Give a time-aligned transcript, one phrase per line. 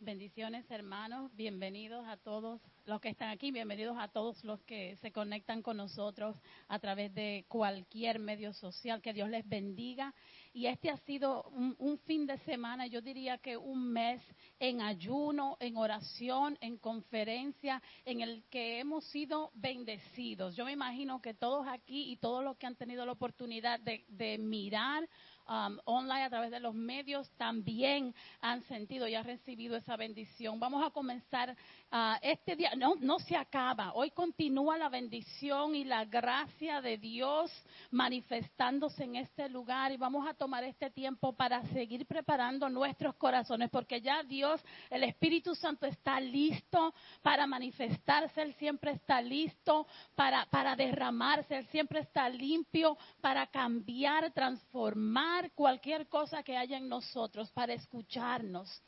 [0.00, 1.34] Bendiciones, hermanos.
[1.34, 3.50] Bienvenidos a todos los que están aquí.
[3.50, 6.36] Bienvenidos a todos los que se conectan con nosotros
[6.68, 9.02] a través de cualquier medio social.
[9.02, 10.14] Que Dios les bendiga.
[10.52, 14.22] Y este ha sido un, un fin de semana, yo diría que un mes
[14.60, 20.54] en ayuno, en oración, en conferencia, en el que hemos sido bendecidos.
[20.54, 24.04] Yo me imagino que todos aquí y todos los que han tenido la oportunidad de,
[24.08, 25.08] de mirar
[25.48, 30.60] um, online a través de los medios también han sentido y han recibido esa bendición.
[30.60, 31.56] Vamos a comenzar
[31.90, 36.98] uh, este día, no, no se acaba, hoy continúa la bendición y la gracia de
[36.98, 37.50] Dios
[37.90, 43.70] manifestándose en este lugar y vamos a tomar este tiempo para seguir preparando nuestros corazones
[43.70, 44.60] porque ya Dios,
[44.90, 51.66] el Espíritu Santo está listo para manifestarse, Él siempre está listo para, para derramarse, Él
[51.68, 58.82] siempre está limpio para cambiar, transformar cualquier cosa que haya en nosotros para escucharnos.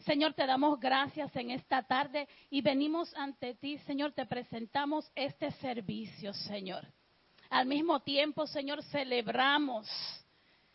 [0.00, 5.50] Señor, te damos gracias en esta tarde y venimos ante ti, Señor, te presentamos este
[5.52, 6.86] servicio, Señor.
[7.50, 9.88] Al mismo tiempo, Señor, celebramos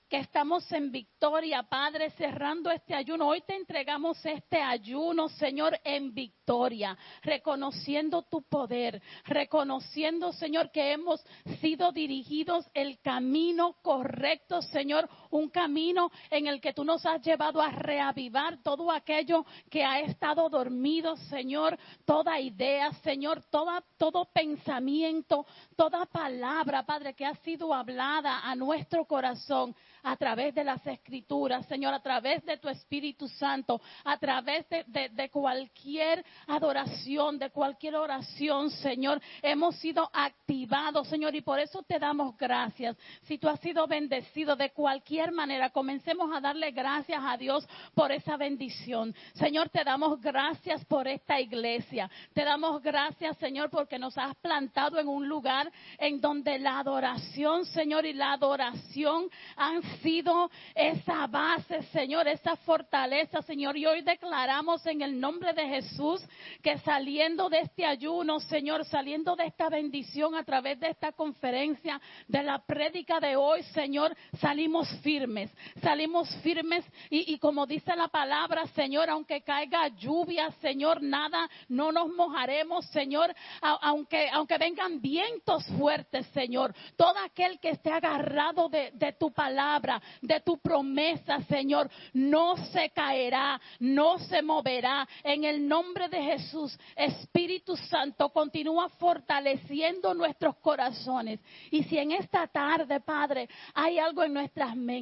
[0.10, 3.28] que estamos en victoria, Padre, cerrando este ayuno.
[3.28, 11.24] Hoy te entregamos este ayuno, Señor, en victoria, reconociendo tu poder, reconociendo, Señor, que hemos
[11.62, 17.62] sido dirigidos el camino correcto, Señor, un camino en el que tú nos has llevado
[17.62, 25.46] a reavivar todo aquello que ha estado dormido, Señor, toda idea, Señor, toda, todo pensamiento,
[25.76, 31.66] toda palabra, Padre, que ha sido hablada a nuestro corazón a través de las escrituras,
[31.68, 37.96] Señor, a través de tu Espíritu Santo, a través de, de, cualquier adoración, de cualquier
[37.96, 39.22] oración, Señor.
[39.42, 42.96] Hemos sido activados, Señor, y por eso te damos gracias.
[43.24, 48.12] Si tú has sido bendecido de cualquier manera, comencemos a darle gracias a Dios por
[48.12, 49.14] esa bendición.
[49.34, 52.10] Señor, te damos gracias por esta iglesia.
[52.34, 57.66] Te damos gracias, Señor, porque nos has plantado en un lugar en donde la adoración,
[57.66, 63.78] Señor, y la adoración han sido esa base, Señor, esa fortaleza, Señor.
[63.78, 66.22] Y hoy declaramos en el nombre de Jesús
[66.64, 72.00] que saliendo de este ayuno, Señor, saliendo de esta bendición a través de esta conferencia,
[72.28, 75.50] de la prédica de hoy, Señor, salimos firmes,
[75.82, 82.14] salimos firmes y, como dice la palabra, Señor, aunque caiga lluvia, Señor, nada, no nos
[82.14, 89.14] mojaremos, Señor, aunque, aunque vengan vientos fuertes, Señor, todo aquel que esté agarrado de, de
[89.14, 95.08] tu palabra, de tu promesa, Señor, no se caerá, no se moverá.
[95.24, 101.40] En el nombre de Jesús, Espíritu Santo, continúa fortaleciendo nuestros corazones.
[101.72, 104.99] Y si en esta tarde, Padre, hay algo en nuestras mentes,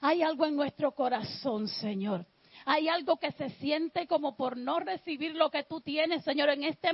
[0.00, 2.26] hay algo en nuestro corazón, Señor.
[2.66, 6.64] Hay algo que se siente como por no recibir lo que tú tienes, Señor, en
[6.64, 6.90] este,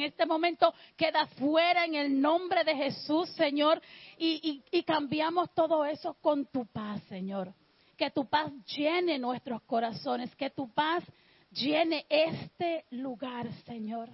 [0.00, 3.80] este momento queda fuera en el nombre de Jesús, Señor,
[4.16, 7.52] y, y cambiamos todo eso con tu paz, Señor.
[7.96, 11.04] Que tu paz llene nuestros corazones, que tu paz
[11.50, 14.08] llene este lugar, Señor.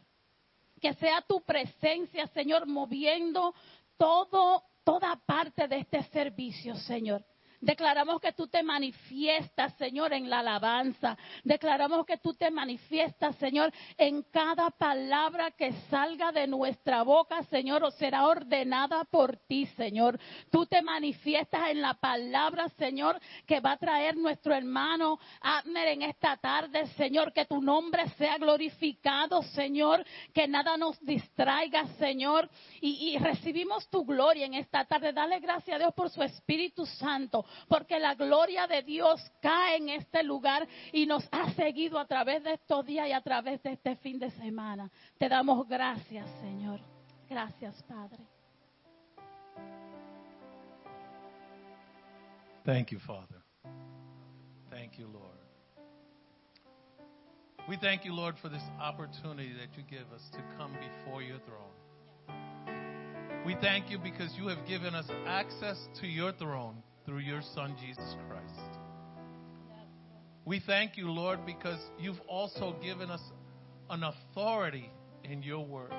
[0.81, 3.55] Que sea tu presencia, Señor, moviendo
[3.97, 7.23] todo, toda parte de este servicio, Señor.
[7.61, 11.19] Declaramos que tú te manifiestas, Señor, en la alabanza.
[11.43, 17.83] Declaramos que tú te manifiestas, Señor, en cada palabra que salga de nuestra boca, Señor,
[17.83, 20.21] o será ordenada por ti, Señor.
[20.53, 26.03] Tú te manifiestas en la palabra, Señor, que va a traer nuestro hermano Abner en
[26.03, 27.33] esta tarde, Señor.
[27.33, 30.05] Que tu nombre sea glorificado, Señor.
[30.33, 32.49] Que nada nos distraiga, Señor.
[32.81, 35.13] Y, y recibimos tu gloria en esta tarde.
[35.13, 39.89] Dale gracias a Dios por su Espíritu Santo porque la gloria de Dios cae en
[39.91, 43.73] este lugar y nos ha seguido a través de estos días y a través de
[43.73, 44.91] este fin de semana.
[45.19, 46.81] Te damos gracias, Señor.
[47.29, 48.25] Gracias, Padre.
[52.65, 53.43] Thank you, Father.
[54.71, 55.39] Thank you, Lord.
[57.69, 61.39] We thank you, Lord, for this opportunity that you give us to come before your
[61.41, 61.79] throne.
[63.45, 67.75] We thank you because you have given us access to your throne through your Son,
[67.81, 68.61] Jesus Christ.
[70.45, 73.23] We thank you, Lord, because you've also given us
[73.89, 74.91] an authority
[75.25, 75.95] in your word.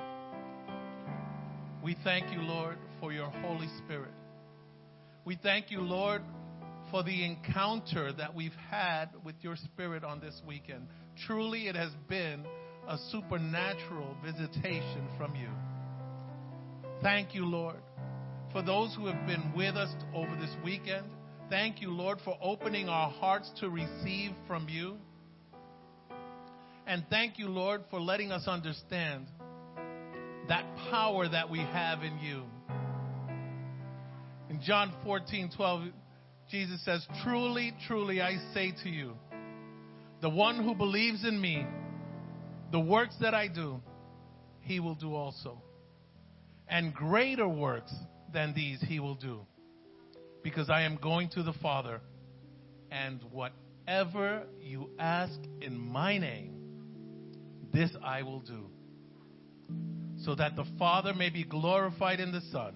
[1.82, 4.12] We thank you, Lord, for your Holy Spirit.
[5.24, 6.22] We thank you, Lord,
[6.92, 10.86] for the encounter that we've had with your Spirit on this weekend.
[11.26, 12.44] Truly, it has been
[12.88, 15.48] a supernatural visitation from you.
[17.02, 17.80] Thank you, Lord,
[18.52, 21.06] for those who have been with us over this weekend.
[21.48, 24.96] Thank you, Lord, for opening our hearts to receive from you.
[26.86, 29.26] And thank you, Lord, for letting us understand
[30.48, 32.42] that power that we have in you.
[34.48, 35.82] In John 14, 12,
[36.50, 39.12] Jesus says, Truly, truly, I say to you,
[40.20, 41.64] the one who believes in me,
[42.72, 43.80] the works that I do,
[44.62, 45.62] he will do also.
[46.68, 47.92] And greater works
[48.32, 49.40] than these he will do.
[50.42, 52.00] Because I am going to the Father,
[52.90, 56.54] and whatever you ask in my name,
[57.72, 58.70] this I will do.
[60.24, 62.74] So that the Father may be glorified in the Son.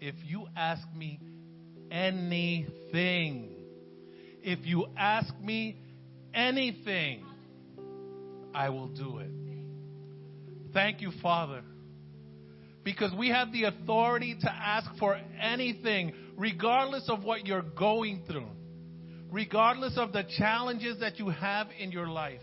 [0.00, 1.20] If you ask me
[1.90, 3.50] anything,
[4.42, 5.76] if you ask me
[6.34, 7.24] anything,
[8.54, 9.30] I will do it.
[10.72, 11.62] Thank you, Father
[12.84, 18.48] because we have the authority to ask for anything, regardless of what you're going through,
[19.30, 22.40] regardless of the challenges that you have in your life,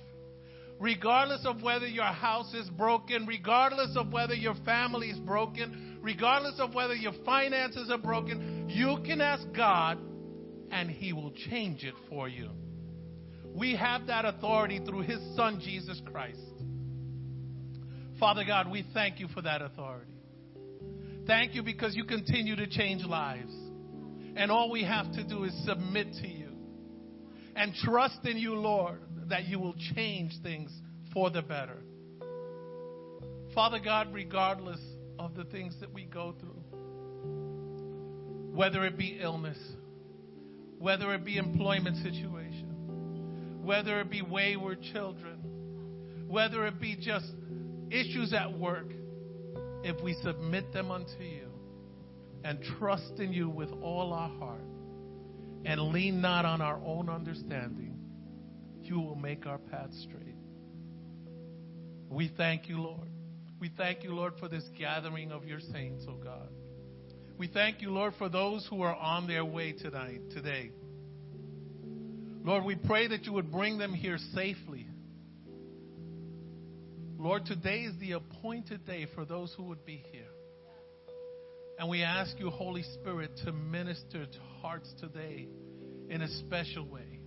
[0.80, 6.60] regardless of whether your house is broken, regardless of whether your family is broken, regardless
[6.60, 9.98] of whether your finances are broken, you can ask God
[10.72, 12.50] and He will change it for you.
[13.56, 16.40] We have that authority through His Son, Jesus Christ.
[18.20, 20.17] Father God, we thank you for that authority.
[21.28, 23.54] Thank you because you continue to change lives.
[24.38, 26.48] And all we have to do is submit to you
[27.56, 30.72] and trust in you, Lord, that you will change things
[31.14, 31.78] for the better.
[33.54, 34.80] Father God, regardless
[35.20, 36.62] of the things that we go through,
[38.56, 39.58] whether it be illness,
[40.78, 47.26] whether it be employment situation, whether it be wayward children, whether it be just
[47.90, 48.88] issues at work,
[49.88, 51.50] if we submit them unto you
[52.44, 54.62] and trust in you with all our heart
[55.66, 57.98] and lean not on our own understanding,
[58.82, 60.36] you will make our path straight.
[62.10, 63.10] We thank you, Lord.
[63.60, 66.50] We thank you, Lord, for this gathering of your saints, oh God.
[67.38, 70.72] We thank you, Lord, for those who are on their way tonight, today.
[72.44, 74.87] Lord, we pray that you would bring them here safely.
[77.20, 80.22] Lord, today is the appointed day for those who would be here.
[81.80, 85.48] And we ask you, Holy Spirit, to minister to hearts today
[86.10, 87.20] in a special way.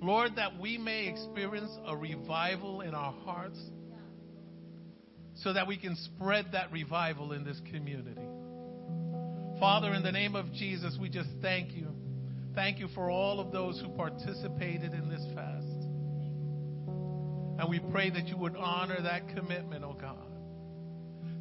[0.00, 3.58] Lord, that we may experience a revival in our hearts
[5.36, 8.20] so that we can spread that revival in this community.
[9.60, 11.88] Father, in the name of Jesus, we just thank you.
[12.54, 15.63] Thank you for all of those who participated in this fast.
[17.58, 20.16] And we pray that you would honor that commitment, oh God.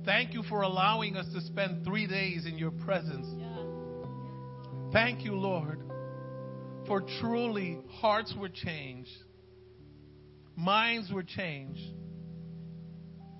[0.05, 3.27] Thank you for allowing us to spend three days in your presence.
[4.91, 5.79] Thank you, Lord,
[6.87, 9.09] for truly hearts were changed,
[10.55, 11.81] minds were changed,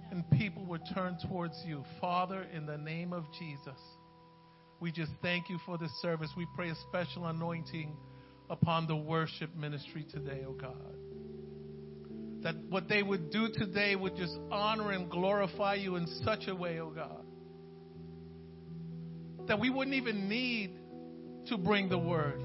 [0.10, 1.84] and people were turned towards you.
[2.00, 3.80] Father, in the name of Jesus,
[4.80, 6.30] we just thank you for this service.
[6.36, 7.96] We pray a special anointing
[8.50, 10.96] upon the worship ministry today, oh God
[12.44, 16.56] that what they would do today would just honor and glorify you in such a
[16.56, 17.26] way, oh God,
[19.48, 20.78] that we wouldn't even need
[21.48, 22.42] to bring the word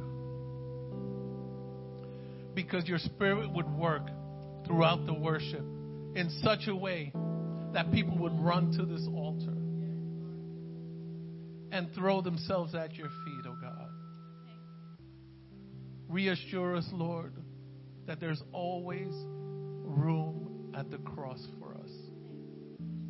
[2.54, 4.08] because your spirit would work
[4.66, 5.64] throughout the worship
[6.14, 7.12] in such a way
[7.72, 9.54] that people would run to this altar
[11.70, 13.88] and throw themselves at your feet, oh God.
[16.08, 17.34] Reassure us, Lord,
[18.06, 19.12] that there's always
[19.88, 21.90] room at the cross for us.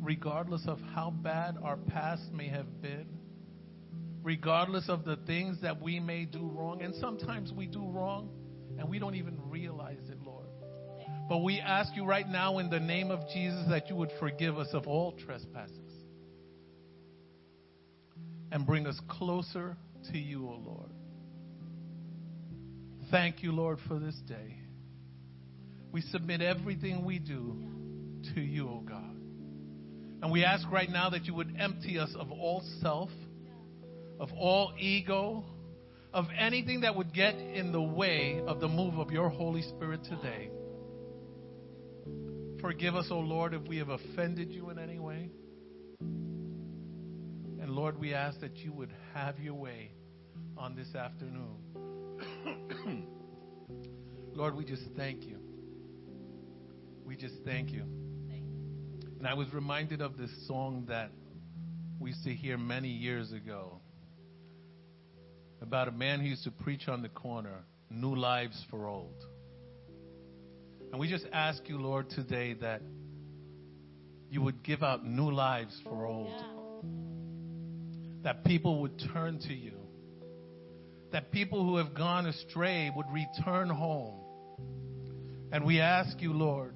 [0.01, 3.07] Regardless of how bad our past may have been,
[4.23, 8.29] regardless of the things that we may do wrong, and sometimes we do wrong
[8.77, 10.47] and we don't even realize it, Lord.
[11.27, 14.57] But we ask you right now in the name of Jesus that you would forgive
[14.57, 15.93] us of all trespasses
[18.51, 19.77] and bring us closer
[20.11, 20.89] to you, O oh Lord.
[23.11, 24.58] Thank you, Lord, for this day.
[25.91, 27.57] We submit everything we do
[28.33, 29.15] to you, O oh God.
[30.21, 33.09] And we ask right now that you would empty us of all self,
[34.19, 35.45] of all ego,
[36.13, 40.03] of anything that would get in the way of the move of your Holy Spirit
[40.03, 40.49] today.
[42.61, 45.29] Forgive us, O oh Lord, if we have offended you in any way.
[46.01, 49.91] And Lord, we ask that you would have your way
[50.57, 51.55] on this afternoon.
[54.33, 55.38] Lord, we just thank you.
[57.09, 57.81] We just thank you.
[59.17, 61.09] And I was reminded of this song that
[61.99, 63.81] we used to hear many years ago
[65.59, 69.23] about a man who used to preach on the corner, New Lives for Old.
[70.91, 72.83] And we just ask you, Lord, today that
[74.29, 76.29] you would give out new lives for old.
[76.29, 76.91] Yeah.
[78.21, 79.79] That people would turn to you.
[81.11, 84.19] That people who have gone astray would return home.
[85.51, 86.75] And we ask you, Lord,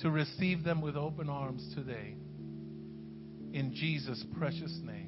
[0.00, 2.16] to receive them with open arms today.
[3.52, 5.05] In Jesus' precious name.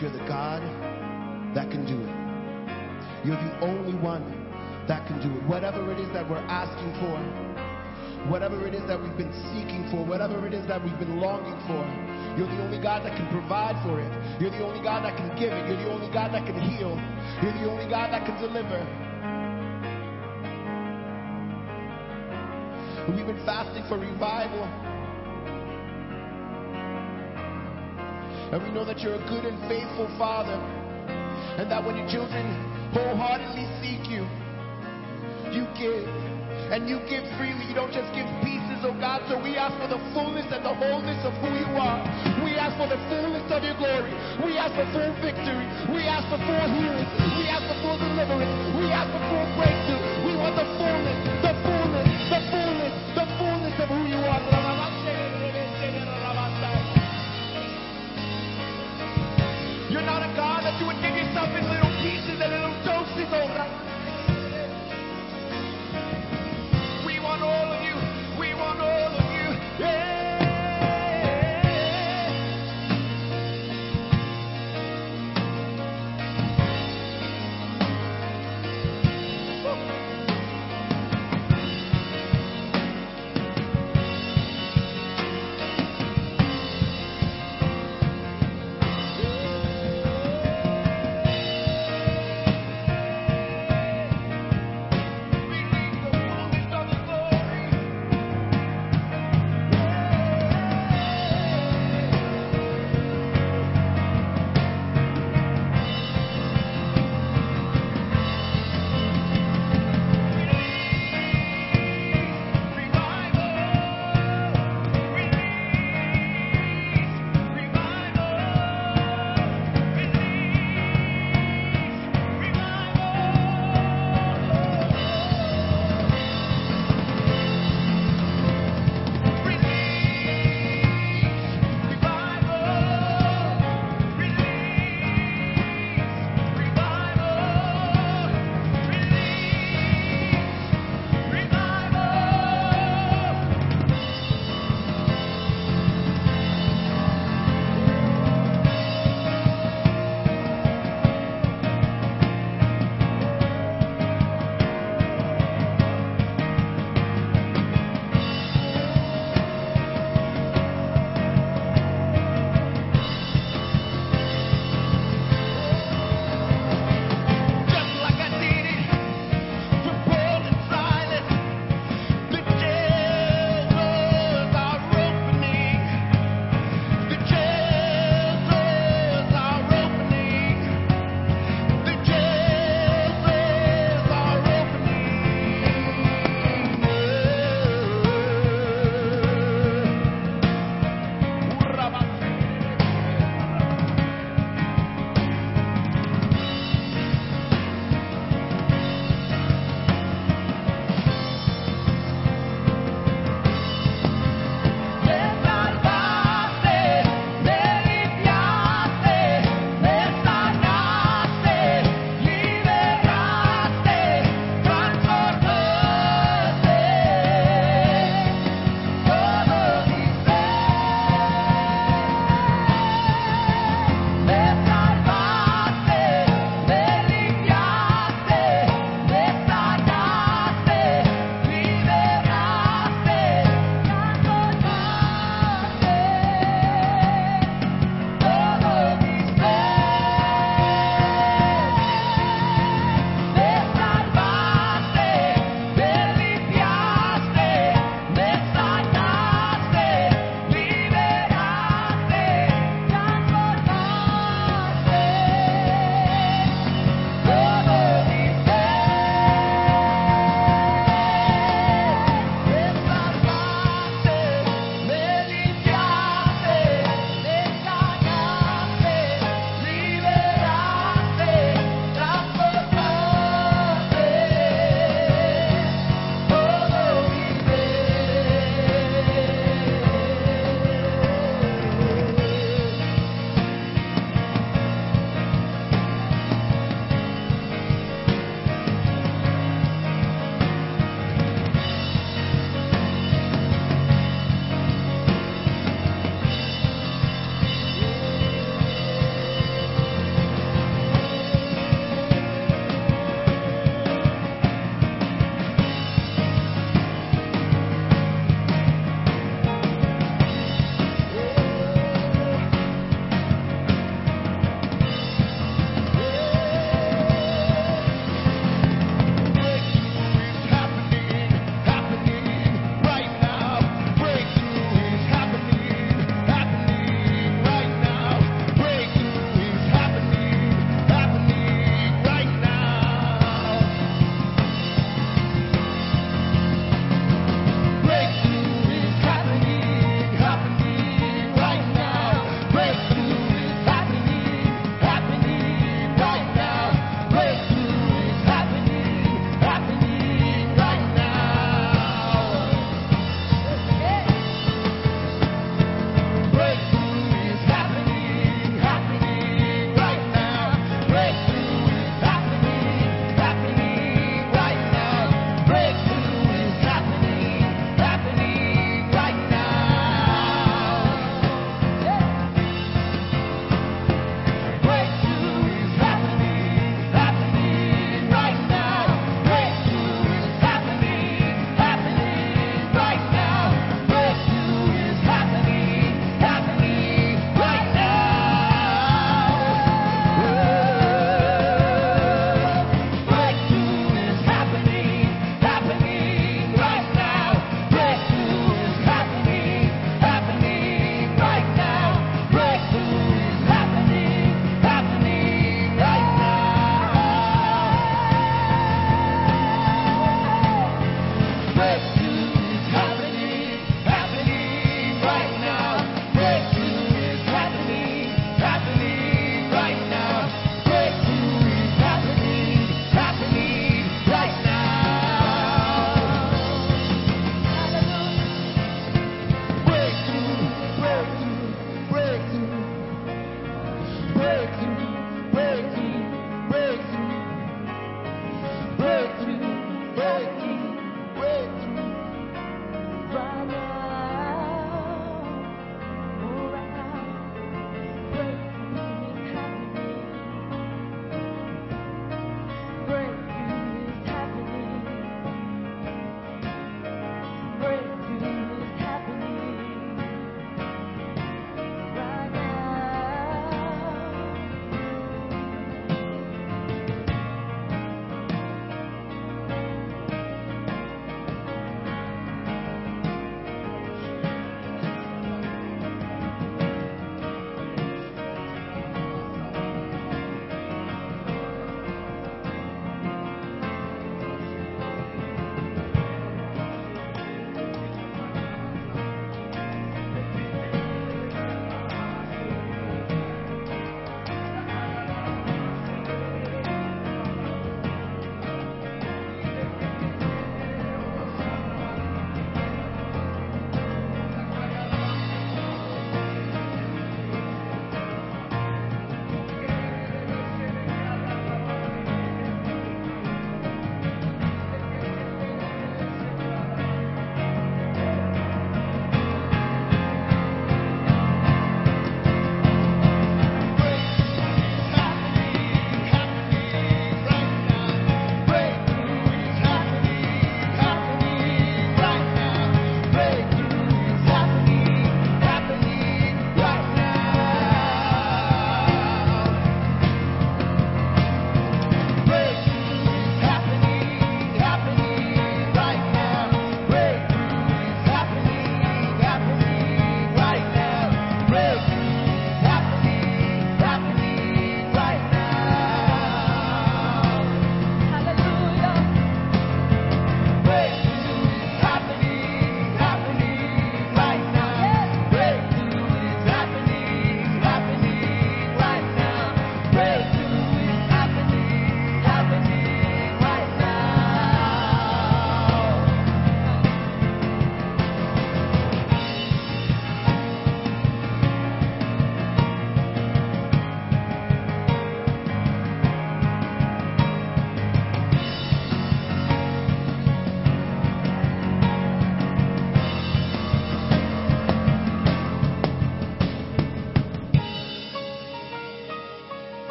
[0.00, 0.62] You're the God
[1.54, 2.14] that can do it.
[3.24, 4.26] You're the only one
[4.88, 5.42] that can do it.
[5.48, 7.16] Whatever it is that we're asking for,
[8.28, 11.56] whatever it is that we've been seeking for, whatever it is that we've been longing
[11.66, 11.84] for,
[12.36, 14.10] you're the only God that can provide for it.
[14.42, 15.68] You're the only God that can give it.
[15.68, 16.98] You're the only God that can heal.
[17.40, 18.82] You're the only God that can deliver.
[23.14, 24.93] We've been fasting for revival.
[28.54, 30.54] And we know that you're a good and faithful Father.
[31.58, 32.46] And that when your children
[32.94, 34.22] wholeheartedly seek you,
[35.50, 36.06] you give.
[36.70, 37.66] And you give freely.
[37.66, 39.26] You don't just give pieces, oh God.
[39.26, 41.98] So we ask for the fullness and the wholeness of who you are.
[42.46, 44.14] We ask for the fullness of your glory.
[44.38, 45.66] We ask for full victory.
[45.90, 47.10] We ask for full healing.
[47.34, 48.54] We ask for full deliverance.
[48.78, 50.30] We ask for full breakthrough.
[50.30, 54.53] We want the fullness, the fullness, the fullness, the fullness of who you are.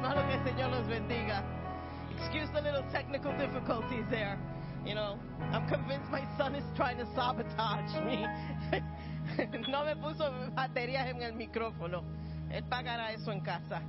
[0.00, 1.42] Hermano, que el Señor los bendiga.
[2.16, 4.38] Excuse the little technical difficulties there.
[4.86, 5.18] You know,
[5.52, 8.24] I'm convinced my son is trying to sabotage me.
[9.68, 12.04] no me puso baterías en el micrófono.
[12.48, 13.82] Él pagará eso en casa.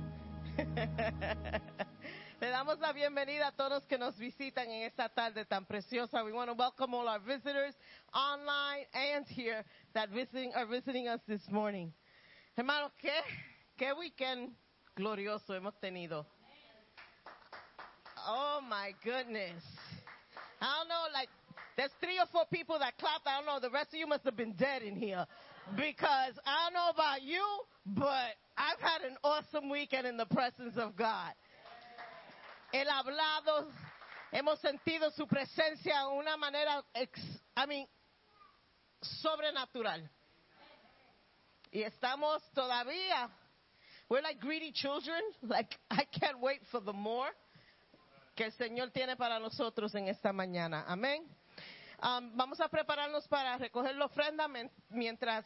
[2.40, 6.24] Le damos la bienvenida a todos que nos visitan en esta tarde tan preciosa.
[6.24, 7.76] We want to welcome all our visitors
[8.12, 11.92] online and here that visiting, are visiting us this morning.
[12.56, 13.12] Hermanos, ¿qué,
[13.78, 14.56] qué weekend
[15.00, 16.26] glorioso hemos tenido.
[18.26, 19.62] Oh my goodness.
[20.60, 21.30] I don't know, like,
[21.76, 23.26] there's three or four people that clapped.
[23.26, 25.26] I don't know, the rest of you must have been dead in here.
[25.74, 27.42] Because I don't know about you,
[27.86, 31.32] but I've had an awesome weekend in the presence of God.
[32.74, 33.66] El hablado,
[34.32, 37.18] hemos sentido su presencia de una manera, ex,
[37.56, 37.86] I mean,
[39.02, 40.02] sobrenatural.
[41.72, 43.30] Y estamos todavía,
[44.10, 47.28] we're like greedy children, like I can't wait for the more
[48.36, 50.84] que el Señor tiene para nosotros en esta mañana.
[50.86, 51.24] Amén.
[52.02, 54.48] Um, vamos a prepararnos para recoger la ofrenda
[54.88, 55.44] mientras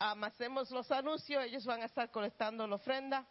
[0.00, 1.44] um, hacemos los anuncios.
[1.44, 3.26] Ellos van a estar colectando la ofrenda.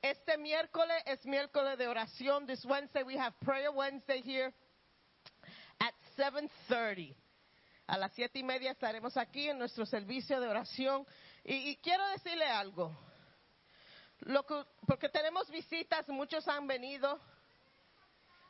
[0.00, 2.46] Este miércoles es miércoles de oración.
[2.46, 4.52] This Wednesday we have prayer Wednesday here
[5.80, 7.14] at 7:30.
[7.88, 11.04] A las siete y media estaremos aquí en nuestro servicio de oración.
[11.44, 12.96] Y quiero decirle algo.
[14.26, 17.18] Lo que- porque tenemos visitas, muchos han venido.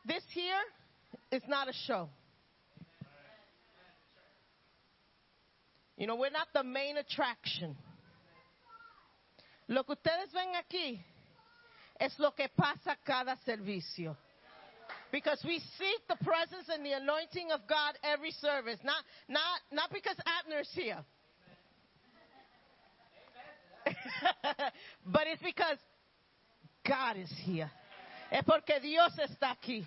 [0.04, 0.62] This here
[1.30, 2.10] is not a show.
[5.96, 7.76] You know, we're not the main attraction.
[9.68, 11.00] Lo que ustedes ven aquí
[12.00, 14.16] es lo que pasa cada servicio.
[15.10, 18.78] Because we seek the presence and the anointing of God every service.
[18.82, 21.04] Not, not, not because Abner's here.
[25.06, 25.78] but it's because
[26.84, 27.70] God is here.
[28.30, 29.86] Es porque Dios está aquí.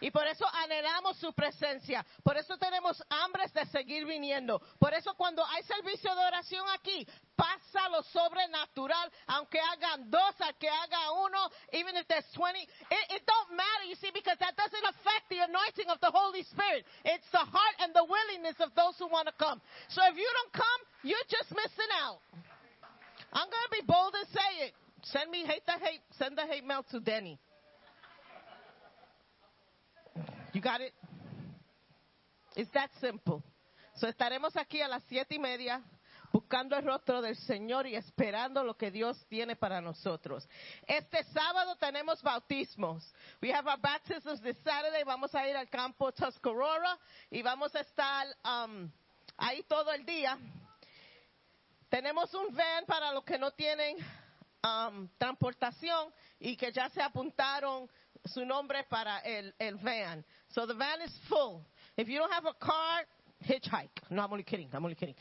[0.00, 2.04] Y por eso anhelamos su presencia.
[2.22, 4.60] Por eso tenemos hambres de seguir viniendo.
[4.78, 9.10] Por eso cuando hay servicio de oración aquí, pasa lo sobrenatural.
[9.28, 12.60] Aunque hagan dos, aunque haga uno, even if there's 20.
[12.60, 12.68] It,
[13.10, 16.84] it don't matter, you see, because that doesn't affect the anointing of the Holy Spirit.
[17.04, 19.60] It's the heart and the willingness of those who want to come.
[19.88, 22.20] So if you don't come, you're just missing out.
[23.32, 24.72] I'm going to be bold and say it.
[25.04, 27.38] Send me hate the hate, send the hate mail to Denny.
[30.52, 30.92] You got it?
[32.56, 33.42] It's that simple.
[33.96, 35.82] So estaremos aquí a las siete y media
[36.32, 40.48] buscando el rostro del Señor y esperando lo que Dios tiene para nosotros.
[40.86, 43.10] Este sábado tenemos bautismos.
[43.40, 45.04] We have our baptisms this Saturday.
[45.04, 46.98] Vamos a ir al campo Tuscarora
[47.30, 48.90] y vamos a estar um,
[49.38, 50.38] ahí todo el día.
[51.88, 53.96] Tenemos un van para los que no tienen
[54.64, 57.88] um, transportación y que ya se apuntaron
[58.24, 60.24] su nombre para el, el van.
[60.48, 61.64] So the van is full.
[61.96, 63.06] If you don't have a car,
[63.44, 64.10] hitchhike.
[64.10, 65.14] No, I'm only kidding, I'm only kidding.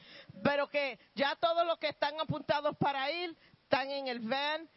[0.43, 4.68] Pero que ya todos los que están apuntados para ir están en el van.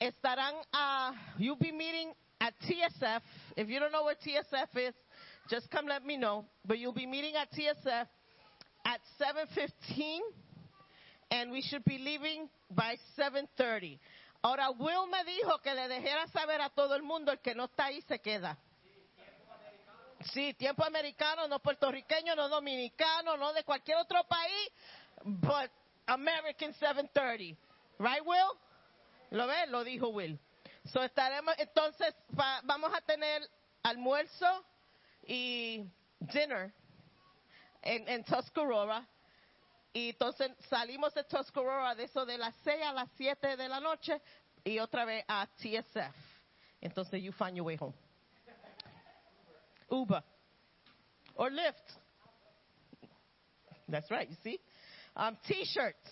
[0.00, 3.22] Estarán, uh, you'll be meeting at TSF.
[3.56, 4.94] If you don't know where TSF is,
[5.50, 6.44] just come let me know.
[6.64, 8.06] But you'll be meeting at TSF
[8.84, 10.20] at 7.15
[11.30, 13.98] and we should be leaving by 7.30.
[14.42, 17.64] Ahora, Will me dijo que le dejara saber a todo el mundo, el que no
[17.64, 18.56] está ahí se queda.
[20.32, 24.70] Sí, tiempo americano, no puertorriqueño, no dominicano, no de cualquier otro país,
[25.24, 25.70] but
[26.06, 27.56] American 7.30.
[27.98, 28.58] Right, Will?
[29.30, 29.68] ¿Lo ves?
[29.68, 30.38] Lo dijo Will.
[30.92, 33.42] So estaremos, entonces, va- vamos a tener
[33.82, 34.64] almuerzo
[35.26, 35.84] y
[36.20, 36.72] dinner
[37.82, 39.06] en Tuscarora.
[39.92, 43.80] Y entonces salimos de Tuscarora de eso de las 6 a las 7 de la
[43.80, 44.20] noche
[44.64, 46.14] y otra vez a TSF.
[46.80, 47.94] Entonces you find your way home.
[49.90, 50.22] Uber.
[51.34, 51.96] Or Lyft.
[53.88, 54.60] That's right, you see?
[55.16, 56.10] Um, t-shirts.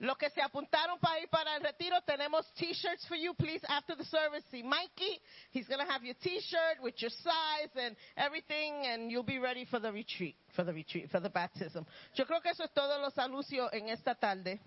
[0.00, 3.94] Los que se apuntaron para ir para el retiro, tenemos t-shirts for you, please, after
[3.94, 4.42] the service.
[4.50, 5.20] See Mikey,
[5.50, 9.66] he's going to have your t-shirt with your size and everything, and you'll be ready
[9.66, 11.84] for the retreat, for the retreat, for the baptism.
[12.14, 14.58] Yo creo que eso es todos los anuncios en esta tarde.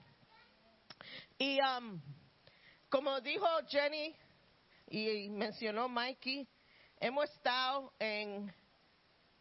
[1.40, 2.00] Y um,
[2.90, 4.16] como dijo Jenny
[4.88, 6.48] y mencionó Mikey,
[7.02, 8.54] hemos estado en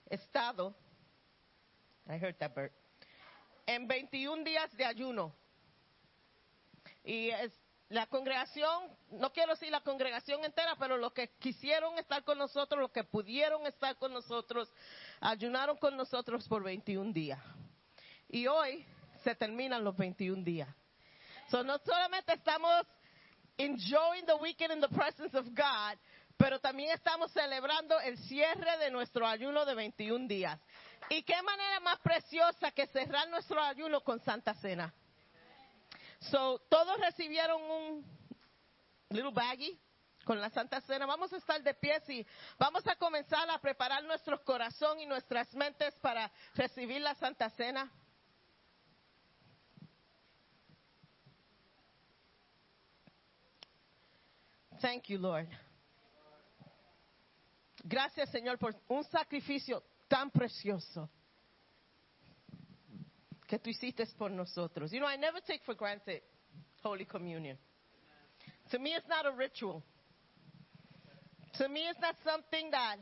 [0.09, 0.75] estado,
[2.09, 2.73] I heard that Bert,
[3.67, 5.42] en 21 días de ayuno.
[7.05, 7.53] Y es,
[7.93, 12.81] la congregación, no quiero decir la congregación entera, pero los que quisieron estar con nosotros,
[12.81, 14.73] los que pudieron estar con nosotros,
[15.21, 17.39] ayunaron con nosotros por 21 días.
[18.29, 18.87] Y hoy
[19.23, 20.69] se terminan los 21 días.
[21.51, 22.87] So, no solamente estamos
[23.59, 25.99] enjoying the weekend in the presence of God,
[26.39, 30.59] pero también estamos celebrando el cierre de nuestro ayuno de 21 días.
[31.11, 34.95] ¿Y qué manera más preciosa que cerrar nuestro ayuno con Santa Cena?
[36.31, 38.05] So, todos recibieron un
[39.11, 39.79] little baggy
[40.25, 41.05] con la Santa Cena.
[41.05, 42.27] Vamos a estar de pies y
[42.59, 47.91] vamos a comenzar a preparar nuestro corazón y nuestras mentes para recibir la Santa Cena.
[54.81, 55.49] Thank you, Lord.
[57.85, 61.09] Gracias, Señor, por un sacrificio tan precioso
[63.53, 64.91] que tú hiciste por nosotros.
[64.95, 66.23] You know, I never take for granted
[66.83, 67.59] Holy Communion.
[68.71, 69.85] To me, it's not a ritual.
[71.59, 72.97] To me, it's not something that.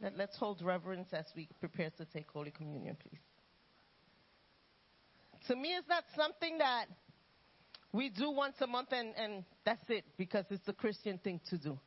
[0.00, 3.20] Let, let's hold reverence as we prepare to take Holy Communion, please.
[5.46, 6.86] To me, it's not something that
[7.92, 11.56] we do once a month and, and that's it because it's the Christian thing to
[11.56, 11.78] do.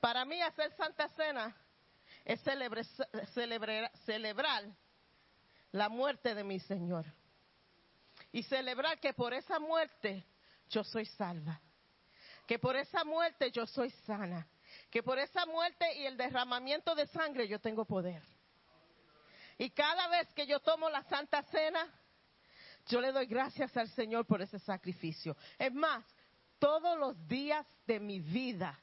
[0.00, 1.52] Para mí, hacer Santa Cena
[2.24, 4.64] es celebrar, celebrar
[5.72, 7.06] la muerte de mi Señor.
[8.32, 10.24] Y celebrar que por esa muerte
[10.68, 11.60] yo soy salva.
[12.46, 14.46] Que por esa muerte yo soy sana.
[14.90, 18.22] Que por esa muerte y el derramamiento de sangre yo tengo poder.
[19.58, 21.86] Y cada vez que yo tomo la Santa Cena,
[22.86, 25.36] yo le doy gracias al Señor por ese sacrificio.
[25.58, 26.04] Es más,
[26.58, 28.78] todos los días de mi vida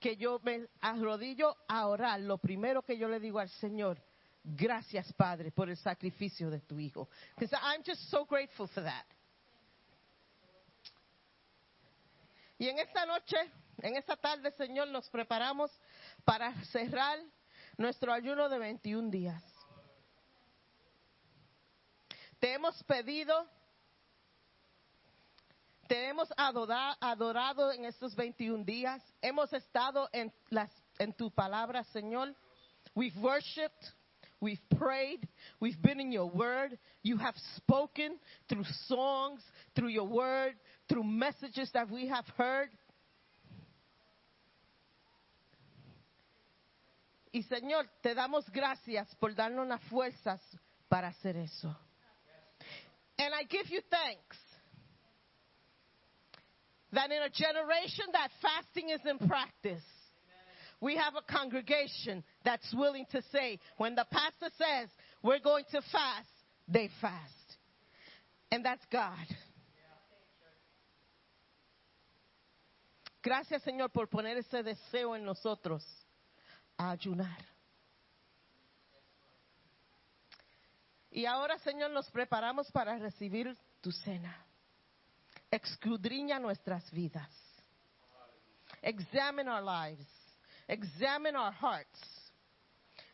[0.00, 4.02] que yo me arrodillo a orar, lo primero que yo le digo al Señor,
[4.42, 7.08] gracias Padre por el sacrificio de tu Hijo.
[7.38, 9.04] I'm just so grateful for that.
[12.58, 13.36] Y en esta noche,
[13.78, 15.70] en esta tarde, Señor, nos preparamos
[16.24, 17.18] para cerrar
[17.78, 19.42] nuestro ayuno de 21 días.
[22.38, 23.46] Te hemos pedido,
[25.90, 29.02] te hemos adora- adorado en estos 21 días.
[29.20, 30.70] Hemos estado en, las,
[31.00, 32.32] en tu palabra, Señor.
[32.94, 33.92] We've worshiped.
[34.40, 35.28] We've prayed.
[35.58, 36.78] We've been in your word.
[37.02, 39.42] You have spoken through songs,
[39.74, 40.54] through your word,
[40.88, 42.70] through messages that we have heard.
[47.32, 50.40] Y Señor, te damos gracias por darnos las fuerzas
[50.88, 51.76] para hacer eso.
[53.18, 54.49] And I give you thanks
[56.92, 59.82] that in a generation that fasting is in practice,
[60.80, 64.88] we have a congregation that's willing to say, when the pastor says
[65.22, 66.28] we're going to fast,
[66.66, 67.34] they fast.
[68.50, 69.26] And that's God.
[73.22, 75.84] Gracias, Señor, por poner ese deseo en nosotros
[76.78, 77.44] a ayunar.
[81.10, 84.34] Y ahora, Señor, nos preparamos para recibir tu cena.
[85.52, 87.28] Escudriña nuestras vidas.
[88.82, 90.06] Examine our lives.
[90.68, 91.98] Examine our hearts.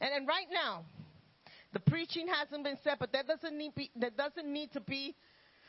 [0.01, 0.84] And, and right now,
[1.72, 5.14] the preaching hasn't been said, but that doesn't need be, there doesn't need to be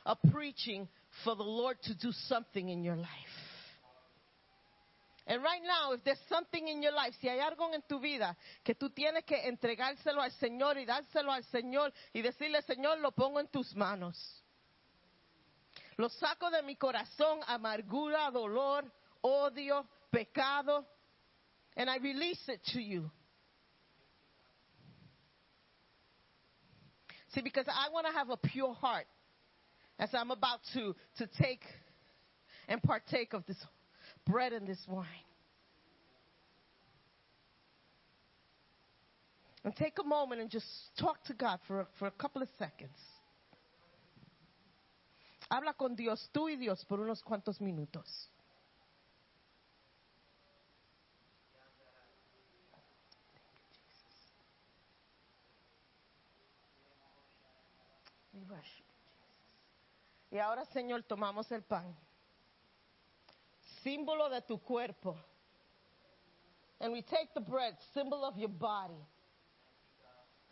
[0.06, 0.88] a preaching
[1.24, 3.10] for the Lord to do something in your life.
[5.26, 8.36] And right now, if there's something in your life, si hay algo en tu vida
[8.64, 13.12] que tú tienes que entregárselo al Señor y dárselo al Señor y decirle, Señor, lo
[13.12, 14.18] pongo en tus manos.
[15.98, 18.84] Lo saco de mi corazón, amargura, dolor,
[19.24, 20.86] odio, pecado,
[21.76, 23.10] and I release it to you.
[27.34, 29.08] See, because I want to have a pure heart
[30.00, 31.62] as I'm about to, to take
[32.68, 33.58] and partake of this
[34.26, 35.06] bread and this wine.
[39.64, 40.66] And take a moment and just
[41.00, 42.98] talk to God for, for a couple of seconds.
[45.50, 48.30] Habla con Dios, tú y Dios, por unos cuantos minutos.
[60.30, 61.96] Y ahora, Señor, tomamos el pan,
[63.82, 65.18] símbolo de tu cuerpo.
[66.80, 69.04] And we take the bread, symbol of your body.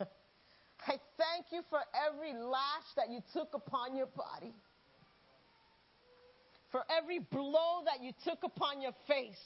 [0.00, 4.52] I thank you for every lash that you took upon your body,
[6.76, 9.40] for every blow that you took upon your face.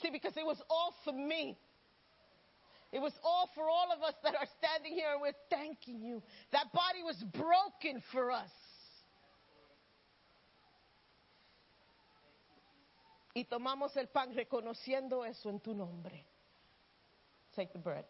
[0.00, 1.58] See, because it was all for me.
[2.90, 6.22] It was all for all of us that are standing here and we're thanking you.
[6.52, 8.48] That body was broken for us.
[13.36, 16.24] Y tomamos el pan reconociendo eso en tu nombre.
[17.54, 18.06] Take the bread.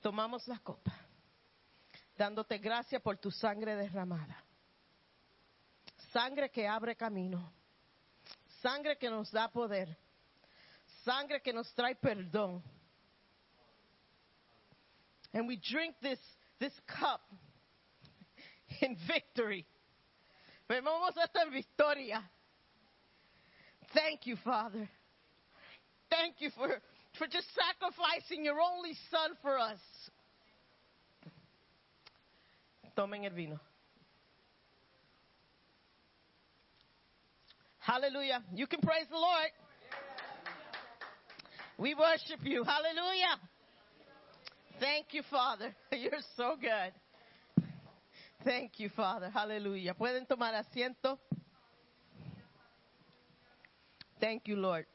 [0.00, 0.92] Tomamos la copa,
[2.16, 4.44] dándote gracias por tu sangre derramada.
[6.12, 7.52] Sangre que abre camino.
[8.60, 9.96] Sangre que nos da poder.
[11.04, 12.62] Sangre que nos trae perdón.
[15.32, 16.18] And we drink this,
[16.58, 17.20] this cup
[18.80, 19.64] in victory.
[20.68, 22.22] Bebemos esta victoria.
[23.94, 24.88] Thank you, Father.
[26.08, 26.68] Thank you for,
[27.18, 29.78] for just sacrificing your only son for us.
[32.96, 33.60] Tomen el vino.
[37.78, 38.42] Hallelujah.
[38.54, 39.50] You can praise the Lord.
[41.78, 42.62] We worship you.
[42.62, 43.40] Hallelujah.
[44.78, 45.74] Thank you, Father.
[45.92, 46.92] You're so good.
[48.44, 49.30] Thank you, Father.
[49.30, 49.94] Hallelujah.
[49.94, 51.18] Pueden tomar asiento.
[54.20, 54.86] Thank you, Lord.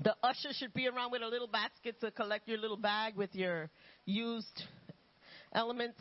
[0.00, 3.34] The usher should be around with a little basket to collect your little bag with
[3.34, 3.68] your
[4.04, 4.62] used
[5.52, 6.00] elements.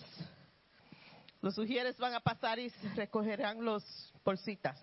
[1.41, 3.83] Los ujieres van a pasar y recogerán los
[4.23, 4.77] bolsitas.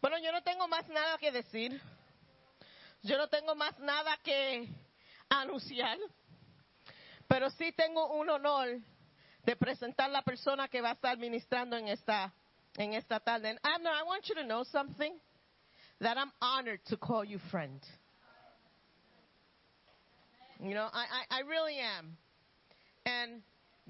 [0.00, 1.80] Bueno, yo no tengo más nada que decir.
[3.02, 4.68] Yo no tengo más nada que
[5.28, 5.98] anunciar.
[7.28, 8.80] Pero sí tengo un honor
[9.44, 12.32] de presentar la persona que va a estar ministrando en esta,
[12.76, 13.50] en esta tarde.
[13.62, 15.18] And I want you to know something.
[16.00, 17.78] That I'm honored to call you friend.
[20.62, 22.16] You know, I, I, I really am.
[23.06, 23.42] And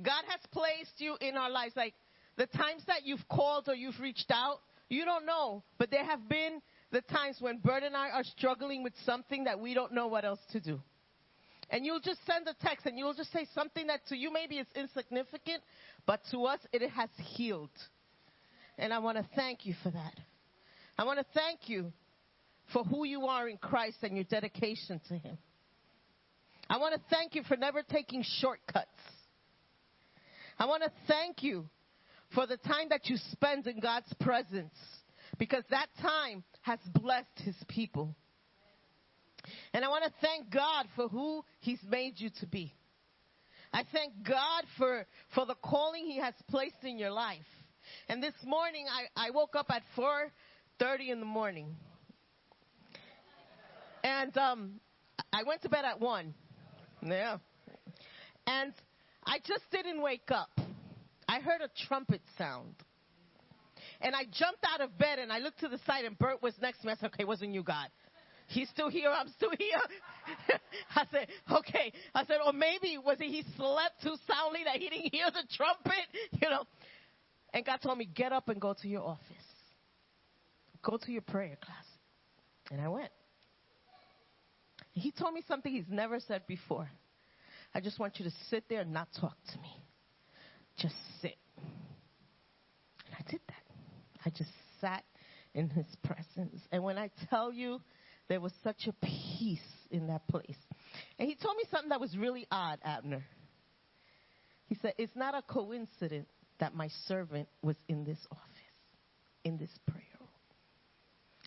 [0.02, 1.74] God has placed you in our lives.
[1.76, 1.94] Like
[2.36, 5.62] the times that you've called or you've reached out, you don't know.
[5.78, 6.62] But there have been
[6.92, 10.24] the times when Bert and I are struggling with something that we don't know what
[10.24, 10.80] else to do.
[11.70, 14.58] And you'll just send a text and you'll just say something that to you maybe
[14.58, 15.62] is insignificant,
[16.04, 17.70] but to us it has healed.
[18.76, 20.14] And I want to thank you for that.
[20.98, 21.92] I want to thank you
[22.72, 25.38] for who you are in Christ and your dedication to Him.
[26.70, 28.86] I want to thank you for never taking shortcuts.
[30.56, 31.68] I want to thank you
[32.32, 34.74] for the time that you spend in God's presence
[35.36, 38.14] because that time has blessed His people.
[39.74, 42.72] And I want to thank God for who He's made you to be.
[43.72, 47.40] I thank God for, for the calling He has placed in your life.
[48.08, 51.74] And this morning, I, I woke up at 4.30 in the morning.
[54.04, 54.74] And um,
[55.32, 56.34] I went to bed at 1.
[57.02, 57.38] Yeah.
[58.46, 58.72] And
[59.24, 60.50] I just didn't wake up.
[61.28, 62.74] I heard a trumpet sound.
[64.00, 66.54] And I jumped out of bed and I looked to the side and Bert was
[66.60, 66.92] next to me.
[66.92, 67.88] I said, okay, wasn't you, God.
[68.46, 69.10] He's still here.
[69.10, 69.78] I'm still here.
[70.96, 71.92] I said, okay.
[72.14, 75.44] I said, or maybe was it he slept too soundly that he didn't hear the
[75.56, 75.92] trumpet?
[76.42, 76.64] You know.
[77.52, 79.24] And God told me, get up and go to your office.
[80.82, 81.84] Go to your prayer class.
[82.70, 83.10] And I went.
[84.92, 86.88] He told me something he's never said before.
[87.74, 89.76] I just want you to sit there and not talk to me.
[90.76, 91.36] Just sit.
[93.06, 93.62] And I did that.
[94.24, 95.04] I just sat
[95.54, 96.60] in his presence.
[96.72, 97.80] And when I tell you,
[98.28, 99.58] there was such a peace
[99.90, 100.56] in that place.
[101.18, 103.24] And he told me something that was really odd, Abner.
[104.66, 106.28] He said, It's not a coincidence
[106.58, 108.44] that my servant was in this office,
[109.44, 110.28] in this prayer room.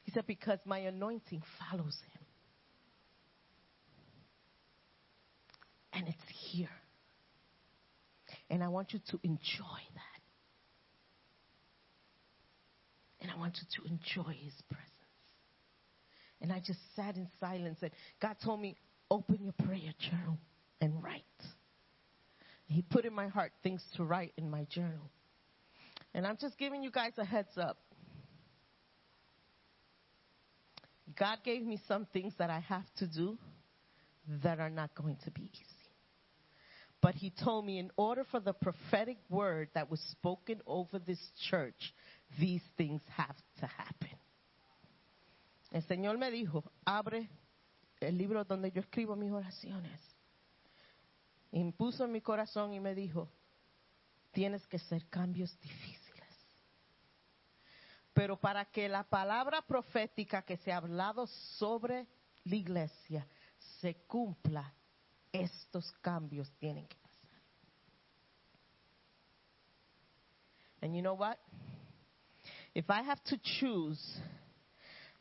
[0.03, 2.22] He said, Because my anointing follows him.
[5.93, 6.69] And it's here.
[8.49, 10.21] And I want you to enjoy that.
[13.21, 14.89] And I want you to enjoy his presence.
[16.41, 17.91] And I just sat in silence and
[18.21, 18.75] God told me,
[19.09, 20.37] open your prayer journal
[20.81, 21.23] and write.
[22.65, 25.09] He put in my heart things to write in my journal.
[26.13, 27.77] And I'm just giving you guys a heads up.
[31.17, 33.37] God gave me some things that I have to do
[34.43, 35.72] that are not going to be easy.
[37.03, 41.19] But He told me in order for the prophetic word that was spoken over this
[41.49, 41.93] church,
[42.39, 44.17] these things have to happen.
[45.73, 47.27] El Señor me dijo, abre
[47.99, 49.99] el libro donde yo escribo mis oraciones.
[51.51, 53.27] Impuso en mi corazón y me dijo,
[54.31, 55.99] tienes que hacer cambios difíciles.
[58.13, 61.27] Pero para que la palabra profética que se ha hablado
[61.57, 62.07] sobre
[62.45, 63.27] la iglesia
[63.81, 64.73] se cumpla,
[65.33, 67.41] estos cambios tienen que pasar.
[70.81, 71.39] And you know what?
[72.75, 73.99] If I have to choose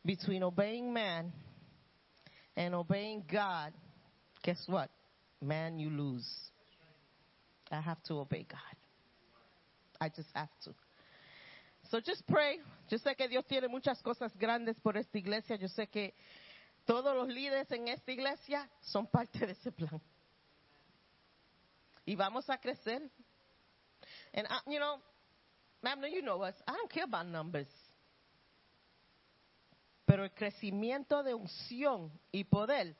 [0.04, 1.32] between obeying man
[2.56, 3.72] and obeying God,
[4.42, 4.90] guess what?
[5.40, 6.28] Man, you lose.
[7.70, 8.76] I have to obey God.
[10.00, 10.74] I just have to.
[11.90, 12.58] So just pray.
[12.88, 15.56] Yo sé que Dios tiene muchas cosas grandes por esta iglesia.
[15.56, 16.14] Yo sé que
[16.84, 20.00] todos los líderes en esta iglesia son parte de ese plan.
[22.04, 23.02] Y vamos a crecer.
[24.34, 25.00] And, I, you know,
[25.84, 26.54] Abner, you know us.
[26.66, 27.68] I don't care about numbers.
[30.06, 32.94] Pero el crecimiento de unción y poder,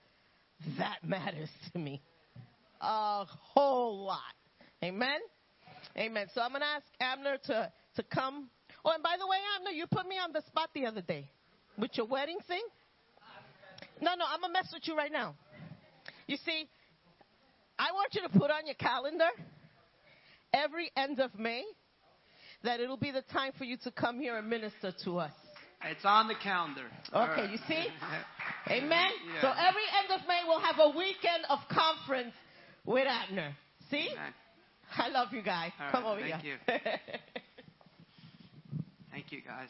[0.79, 2.01] that matters to me.
[2.81, 4.19] A whole lot.
[4.83, 5.21] Amen?
[5.97, 6.29] Amen.
[6.35, 8.49] So I'm going to ask Abner to, to come.
[8.85, 11.31] Oh, and by the way, Abner, you put me on the spot the other day
[11.77, 12.63] with your wedding thing.
[14.03, 15.37] No, no, I'm going to mess with you right now.
[16.27, 16.69] You see,
[17.79, 19.29] I want you to put on your calendar
[20.53, 21.63] every end of May
[22.65, 25.31] that it'll be the time for you to come here and minister to us.
[25.85, 26.87] It's on the calendar.
[27.13, 27.51] Okay, right.
[27.51, 27.87] you see?
[28.69, 29.11] Amen?
[29.35, 29.41] Yeah.
[29.41, 32.35] So every end of May we'll have a weekend of conference
[32.85, 33.55] with Abner.
[33.89, 34.09] See?
[34.13, 34.35] Amen.
[34.97, 35.71] I love you guys.
[35.79, 36.59] All right, Come over thank here.
[36.67, 36.91] Thank you.
[39.13, 39.69] thank you, guys.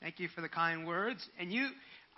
[0.00, 1.26] Thank you for the kind words.
[1.40, 1.68] And you,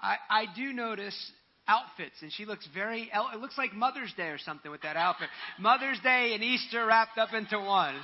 [0.02, 1.32] I, I do notice
[1.68, 3.10] outfits, and she looks very.
[3.12, 5.28] It looks like Mother's Day or something with that outfit.
[5.58, 7.94] Mother's Day and Easter wrapped up into one.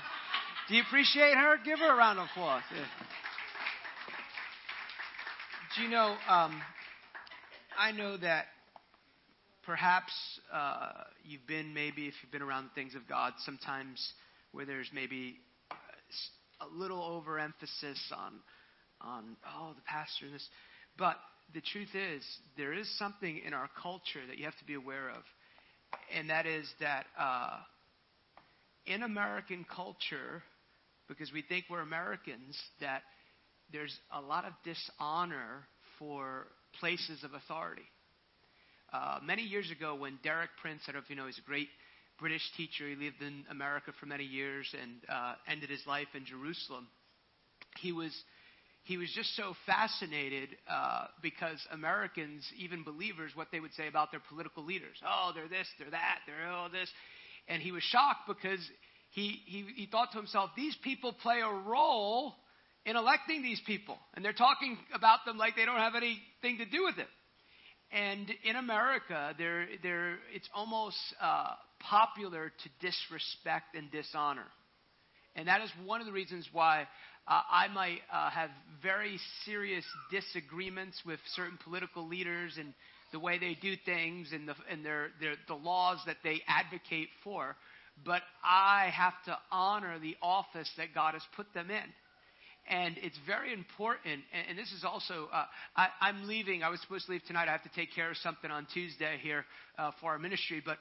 [0.69, 1.57] Do you appreciate her?
[1.65, 2.63] Give her a round of applause.
[2.75, 2.85] Yeah.
[5.77, 6.17] Do you know?
[6.29, 6.61] Um,
[7.79, 8.47] I know that
[9.65, 10.13] perhaps
[10.53, 14.13] uh, you've been maybe if you've been around the things of God, sometimes
[14.53, 15.39] where there's maybe
[16.61, 18.35] a little overemphasis on
[19.01, 20.49] on oh the pastor and this,
[20.97, 21.17] but
[21.55, 22.25] the truth is
[22.57, 25.23] there is something in our culture that you have to be aware of,
[26.15, 27.59] and that is that uh,
[28.87, 30.43] in American culture,
[31.09, 33.03] because we think we're Americans, that
[33.73, 35.67] there's a lot of dishonor
[35.99, 36.47] for
[36.79, 37.83] places of authority.
[38.93, 41.49] Uh, many years ago, when Derek Prince, I don't know if you know, he's a
[41.49, 41.69] great
[42.19, 42.89] British teacher.
[42.89, 46.87] He lived in America for many years and uh, ended his life in Jerusalem.
[47.81, 48.13] He was
[48.87, 54.13] he was just so fascinated uh, because Americans, even believers, what they would say about
[54.13, 54.97] their political leaders.
[55.05, 56.89] Oh, they're this, they're that, they're all this.
[57.49, 58.61] And he was shocked because
[59.11, 62.37] he, he, he thought to himself, these people play a role
[62.85, 63.99] in electing these people.
[64.15, 67.09] And they're talking about them like they don't have anything to do with it.
[67.91, 74.47] And in America, there, there, it's almost uh, popular to disrespect and dishonor.
[75.35, 76.87] And that is one of the reasons why
[77.29, 78.51] uh, I might uh, have
[78.83, 82.73] very serious disagreements with certain political leaders and
[83.13, 87.09] the way they do things and, the, and their, their, the laws that they advocate
[87.25, 87.57] for.
[88.05, 91.85] But I have to honor the office that God has put them in.
[92.69, 94.23] And it's very important.
[94.33, 95.45] And, and this is also, uh,
[95.77, 96.63] I, I'm leaving.
[96.63, 97.49] I was supposed to leave tonight.
[97.49, 99.45] I have to take care of something on Tuesday here
[99.79, 100.63] uh, for our ministry.
[100.65, 100.79] But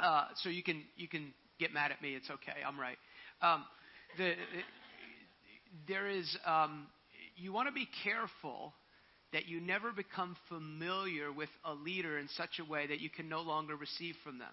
[0.00, 2.14] uh, so you can you can get mad at me.
[2.14, 2.58] It's okay.
[2.66, 2.98] I'm right.
[3.40, 3.64] Um,
[4.18, 4.32] the,
[5.88, 6.86] there is um,
[7.36, 8.72] you want to be careful
[9.32, 13.28] that you never become familiar with a leader in such a way that you can
[13.28, 14.52] no longer receive from them.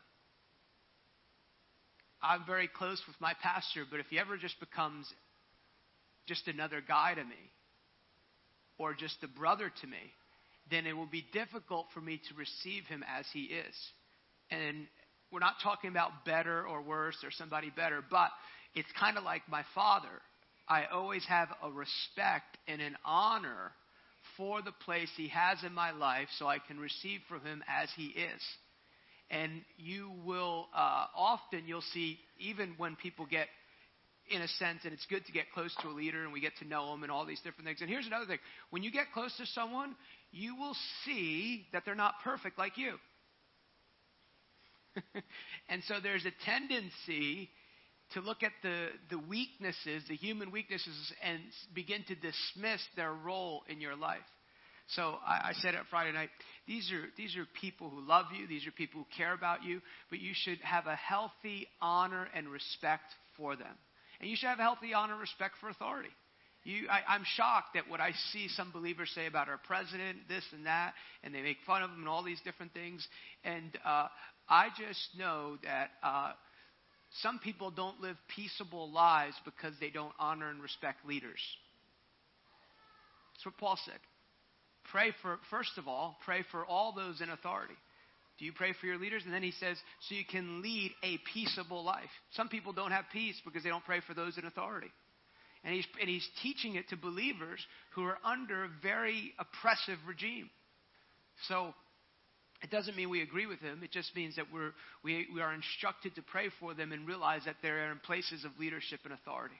[2.23, 5.07] I'm very close with my pastor, but if he ever just becomes
[6.27, 7.51] just another guy to me
[8.77, 9.97] or just a brother to me,
[10.69, 13.75] then it will be difficult for me to receive him as he is.
[14.49, 14.87] And
[15.31, 18.29] we're not talking about better or worse or somebody better, but
[18.75, 20.21] it's kind of like my father.
[20.71, 23.73] I always have a respect and an honor
[24.37, 27.89] for the place he has in my life so I can receive from him as
[27.97, 28.41] he is.
[29.29, 33.47] And you will, uh, often you'll see, even when people get
[34.29, 36.53] in a sense, and it's good to get close to a leader and we get
[36.59, 37.81] to know them and all these different things.
[37.81, 38.39] And here's another thing
[38.69, 39.93] when you get close to someone,
[40.31, 42.93] you will see that they're not perfect like you.
[45.69, 47.49] and so there's a tendency
[48.13, 51.39] to look at the, the weaknesses, the human weaknesses, and
[51.73, 54.19] begin to dismiss their role in your life.
[54.95, 56.29] So I, I said it Friday night.
[56.67, 58.47] These are these are people who love you.
[58.47, 59.81] These are people who care about you.
[60.09, 63.05] But you should have a healthy honor and respect
[63.37, 63.73] for them,
[64.19, 66.09] and you should have a healthy honor and respect for authority.
[66.63, 70.43] You, I, I'm shocked at what I see some believers say about our president, this
[70.53, 70.93] and that,
[71.23, 73.07] and they make fun of him and all these different things.
[73.43, 74.07] And uh,
[74.47, 76.33] I just know that uh,
[77.19, 81.39] some people don't live peaceable lives because they don't honor and respect leaders.
[83.33, 83.99] That's what Paul said.
[84.91, 87.75] Pray for, first of all, pray for all those in authority.
[88.39, 89.23] Do you pray for your leaders?
[89.25, 89.77] And then he says,
[90.07, 92.09] so you can lead a peaceable life.
[92.31, 94.91] Some people don't have peace because they don't pray for those in authority.
[95.63, 97.59] And he's, and he's teaching it to believers
[97.93, 100.49] who are under a very oppressive regime.
[101.47, 101.73] So
[102.61, 103.81] it doesn't mean we agree with them.
[103.83, 104.71] It just means that we're,
[105.03, 108.51] we, we are instructed to pray for them and realize that they're in places of
[108.59, 109.55] leadership and authority.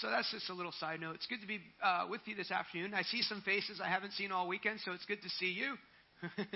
[0.00, 1.14] So that's just a little side note.
[1.14, 2.92] It's good to be uh, with you this afternoon.
[2.92, 5.74] I see some faces I haven't seen all weekend, so it's good to see you.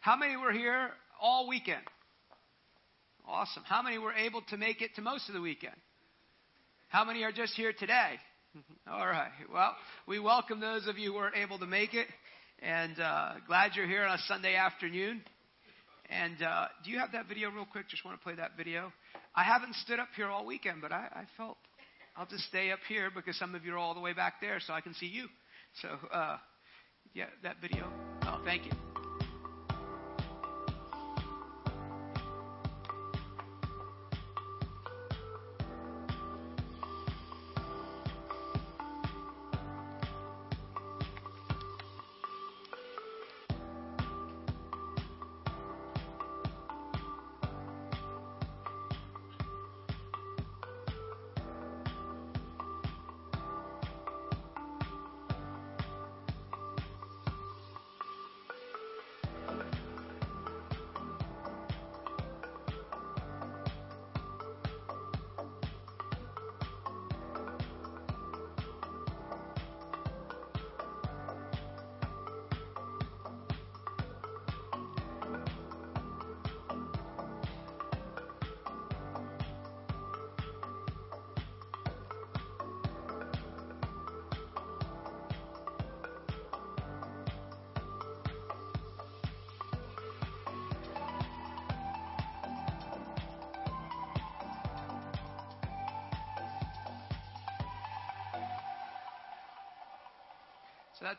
[0.00, 0.90] How many were here
[1.20, 1.82] all weekend?
[3.26, 3.62] Awesome.
[3.64, 5.74] How many were able to make it to most of the weekend?
[6.88, 8.14] How many are just here today?
[8.90, 9.30] All right.
[9.52, 9.74] Well,
[10.06, 12.06] we welcome those of you who weren't able to make it,
[12.62, 15.22] and uh, glad you're here on a Sunday afternoon.
[16.08, 17.88] And uh, do you have that video real quick?
[17.88, 18.92] Just want to play that video.
[19.34, 21.58] I haven't stood up here all weekend, but I, I felt
[22.16, 24.58] I'll just stay up here because some of you are all the way back there,
[24.64, 25.26] so I can see you.
[25.82, 26.38] So, uh,
[27.12, 27.90] yeah, that video.
[28.22, 28.95] Oh, thank you.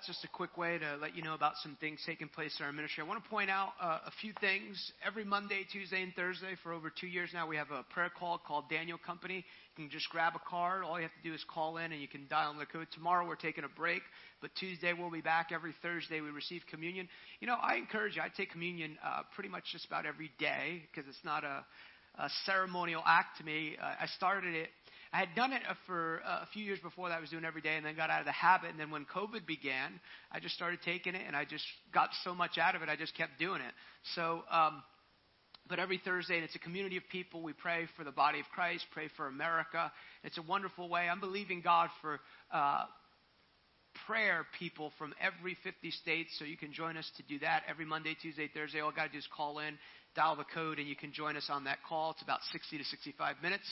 [0.07, 2.71] Just a quick way to let you know about some things taking place in our
[2.71, 3.03] ministry.
[3.03, 4.93] I want to point out uh, a few things.
[5.05, 8.37] Every Monday, Tuesday, and Thursday for over two years now, we have a prayer call
[8.37, 9.43] called Daniel Company.
[9.75, 10.85] You can just grab a card.
[10.85, 12.87] All you have to do is call in and you can dial in the code.
[12.93, 14.01] Tomorrow, we're taking a break,
[14.41, 15.49] but Tuesday, we'll be back.
[15.53, 17.09] Every Thursday, we receive communion.
[17.41, 20.83] You know, I encourage you, I take communion uh, pretty much just about every day
[20.87, 21.65] because it's not a,
[22.17, 23.75] a ceremonial act to me.
[23.81, 24.69] Uh, I started it
[25.13, 27.17] I had done it uh, for uh, a few years before that.
[27.17, 28.71] I was doing every day and then got out of the habit.
[28.71, 29.99] And then when COVID began,
[30.31, 32.95] I just started taking it and I just got so much out of it, I
[32.95, 33.73] just kept doing it.
[34.15, 34.83] So, um,
[35.69, 37.41] but every Thursday, and it's a community of people.
[37.41, 39.91] We pray for the body of Christ, pray for America.
[40.23, 41.09] It's a wonderful way.
[41.09, 42.19] I'm believing God for
[42.53, 42.85] uh,
[44.05, 47.85] prayer people from every 50 states, so you can join us to do that every
[47.85, 48.79] Monday, Tuesday, Thursday.
[48.79, 49.77] All you got to do is call in,
[50.17, 52.11] dial the code, and you can join us on that call.
[52.11, 53.63] It's about 60 to 65 minutes.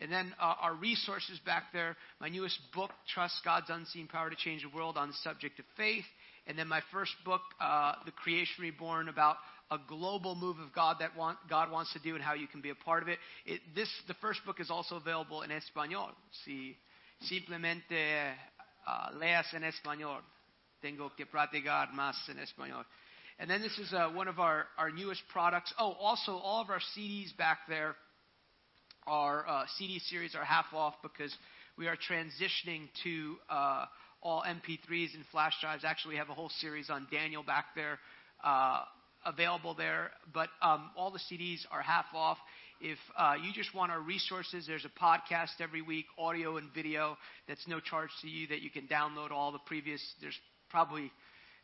[0.00, 4.36] And then uh, our resources back there, my newest book, Trust God's Unseen Power to
[4.36, 6.04] Change the World on the subject of faith.
[6.46, 9.36] And then my first book, uh, The Creation Reborn, about
[9.70, 12.62] a global move of God that want, God wants to do and how you can
[12.62, 13.18] be a part of it.
[13.44, 13.60] it.
[13.76, 16.08] This, the first book is also available in español.
[16.44, 16.76] Si
[17.28, 18.32] simplemente
[18.86, 20.22] uh, leas en español,
[20.80, 22.86] tengo que practicar más en español.
[23.40, 25.74] And then this is uh, one of our, our newest products.
[25.78, 27.96] Oh, also all of our CDs back there
[29.06, 31.34] our uh, CD series are half off because
[31.76, 33.86] we are transitioning to uh,
[34.22, 35.84] all MP3s and flash drives.
[35.84, 37.98] Actually, we have a whole series on Daniel back there
[38.44, 38.82] uh,
[39.24, 40.10] available there.
[40.32, 42.38] But um, all the CDs are half off.
[42.80, 47.16] If uh, you just want our resources, there's a podcast every week, audio and video,
[47.48, 50.02] that's no charge to you that you can download all the previous.
[50.20, 50.38] There's
[50.70, 51.10] probably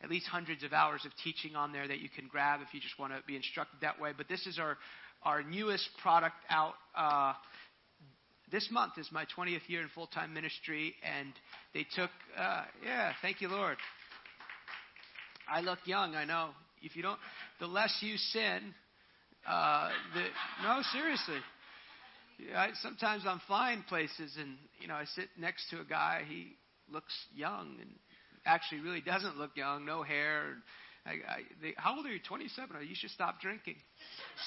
[0.03, 2.79] at least hundreds of hours of teaching on there that you can grab if you
[2.79, 4.11] just want to be instructed that way.
[4.15, 4.77] But this is our
[5.23, 7.33] our newest product out uh,
[8.51, 11.33] this month is my 20th year in full time ministry, and
[11.73, 13.77] they took, uh, yeah, thank you, Lord.
[15.49, 16.51] I look young, I know.
[16.81, 17.19] If you don't,
[17.59, 18.73] the less you sin,
[19.47, 20.23] uh, the,
[20.63, 21.39] no, seriously.
[22.55, 26.21] I, sometimes I'm flying places, and you know, I sit next to a guy.
[26.27, 26.55] He
[26.89, 27.89] looks young, and
[28.47, 29.85] actually really doesn't look young.
[29.85, 30.55] No hair.
[31.05, 32.19] I, I, they, how old are you?
[32.27, 32.75] 27.
[32.77, 33.75] Oh, you should stop drinking.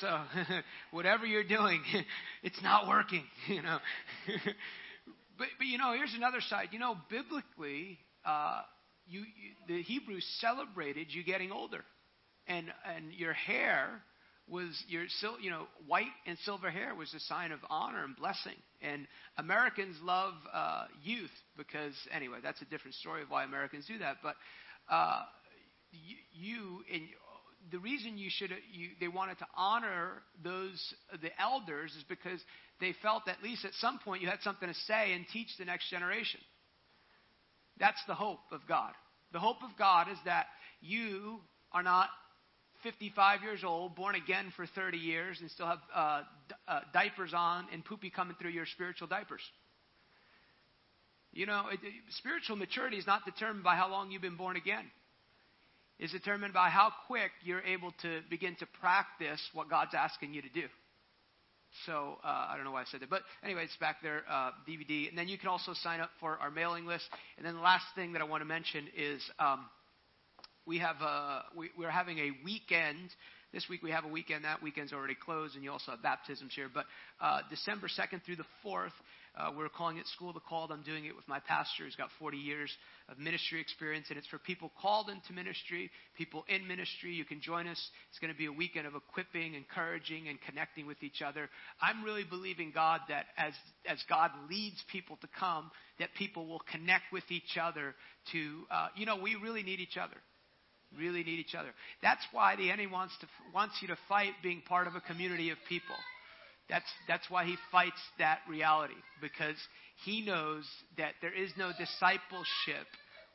[0.00, 0.20] So,
[0.90, 1.82] whatever you're doing,
[2.42, 3.78] it's not working, you know.
[5.38, 6.68] but, but, you know, here's another side.
[6.72, 8.62] You know, biblically, uh,
[9.06, 9.26] you, you,
[9.68, 11.84] the Hebrews celebrated you getting older.
[12.46, 12.66] And,
[12.96, 14.02] and your hair
[14.50, 15.04] was your
[15.40, 19.06] you know white and silver hair was a sign of honor and blessing and
[19.38, 24.16] americans love uh, youth because anyway that's a different story of why americans do that
[24.22, 24.34] but
[24.90, 25.22] uh,
[25.92, 27.02] you, you and
[27.70, 32.40] the reason you should you, they wanted to honor those the elders is because
[32.80, 35.64] they felt at least at some point you had something to say and teach the
[35.64, 36.40] next generation.
[37.78, 38.92] That's the hope of God.
[39.32, 40.46] The hope of God is that
[40.80, 41.40] you
[41.72, 42.08] are not
[42.82, 47.32] 55 years old, born again for 30 years, and still have uh, d- uh, diapers
[47.34, 49.42] on and poopy coming through your spiritual diapers.
[51.32, 54.56] You know, it, it, spiritual maturity is not determined by how long you've been born
[54.56, 54.84] again
[56.00, 60.40] is determined by how quick you're able to begin to practice what God's asking you
[60.42, 60.64] to do.
[61.86, 64.50] So uh, I don't know why I said that, but anyway, it's back there, uh,
[64.68, 65.08] DVD.
[65.08, 67.04] And then you can also sign up for our mailing list.
[67.36, 69.66] And then the last thing that I want to mention is um,
[70.59, 73.10] we have a, we, we're having a weekend.
[73.52, 74.44] This week we have a weekend.
[74.44, 76.68] That weekend's already closed, and you also have baptisms here.
[76.72, 76.84] But
[77.20, 78.92] uh, December 2nd through the 4th,
[79.36, 80.70] uh, we're calling it School of the Called.
[80.70, 82.70] I'm doing it with my pastor who's got 40 years
[83.08, 87.12] of ministry experience, and it's for people called into ministry, people in ministry.
[87.12, 87.90] You can join us.
[88.10, 91.48] It's going to be a weekend of equipping, encouraging, and connecting with each other.
[91.82, 93.54] I'm really believing God that as,
[93.88, 97.96] as God leads people to come, that people will connect with each other
[98.30, 100.16] to, uh, you know, we really need each other
[100.98, 101.70] really need each other.
[102.02, 105.50] That's why the enemy wants to wants you to fight being part of a community
[105.50, 105.96] of people.
[106.70, 109.56] That's, that's why he fights that reality, because
[110.04, 110.64] he knows
[110.96, 112.86] that there is no discipleship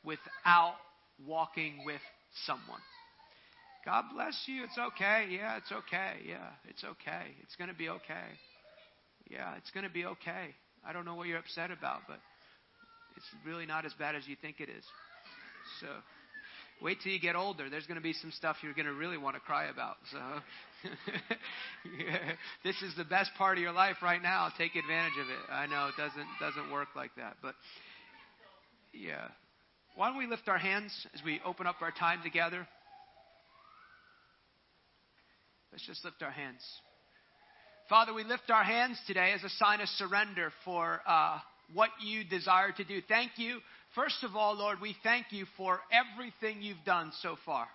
[0.05, 0.75] without
[1.27, 1.99] walking with
[2.45, 2.79] someone.
[3.83, 4.63] God bless you.
[4.63, 5.27] It's okay.
[5.29, 6.13] Yeah, it's okay.
[6.25, 7.35] Yeah, it's okay.
[7.43, 8.29] It's going to be okay.
[9.29, 10.55] Yeah, it's going to be okay.
[10.87, 12.19] I don't know what you're upset about, but
[13.17, 14.85] it's really not as bad as you think it is.
[15.81, 15.87] So.
[16.81, 17.69] Wait till you get older.
[17.69, 19.95] There's going to be some stuff you're going to really want to cry about.
[20.11, 20.19] So,
[21.97, 22.17] yeah.
[22.63, 24.49] this is the best part of your life right now.
[24.57, 25.51] Take advantage of it.
[25.51, 27.55] I know it doesn't doesn't work like that, but
[28.93, 29.27] yeah.
[29.95, 32.67] Why don't we lift our hands as we open up our time together?
[35.71, 36.61] Let's just lift our hands.
[37.89, 41.39] Father, we lift our hands today as a sign of surrender for uh,
[41.73, 43.01] what you desire to do.
[43.07, 43.59] Thank you
[43.95, 47.65] First of all, Lord, we thank you for everything you've done so far.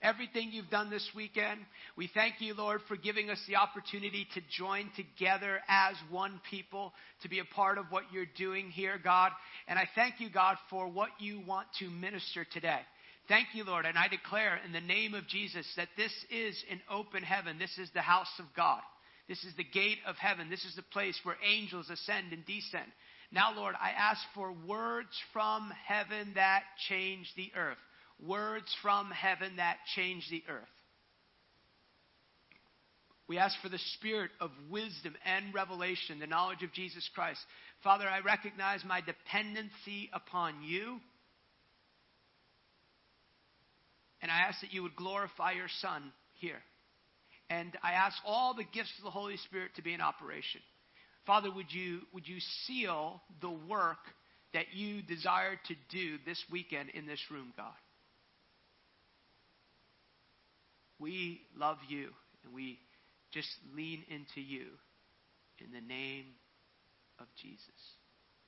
[0.00, 1.58] Everything you've done this weekend.
[1.96, 6.92] We thank you, Lord, for giving us the opportunity to join together as one people,
[7.22, 9.32] to be a part of what you're doing here, God.
[9.66, 12.80] And I thank you, God, for what you want to minister today.
[13.26, 13.86] Thank you, Lord.
[13.86, 17.58] And I declare in the name of Jesus that this is an open heaven.
[17.58, 18.82] This is the house of God.
[19.28, 20.48] This is the gate of heaven.
[20.48, 22.86] This is the place where angels ascend and descend.
[23.32, 27.78] Now, Lord, I ask for words from heaven that change the earth.
[28.24, 30.68] Words from heaven that change the earth.
[33.28, 37.40] We ask for the spirit of wisdom and revelation, the knowledge of Jesus Christ.
[37.82, 41.00] Father, I recognize my dependency upon you.
[44.22, 46.62] And I ask that you would glorify your Son here.
[47.50, 50.60] And I ask all the gifts of the Holy Spirit to be in operation.
[51.26, 53.98] Father, would you, would you seal the work
[54.54, 57.72] that you desire to do this weekend in this room, God?
[60.98, 62.08] We love you
[62.44, 62.78] and we
[63.32, 64.66] just lean into you
[65.58, 66.26] in the name
[67.18, 67.60] of Jesus.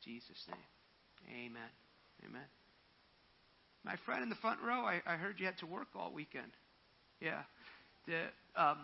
[0.03, 1.47] Jesus' name.
[1.47, 1.71] Amen.
[2.25, 2.47] Amen.
[3.85, 6.53] My friend in the front row, I, I heard you had to work all weekend.
[7.21, 7.43] Yeah.
[8.07, 8.27] The,
[8.61, 8.79] um,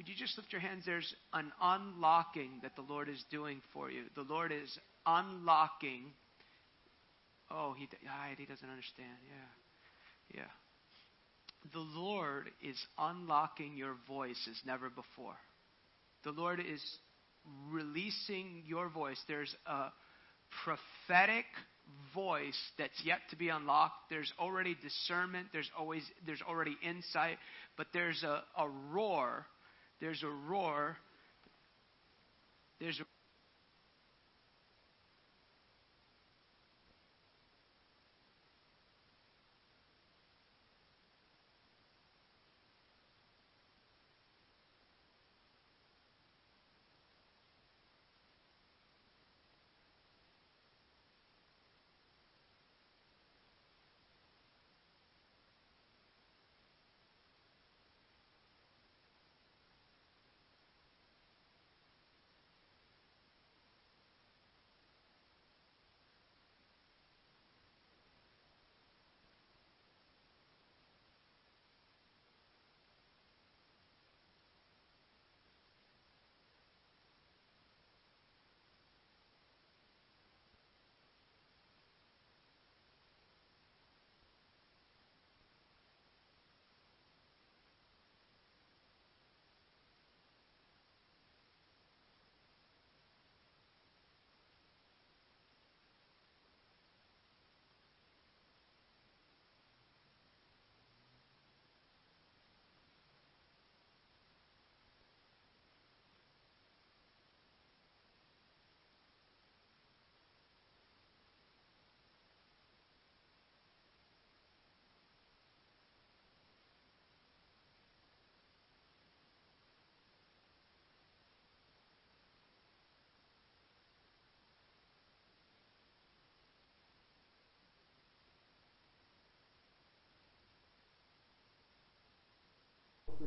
[0.00, 0.84] would you just lift your hands?
[0.86, 4.04] There's an unlocking that the Lord is doing for you.
[4.14, 6.14] The Lord is unlocking.
[7.50, 7.86] Oh, he,
[8.38, 9.18] he doesn't understand.
[9.28, 10.40] Yeah.
[10.40, 11.70] Yeah.
[11.74, 15.36] The Lord is unlocking your voice as never before.
[16.24, 16.82] The Lord is
[17.70, 19.20] releasing your voice.
[19.28, 19.88] There's a
[20.64, 21.44] prophetic
[22.14, 24.08] voice that's yet to be unlocked.
[24.08, 25.48] There's already discernment.
[25.52, 27.36] There's always there's already insight,
[27.76, 29.44] but there's a, a roar
[30.00, 30.96] there's a roar.
[32.80, 33.04] There's a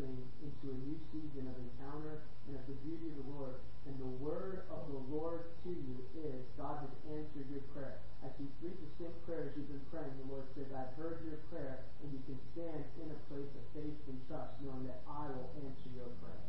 [0.01, 3.61] into a new season of encounter and of the beauty of the Lord.
[3.85, 8.01] And the word of the Lord to you is God has answered your prayer.
[8.25, 10.09] I see three distinct prayers you've been praying.
[10.25, 13.63] The Lord says, I've heard your prayer, and you can stand in a place of
[13.75, 16.41] faith and trust, knowing that I will answer your prayer.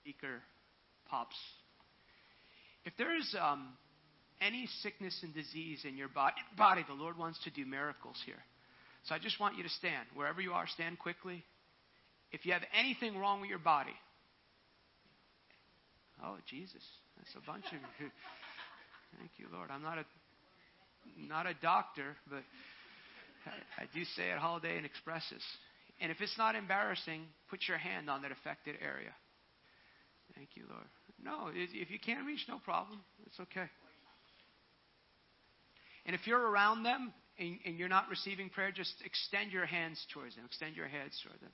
[0.00, 0.40] Speaker
[1.06, 1.36] pops.
[2.84, 3.74] If there is um,
[4.40, 8.42] any sickness and disease in your body, body, the Lord wants to do miracles here.
[9.04, 10.06] So I just want you to stand.
[10.14, 11.44] Wherever you are, stand quickly.
[12.32, 13.96] If you have anything wrong with your body,
[16.22, 16.82] oh, Jesus,
[17.16, 18.10] that's a bunch of you.
[19.18, 19.70] Thank you, Lord.
[19.70, 20.04] I'm not a
[21.28, 22.42] not a doctor, but
[23.46, 25.42] I, I do say it Holiday Inn Expresses.
[26.00, 29.12] And if it's not embarrassing, put your hand on that affected area.
[30.34, 30.86] Thank you, Lord.
[31.22, 33.00] No, if you can't reach, no problem.
[33.26, 33.68] It's okay.
[36.06, 40.04] And if you're around them and, and you're not receiving prayer, just extend your hands
[40.12, 40.44] towards them.
[40.46, 41.52] Extend your hands towards them.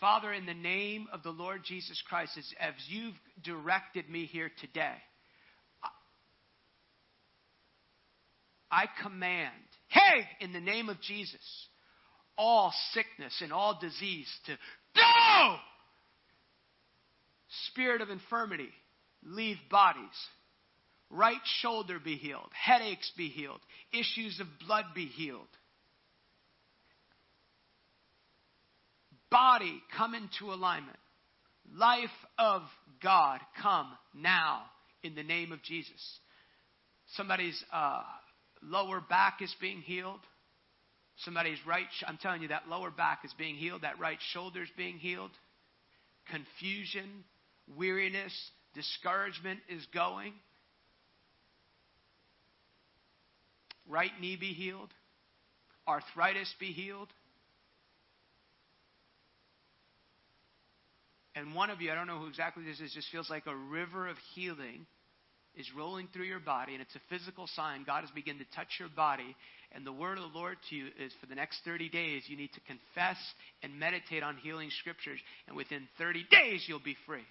[0.00, 3.14] Father, in the name of the Lord Jesus Christ, as, as you've
[3.44, 4.96] directed me here today,
[8.70, 9.50] I command,
[9.88, 11.40] hey, in the name of Jesus,
[12.38, 14.56] all sickness and all disease to
[14.94, 15.56] go!
[17.72, 18.70] Spirit of infirmity,
[19.24, 20.06] leave bodies.
[21.10, 22.50] Right shoulder be healed.
[22.52, 23.60] Headaches be healed.
[23.92, 25.48] Issues of blood be healed.
[29.30, 30.98] Body come into alignment.
[31.74, 32.08] Life
[32.38, 32.62] of
[33.02, 34.62] God come now
[35.02, 36.18] in the name of Jesus.
[37.14, 38.02] Somebody's uh,
[38.62, 40.20] lower back is being healed.
[41.18, 43.82] Somebody's right, I'm telling you, that lower back is being healed.
[43.82, 45.32] That right shoulder is being healed.
[46.30, 47.24] Confusion,
[47.76, 48.32] weariness,
[48.74, 50.32] discouragement is going.
[53.90, 54.90] Right knee be healed.
[55.86, 57.08] Arthritis be healed.
[61.34, 63.54] And one of you, I don't know who exactly this is, just feels like a
[63.54, 64.86] river of healing
[65.56, 67.84] is rolling through your body, and it's a physical sign.
[67.84, 69.34] God has begun to touch your body.
[69.72, 72.36] And the word of the Lord to you is for the next 30 days, you
[72.36, 73.16] need to confess
[73.62, 75.18] and meditate on healing scriptures.
[75.48, 77.26] And within 30 days, you'll be free.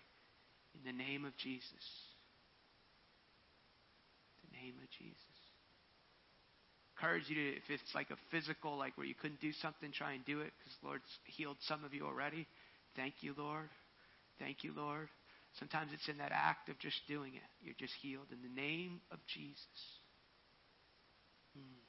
[0.75, 1.63] In the name of Jesus.
[4.43, 5.28] In The name of Jesus.
[6.99, 10.13] Encourage you to, if it's like a physical, like where you couldn't do something, try
[10.13, 12.45] and do it because the Lord's healed some of you already.
[12.95, 13.69] Thank you, Lord.
[14.37, 15.07] Thank you, Lord.
[15.59, 17.49] Sometimes it's in that act of just doing it.
[17.63, 19.79] You're just healed in the name of Jesus.
[21.55, 21.79] Hmm.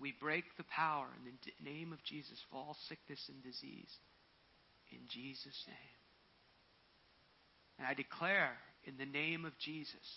[0.00, 3.92] We break the power in the name of Jesus of all sickness and disease.
[4.90, 5.96] In Jesus' name.
[7.78, 10.08] And I declare in the name of Jesus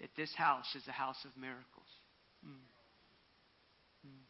[0.00, 1.90] that this house is a house of miracles.
[2.46, 2.62] Mm.
[4.06, 4.24] Mm.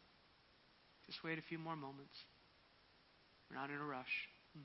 [1.05, 2.15] Just wait a few more moments.
[3.49, 4.29] We're not in a rush.
[4.57, 4.63] Mm.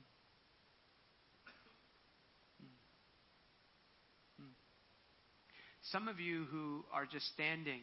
[5.91, 7.81] Some of you who are just standing,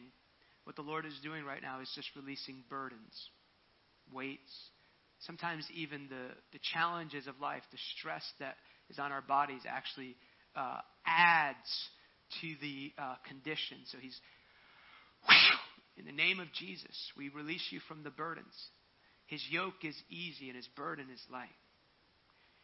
[0.65, 3.29] what the Lord is doing right now is just releasing burdens,
[4.11, 4.51] weights,
[5.19, 8.55] sometimes even the, the challenges of life, the stress that
[8.89, 10.15] is on our bodies actually
[10.55, 11.89] uh, adds
[12.41, 13.77] to the uh, condition.
[13.91, 14.19] So he's,
[15.97, 18.55] in the name of Jesus, we release you from the burdens.
[19.27, 21.49] His yoke is easy and his burden is light.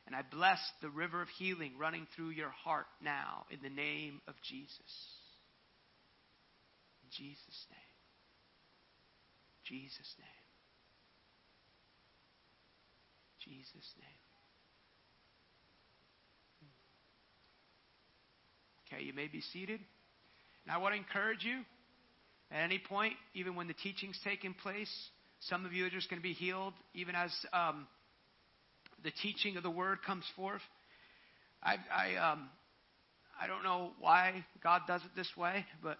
[0.05, 4.21] And I bless the river of healing running through your heart now in the name
[4.27, 4.91] of Jesus.
[7.03, 7.79] In Jesus' name.
[9.65, 10.27] Jesus' name.
[13.45, 14.28] Jesus' name.
[18.91, 19.79] Okay, you may be seated.
[20.65, 21.61] And I want to encourage you
[22.51, 24.91] at any point, even when the teaching's taking place,
[25.41, 27.85] some of you are just going to be healed, even as um,
[29.03, 30.61] the teaching of the word comes forth.
[31.61, 32.49] I, I, um,
[33.39, 35.97] I don't know why God does it this way, but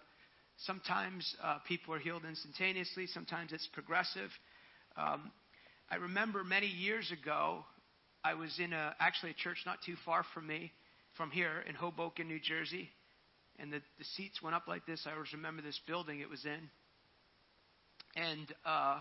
[0.66, 4.30] sometimes uh, people are healed instantaneously, sometimes it's progressive.
[4.96, 5.30] Um,
[5.88, 7.64] I remember many years ago,
[8.24, 10.72] I was in a, actually a church not too far from me,
[11.20, 12.88] from here in Hoboken, New Jersey,
[13.58, 15.06] and the, the seats went up like this.
[15.06, 16.70] I always remember this building it was in.
[18.16, 19.00] And uh,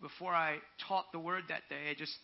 [0.00, 0.56] before I
[0.88, 2.14] taught the word that day, I just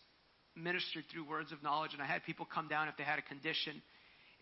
[0.56, 3.22] ministered through words of knowledge, and I had people come down if they had a
[3.22, 3.82] condition.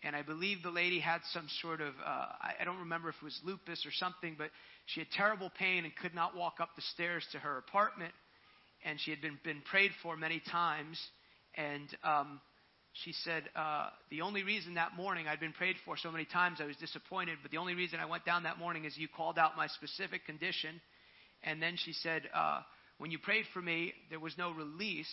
[0.01, 2.27] And I believe the lady had some sort of, uh,
[2.61, 4.51] I don't remember if it was lupus or something, but
[4.85, 8.13] she had terrible pain and could not walk up the stairs to her apartment
[8.85, 10.97] and she had been, been prayed for many times.
[11.55, 12.39] And um,
[13.03, 16.59] she said, uh, the only reason that morning I'd been prayed for so many times,
[16.61, 19.37] I was disappointed, but the only reason I went down that morning is you called
[19.37, 20.81] out my specific condition.
[21.43, 22.61] And then she said, uh,
[22.97, 25.11] when you prayed for me, there was no release,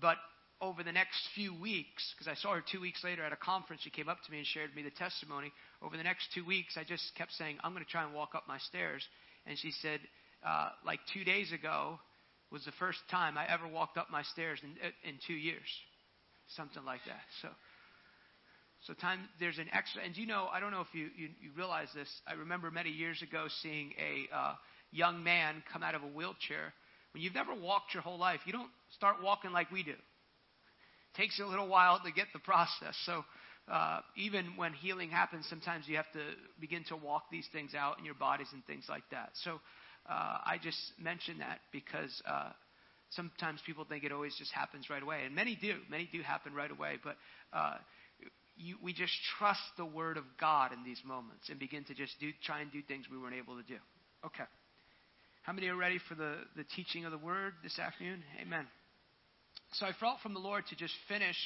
[0.00, 0.16] but
[0.62, 3.82] over the next few weeks, because I saw her two weeks later at a conference,
[3.82, 5.52] she came up to me and shared me the testimony.
[5.82, 8.34] Over the next two weeks, I just kept saying, I'm going to try and walk
[8.34, 9.02] up my stairs.
[9.46, 10.00] And she said,
[10.46, 11.98] uh, like two days ago
[12.50, 14.70] was the first time I ever walked up my stairs in,
[15.08, 15.68] in two years
[16.56, 17.22] something like that.
[17.42, 17.48] So,
[18.86, 20.02] so time there's an extra.
[20.02, 22.08] And you know, I don't know if you you, you realize this.
[22.26, 24.54] I remember many years ago seeing a uh,
[24.92, 26.72] young man come out of a wheelchair.
[27.12, 29.90] When you've never walked your whole life, you don't start walking like we do.
[29.92, 32.96] It takes a little while to get the process.
[33.04, 33.24] So.
[33.70, 36.18] Uh, even when healing happens, sometimes you have to
[36.58, 39.30] begin to walk these things out in your bodies and things like that.
[39.44, 39.60] So
[40.08, 42.50] uh, I just mention that because uh,
[43.10, 45.74] sometimes people think it always just happens right away, and many do.
[45.90, 47.16] Many do happen right away, but
[47.52, 47.74] uh,
[48.56, 52.12] you, we just trust the word of God in these moments and begin to just
[52.20, 53.78] do, try and do things we weren't able to do.
[54.24, 54.44] Okay.
[55.42, 58.22] How many are ready for the, the teaching of the word this afternoon?
[58.40, 58.66] Amen.
[59.72, 61.36] So I felt from the Lord to just finish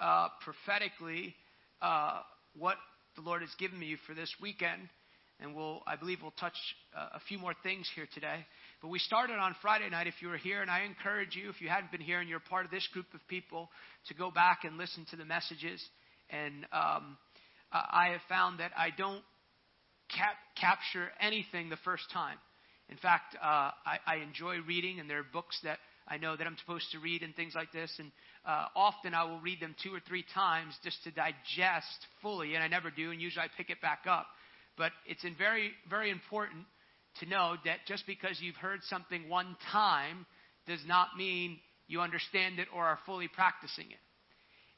[0.00, 1.34] uh, prophetically
[1.80, 2.20] uh,
[2.56, 2.76] what
[3.14, 4.88] the Lord has given me for this weekend.
[5.40, 6.56] And we'll, I believe we'll touch
[6.96, 8.44] uh, a few more things here today.
[8.80, 11.60] But we started on Friday night if you were here, and I encourage you, if
[11.60, 13.70] you hadn't been here and you're part of this group of people,
[14.06, 15.84] to go back and listen to the messages.
[16.30, 17.18] And um,
[17.72, 19.22] I have found that I don't
[20.14, 22.38] cap- capture anything the first time.
[22.88, 26.46] In fact, uh, I, I enjoy reading, and there are books that I know that
[26.46, 27.92] I'm supposed to read and things like this.
[27.98, 28.12] And
[28.46, 32.62] uh, often I will read them two or three times just to digest fully, and
[32.62, 34.26] I never do, and usually I pick it back up.
[34.76, 36.64] But it's in very, very important
[37.20, 40.26] to know that just because you've heard something one time
[40.66, 43.98] does not mean you understand it or are fully practicing it.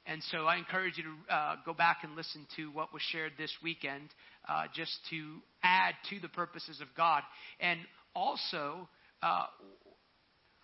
[0.06, 3.32] And so I encourage you to uh, go back and listen to what was shared
[3.36, 4.08] this weekend
[4.48, 7.22] uh, just to add to the purposes of God.
[7.60, 7.80] And
[8.14, 8.88] also,
[9.22, 9.44] uh,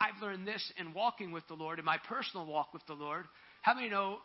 [0.00, 3.26] I've learned this in walking with the Lord, in my personal walk with the Lord.
[3.62, 4.18] How many know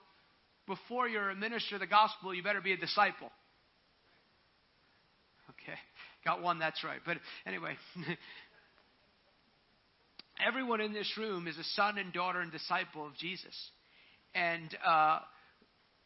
[0.67, 3.31] before you're a minister of the gospel, you better be a disciple?
[5.49, 5.77] Okay.
[6.23, 6.99] Got one, that's right.
[7.05, 7.17] But
[7.47, 7.75] anyway,
[10.45, 13.55] everyone in this room is a son and daughter and disciple of Jesus.
[14.35, 15.19] And uh,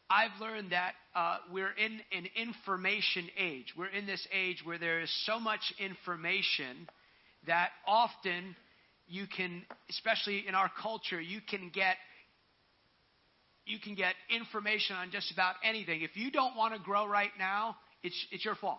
[0.08, 3.66] I've learned that uh, we're in an information age.
[3.76, 6.88] We're in this age where there is so much information
[7.46, 8.56] that often
[9.08, 11.96] you can, especially in our culture, you can get
[13.66, 16.02] you can get information on just about anything.
[16.02, 17.74] If you don't want to grow right now,
[18.04, 18.78] it's, it's your fault.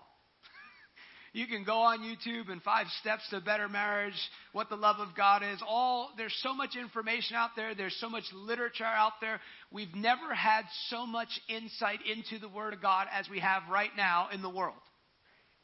[1.34, 4.14] You can go on YouTube and five steps to better marriage,
[4.54, 5.62] what the love of God is.
[5.68, 7.76] All there's so much information out there.
[7.76, 9.40] There's so much literature out there.
[9.72, 13.92] We've never had so much insight into the Word of God as we have right
[13.96, 14.76] now in the world.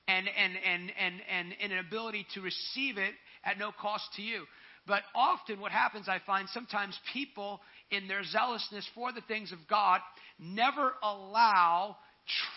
[0.07, 3.13] And and and and and, and an ability to receive it
[3.43, 4.43] at no cost to you.
[4.85, 9.59] But often what happens, I find sometimes people in their zealousness for the things of
[9.69, 10.01] God
[10.37, 11.95] never allow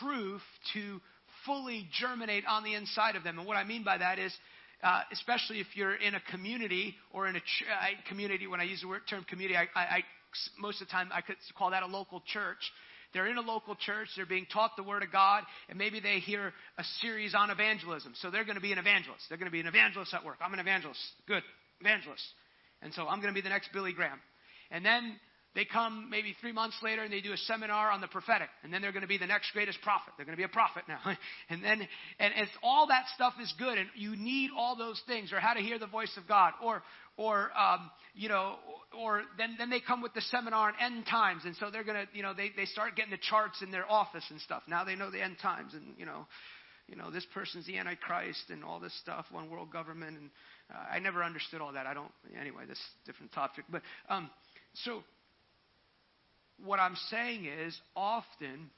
[0.00, 0.42] truth
[0.74, 1.00] to
[1.46, 3.38] fully germinate on the inside of them.
[3.38, 4.32] And what I mean by that is,
[4.82, 8.64] uh, especially if you're in a community or in a ch- uh, community, when I
[8.64, 10.04] use the word, term community, I, I,
[10.58, 12.58] most of the time I could call that a local church.
[13.14, 16.18] They're in a local church, they're being taught the Word of God, and maybe they
[16.18, 18.12] hear a series on evangelism.
[18.16, 19.24] So they're going to be an evangelist.
[19.28, 20.36] They're going to be an evangelist at work.
[20.42, 21.00] I'm an evangelist.
[21.26, 21.42] Good.
[21.80, 22.24] Evangelist.
[22.82, 24.20] And so I'm going to be the next Billy Graham.
[24.70, 25.18] And then
[25.56, 28.72] they come maybe three months later and they do a seminar on the prophetic, and
[28.72, 30.12] then they're going to be the next greatest prophet.
[30.16, 31.00] They're going to be a prophet now,
[31.50, 31.80] and then
[32.20, 35.54] and it's all that stuff is good, and you need all those things, or how
[35.54, 36.82] to hear the voice of God, or
[37.16, 38.56] or um, you know,
[38.96, 42.06] or then then they come with the seminar on end times, and so they're going
[42.06, 44.62] to you know they they start getting the charts in their office and stuff.
[44.68, 46.26] Now they know the end times, and you know.
[46.88, 50.30] You know, this person's the Antichrist and all this stuff, one world government, and
[50.72, 51.84] uh, I never understood all that.
[51.84, 52.12] I don't.
[52.40, 54.30] Anyway, this different topic, but um,
[54.84, 55.02] so
[56.64, 58.70] what I'm saying is often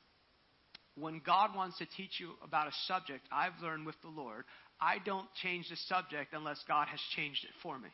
[0.97, 4.45] when God wants to teach you about a subject, I've learned with the Lord,
[4.81, 7.89] I don't change the subject unless God has changed it for me.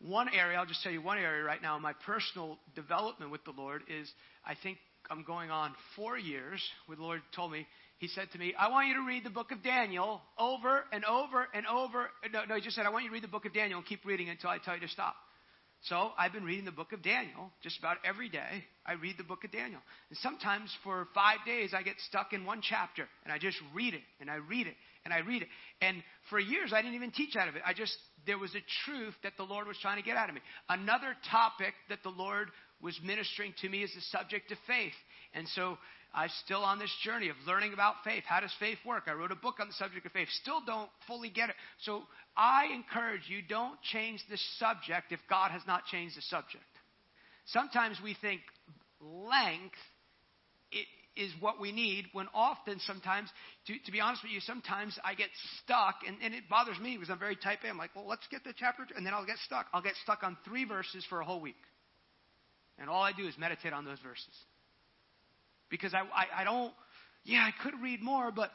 [0.00, 3.52] One area, I'll just tell you one area right now my personal development with the
[3.52, 4.10] Lord is
[4.44, 4.78] I think
[5.10, 7.66] I'm going on four years where the Lord told me,
[7.98, 11.04] He said to me, I want you to read the book of Daniel over and
[11.04, 12.10] over and over.
[12.32, 13.86] No, no, He just said, I want you to read the book of Daniel and
[13.86, 15.14] keep reading until I tell you to stop.
[15.88, 18.64] So I've been reading the book of Daniel just about every day.
[18.86, 19.80] I read the book of Daniel.
[20.10, 23.94] And sometimes for five days I get stuck in one chapter and I just read
[23.94, 25.48] it and I read it and I read it.
[25.80, 27.62] And for years I didn't even teach out of it.
[27.66, 27.96] I just,
[28.26, 30.40] there was a truth that the Lord was trying to get out of me.
[30.68, 32.48] Another topic that the Lord
[32.80, 34.94] was ministering to me is the subject of faith.
[35.34, 35.78] And so
[36.14, 38.22] I'm still on this journey of learning about faith.
[38.26, 39.04] How does faith work?
[39.06, 40.28] I wrote a book on the subject of faith.
[40.42, 41.56] Still don't fully get it.
[41.80, 42.02] So
[42.36, 46.64] I encourage you don't change the subject if God has not changed the subject.
[47.46, 48.40] Sometimes we think
[49.00, 49.76] length
[51.16, 53.28] is what we need when often sometimes
[53.66, 55.28] to, to be honest with you sometimes i get
[55.62, 57.68] stuck and, and it bothers me because i'm very type a.
[57.68, 59.66] I'm like well let's get the chapter and then i'll get stuck.
[59.74, 61.60] I'll get stuck on three verses for a whole week.
[62.78, 64.34] And all i do is meditate on those verses.
[65.68, 66.72] Because i, I, I don't
[67.24, 68.50] yeah i could read more but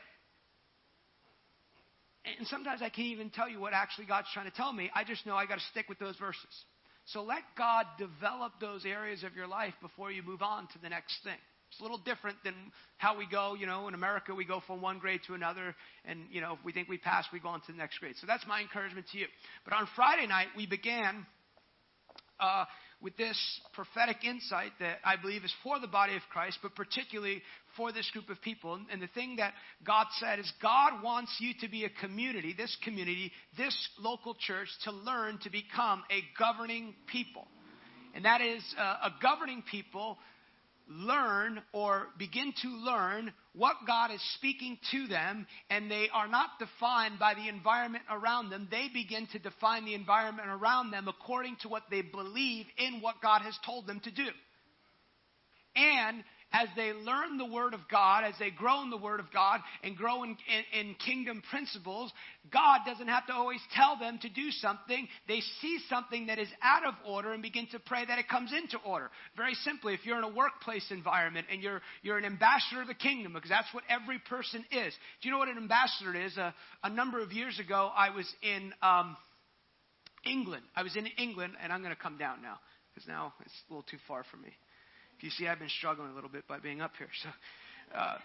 [2.38, 5.04] and sometimes i can't even tell you what actually god's trying to tell me i
[5.04, 6.66] just know i got to stick with those verses
[7.06, 10.90] so let god develop those areas of your life before you move on to the
[10.90, 11.38] next thing
[11.70, 12.54] it's a little different than
[12.98, 15.76] how we go, you know, in America we go from one grade to another
[16.06, 18.16] and, you know, if we think we pass, we go on to the next grade.
[18.22, 19.26] So that's my encouragement to you.
[19.66, 21.26] But on Friday night, we began
[22.40, 22.66] uh,
[23.02, 23.38] with this
[23.74, 27.44] prophetic insight that I believe is for the body of Christ, but particularly
[27.76, 28.80] for this group of people.
[28.92, 29.54] And the thing that
[29.86, 34.70] God said is God wants you to be a community, this community, this local church,
[34.86, 37.48] to learn to become a governing people.
[38.16, 40.18] And that is uh, a governing people
[40.90, 46.52] learn or begin to learn what God is speaking to them, and they are not
[46.60, 48.68] defined by the environment around them.
[48.70, 53.22] They begin to define the environment around them according to what they believe in what
[53.22, 54.28] God has told them to do.
[55.76, 56.24] And
[56.54, 59.60] as they learn the Word of God, as they grow in the Word of God
[59.84, 60.38] and grow in,
[60.74, 62.12] in, in, kingdom principles,
[62.52, 65.08] God doesn't have to always tell them to do something.
[65.28, 68.54] They see something that is out of order and begin to pray that it comes
[68.54, 69.10] into order.
[69.36, 72.94] Very simply, if you're in a workplace environment and you're, you're an ambassador of the
[72.94, 74.94] kingdom, because that's what every person is.
[75.22, 76.38] Do you know what an ambassador is?
[76.38, 76.54] A,
[76.84, 79.18] a number of years ago, I was in um,
[80.26, 80.64] England.
[80.76, 82.60] I was in England, and I'm going to come down now,
[82.94, 84.50] because now it's a little too far for me.
[85.18, 87.10] If you see, I've been struggling a little bit by being up here.
[87.24, 87.30] So,
[87.98, 88.18] uh,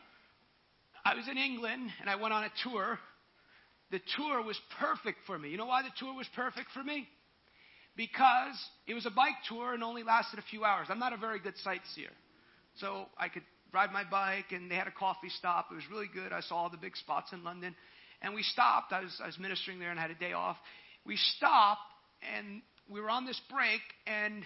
[1.05, 2.99] I was in England and I went on a tour.
[3.91, 5.49] The tour was perfect for me.
[5.49, 7.09] You know why the tour was perfect for me?
[7.97, 8.57] Because
[8.87, 10.89] it was a bike tour and only lasted a few hours.
[10.91, 12.11] I'm not a very good sightseer.
[12.77, 13.43] So I could
[13.73, 15.69] ride my bike and they had a coffee stop.
[15.73, 16.31] It was really good.
[16.33, 17.75] I saw all the big spots in London.
[18.21, 18.93] And we stopped.
[18.93, 20.57] I was, I was ministering there and had a day off.
[21.07, 21.81] We stopped
[22.37, 24.45] and we were on this break and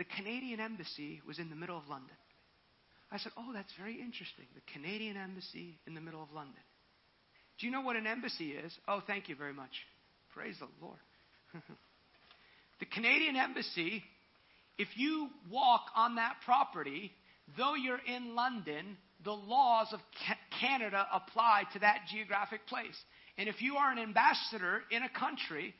[0.00, 2.16] the Canadian embassy was in the middle of London.
[3.12, 4.46] I said, Oh, that's very interesting.
[4.54, 6.62] The Canadian embassy in the middle of London.
[7.58, 8.72] Do you know what an embassy is?
[8.88, 9.72] Oh, thank you very much.
[10.32, 10.96] Praise the Lord.
[12.80, 14.02] the Canadian embassy,
[14.78, 17.12] if you walk on that property,
[17.58, 20.00] though you're in London, the laws of
[20.62, 22.96] Canada apply to that geographic place.
[23.36, 25.74] And if you are an ambassador in a country,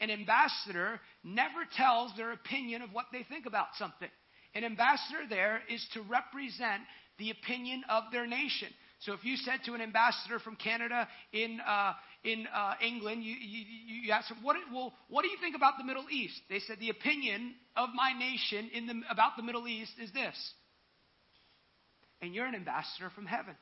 [0.00, 4.08] an ambassador never tells their opinion of what they think about something.
[4.54, 6.82] An ambassador there is to represent
[7.18, 8.68] the opinion of their nation.
[9.00, 11.92] So if you said to an ambassador from Canada in, uh,
[12.22, 13.64] in uh, England, you, you,
[14.02, 16.40] you asked them, what, well, what do you think about the Middle East?
[16.48, 20.36] They said, the opinion of my nation in the, about the Middle East is this.
[22.22, 23.54] And you're an ambassador from heaven.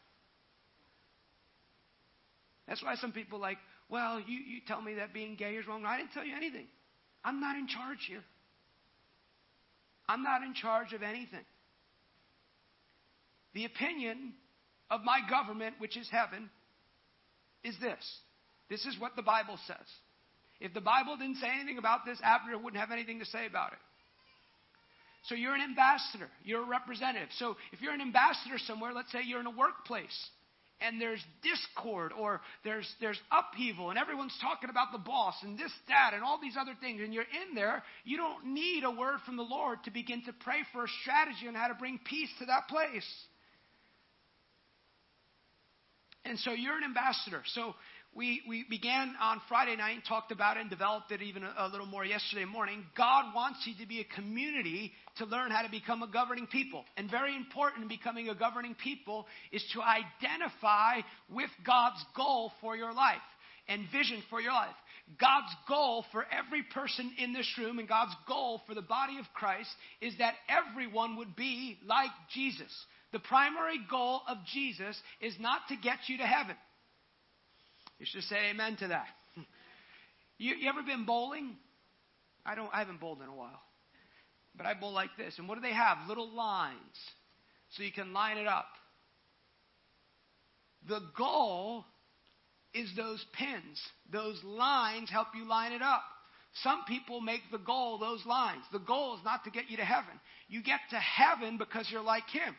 [2.68, 3.58] That's why some people like,
[3.92, 5.84] well, you, you tell me that being gay is wrong.
[5.84, 6.64] I didn't tell you anything.
[7.22, 8.24] I'm not in charge here.
[10.08, 11.44] I'm not in charge of anything.
[13.52, 14.32] The opinion
[14.90, 16.48] of my government, which is heaven,
[17.62, 18.02] is this.
[18.70, 19.86] This is what the Bible says.
[20.58, 23.72] If the Bible didn't say anything about this, Abner wouldn't have anything to say about
[23.72, 23.78] it.
[25.26, 26.30] So you're an ambassador.
[26.44, 27.28] You're a representative.
[27.36, 30.30] So if you're an ambassador somewhere, let's say you're in a workplace
[30.86, 35.72] and there's discord or there's, there's upheaval and everyone's talking about the boss and this,
[35.88, 39.18] that, and all these other things, and you're in there, you don't need a word
[39.24, 42.30] from the Lord to begin to pray for a strategy on how to bring peace
[42.38, 43.08] to that place.
[46.24, 47.42] And so you're an ambassador.
[47.54, 47.74] So
[48.14, 51.54] we, we began on Friday night and talked about it and developed it even a,
[51.58, 52.84] a, little more yesterday morning.
[52.96, 56.84] God wants you to be a community to learn how to become a governing people.
[56.96, 62.76] And very important in becoming a governing people is to identify with God's goal for
[62.76, 63.16] your life
[63.66, 64.74] and vision for your life.
[65.18, 69.24] God's goal for every person in this room and God's goal for the body of
[69.34, 69.70] Christ
[70.00, 72.72] is that everyone would be like Jesus.
[73.12, 76.56] The primary goal of Jesus is not to get you to heaven.
[78.02, 79.06] You should say amen to that.
[80.36, 81.52] You, you ever been bowling?
[82.44, 82.68] I don't.
[82.72, 83.62] I haven't bowled in a while,
[84.56, 85.38] but I bowl like this.
[85.38, 85.98] And what do they have?
[86.08, 86.96] Little lines,
[87.70, 88.66] so you can line it up.
[90.88, 91.84] The goal
[92.74, 93.80] is those pins.
[94.12, 96.02] Those lines help you line it up.
[96.64, 98.64] Some people make the goal those lines.
[98.72, 100.18] The goal is not to get you to heaven.
[100.48, 102.56] You get to heaven because you're like him.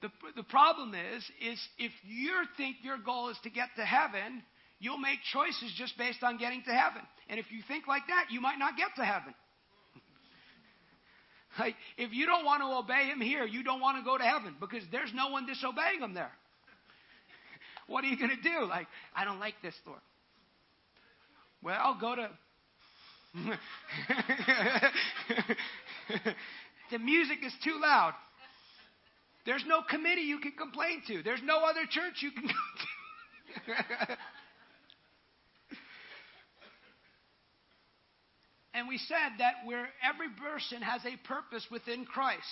[0.00, 4.42] The, the problem is, is if you think your goal is to get to heaven,
[4.78, 7.02] you'll make choices just based on getting to heaven.
[7.28, 9.34] And if you think like that, you might not get to heaven.
[11.58, 14.24] like, if you don't want to obey him here, you don't want to go to
[14.24, 16.30] heaven because there's no one disobeying him there.
[17.88, 18.66] what are you going to do?
[18.68, 20.00] Like, I don't like this, Lord.
[21.60, 22.30] Well, I'll go to.
[26.90, 28.14] the music is too loud.
[29.46, 31.22] There's no committee you can complain to.
[31.22, 32.56] There's no other church you can go to.
[38.74, 42.42] and we said that where every person has a purpose within Christ.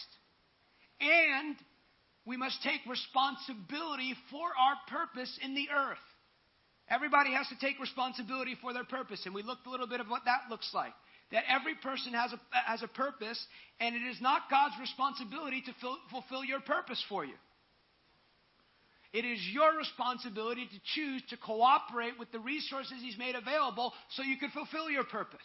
[1.01, 1.57] And
[2.25, 5.99] we must take responsibility for our purpose in the earth.
[6.89, 9.27] Everybody has to take responsibility for their purpose.
[9.27, 10.93] And we looked a little bit of what that looks like.
[11.33, 13.45] That every person has a, has a purpose,
[13.81, 17.35] and it is not God's responsibility to fill, fulfill your purpose for you.
[19.13, 24.23] It is your responsibility to choose to cooperate with the resources He's made available so
[24.23, 25.41] you can fulfill your purpose.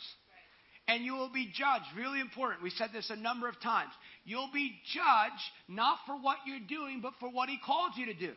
[0.88, 1.86] And you will be judged.
[1.96, 2.64] Really important.
[2.64, 3.92] We said this a number of times.
[4.26, 8.14] You'll be judged not for what you're doing, but for what He called you to
[8.14, 8.34] do.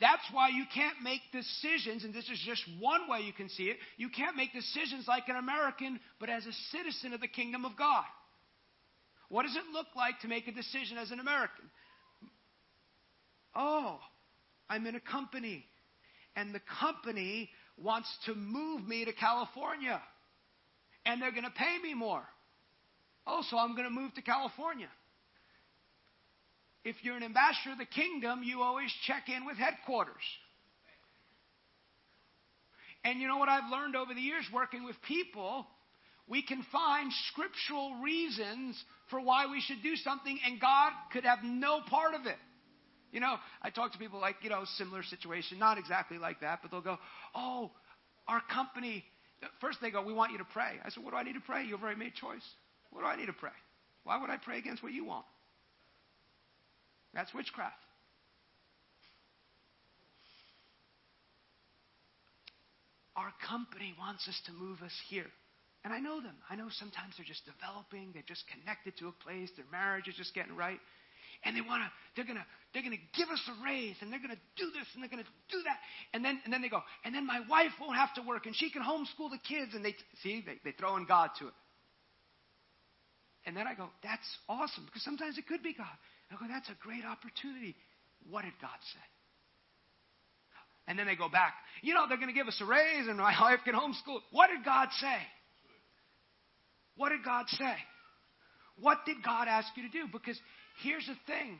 [0.00, 3.64] That's why you can't make decisions, and this is just one way you can see
[3.64, 3.76] it.
[3.98, 7.76] You can't make decisions like an American, but as a citizen of the kingdom of
[7.76, 8.04] God.
[9.28, 11.70] What does it look like to make a decision as an American?
[13.54, 13.98] Oh,
[14.70, 15.66] I'm in a company,
[16.34, 20.00] and the company wants to move me to California,
[21.04, 22.22] and they're going to pay me more.
[23.26, 24.88] Oh, so I'm going to move to California
[26.84, 30.14] if you're an ambassador of the kingdom, you always check in with headquarters.
[33.04, 35.66] And you know what I've learned over the years working with people?
[36.28, 41.40] We can find scriptural reasons for why we should do something, and God could have
[41.42, 42.36] no part of it.
[43.10, 46.60] You know, I talk to people like, you know, similar situation, not exactly like that,
[46.62, 46.98] but they'll go,
[47.34, 47.72] Oh,
[48.28, 49.04] our company,
[49.60, 50.78] first they go, We want you to pray.
[50.84, 51.64] I said, What do I need to pray?
[51.64, 52.44] You've already made choice.
[52.90, 53.50] What do I need to pray?
[54.04, 55.24] Why would I pray against what you want?
[57.14, 57.74] That's witchcraft.
[63.16, 65.26] Our company wants us to move us here.
[65.84, 66.36] And I know them.
[66.48, 70.14] I know sometimes they're just developing, they're just connected to a place, their marriage is
[70.14, 70.78] just getting right.
[71.44, 74.68] And they wanna, they're gonna, they're gonna give us a raise, and they're gonna do
[74.76, 75.78] this, and they're gonna do that,
[76.12, 78.54] and then, and then they go, and then my wife won't have to work, and
[78.54, 81.54] she can homeschool the kids, and they see, they, they throw in God to it.
[83.46, 85.96] And then I go, that's awesome, because sometimes it could be God.
[86.30, 87.74] I go, that's a great opportunity.
[88.28, 89.06] What did God say?
[90.86, 91.54] And then they go back.
[91.82, 94.20] You know, they're going to give us a raise and my wife can homeschool.
[94.30, 95.18] What did God say?
[96.96, 97.74] What did God say?
[98.78, 100.06] What did God ask you to do?
[100.12, 100.38] Because
[100.82, 101.58] here's the thing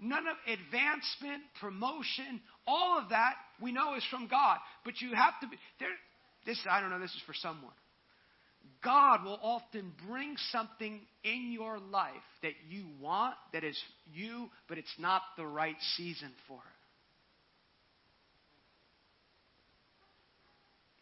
[0.00, 4.58] none of advancement, promotion, all of that we know is from God.
[4.84, 5.88] But you have to be there.
[6.46, 6.98] This I don't know.
[6.98, 7.72] This is for someone.
[8.82, 12.12] God will often bring something in your life
[12.42, 13.78] that you want, that is
[14.12, 16.60] you, but it's not the right season for it.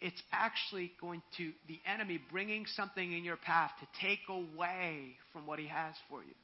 [0.06, 5.46] It's actually going to, the enemy bringing something in your path to take away from
[5.46, 6.34] what he has for you.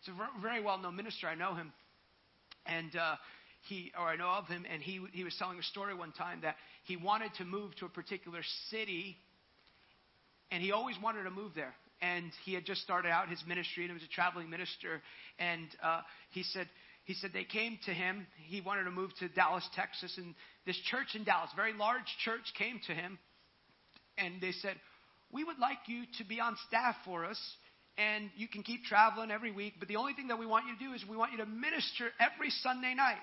[0.00, 1.26] It's a very well known minister.
[1.26, 1.72] I know him.
[2.66, 3.16] And, uh,
[3.68, 6.40] he, or I know of him, and he, he was telling a story one time
[6.42, 8.40] that he wanted to move to a particular
[8.70, 9.16] city
[10.50, 11.74] and he always wanted to move there.
[12.02, 15.00] And he had just started out his ministry, and he was a traveling minister.
[15.38, 16.68] And uh, he said,
[17.04, 18.26] he said they came to him.
[18.48, 20.34] He wanted to move to Dallas, Texas, and
[20.66, 23.18] this church in Dallas, very large church, came to him,
[24.16, 24.76] and they said,
[25.30, 27.38] "We would like you to be on staff for us,
[27.98, 29.74] and you can keep traveling every week.
[29.78, 31.46] But the only thing that we want you to do is we want you to
[31.46, 33.20] minister every Sunday night."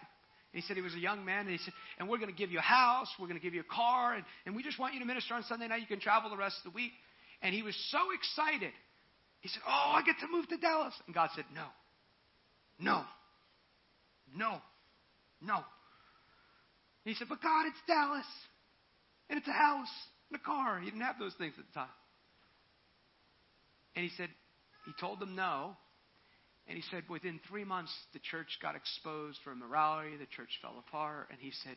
[0.53, 2.37] And he said he was a young man, and he said, "And we're going to
[2.37, 4.77] give you a house, we're going to give you a car, and, and we just
[4.77, 5.81] want you to minister on Sunday night.
[5.81, 6.91] You can travel the rest of the week."
[7.41, 8.71] And he was so excited.
[9.41, 10.93] He said, Oh, I get to move to Dallas.
[11.05, 11.65] And God said, No,
[12.79, 13.03] no,
[14.35, 14.57] no,
[15.41, 15.55] no.
[15.55, 18.25] And he said, But God, it's Dallas.
[19.29, 19.87] And it's a house
[20.29, 20.79] and a car.
[20.79, 21.95] He didn't have those things at the time.
[23.95, 24.29] And he said,
[24.85, 25.75] He told them no.
[26.67, 30.15] And he said, within three months, the church got exposed for immorality.
[30.15, 31.27] The church fell apart.
[31.31, 31.75] And he said,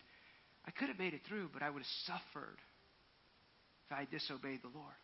[0.66, 2.58] I could have made it through, but I would have suffered
[3.86, 4.94] if I disobeyed the Lord.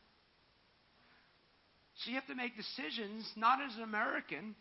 [2.02, 4.54] So you have to make decisions, not as an American,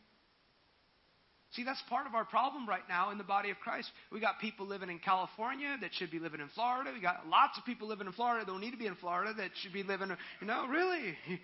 [1.54, 3.90] See, that's part of our problem right now in the body of Christ.
[4.12, 6.92] We got people living in California that should be living in Florida.
[6.94, 9.34] We got lots of people living in Florida that don't need to be in Florida
[9.36, 11.18] that should be living, you know, really.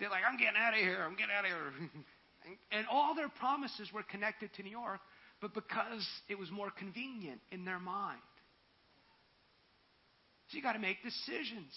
[0.00, 1.04] They're like, I'm getting out of here.
[1.04, 1.90] I'm getting out of here.
[2.70, 5.00] And all their promises were connected to New York,
[5.40, 8.20] but because it was more convenient in their mind.
[10.48, 11.72] So you got to make decisions.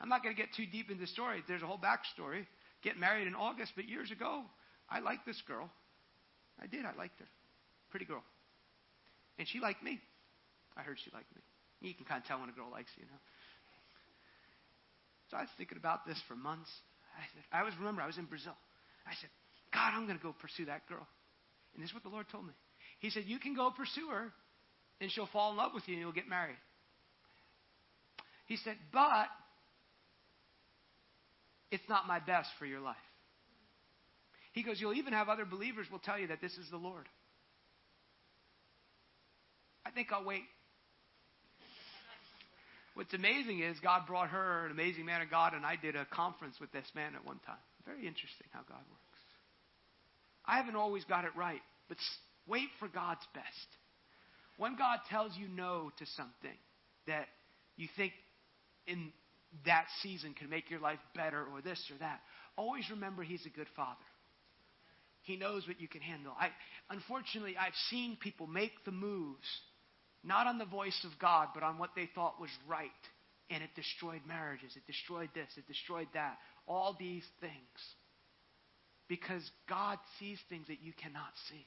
[0.00, 1.42] I'm not going to get too deep into the story.
[1.46, 2.46] There's a whole backstory.
[2.82, 4.42] Get married in August, but years ago,
[4.88, 5.70] I liked this girl.
[6.60, 6.84] I did.
[6.84, 7.26] I liked her.
[7.90, 8.22] Pretty girl.
[9.38, 10.00] And she liked me.
[10.76, 11.42] I heard she liked me.
[11.88, 13.20] You can kind of tell when a girl likes you, you know.
[15.30, 16.70] So I was thinking about this for months.
[17.16, 18.56] I said, I always remember I was in Brazil.
[19.06, 19.30] I said,
[19.72, 21.06] God, I'm going to go pursue that girl.
[21.74, 22.52] And this is what the Lord told me.
[22.98, 24.32] He said, You can go pursue her,
[25.00, 26.58] and she'll fall in love with you, and you'll get married.
[28.46, 29.28] He said, But
[31.70, 32.96] it's not my best for your life.
[34.52, 37.06] He goes, You'll even have other believers will tell you that this is the Lord.
[39.84, 40.42] I think I'll wait.
[42.94, 46.04] What's amazing is God brought her, an amazing man of God, and I did a
[46.06, 47.56] conference with this man at one time.
[47.86, 49.22] Very interesting how God works.
[50.44, 51.96] I haven't always got it right, but
[52.46, 53.46] wait for God's best.
[54.58, 56.58] When God tells you no to something
[57.06, 57.26] that
[57.76, 58.12] you think
[58.86, 59.12] in
[59.64, 62.20] that season can make your life better or this or that,
[62.56, 63.96] always remember He's a good Father.
[65.22, 66.32] He knows what you can handle.
[66.38, 66.48] I,
[66.88, 69.46] unfortunately, I've seen people make the moves
[70.22, 72.90] not on the voice of God, but on what they thought was right.
[73.50, 74.72] And it destroyed marriages.
[74.76, 75.48] It destroyed this.
[75.56, 76.38] It destroyed that.
[76.66, 77.52] All these things.
[79.08, 81.66] Because God sees things that you cannot see.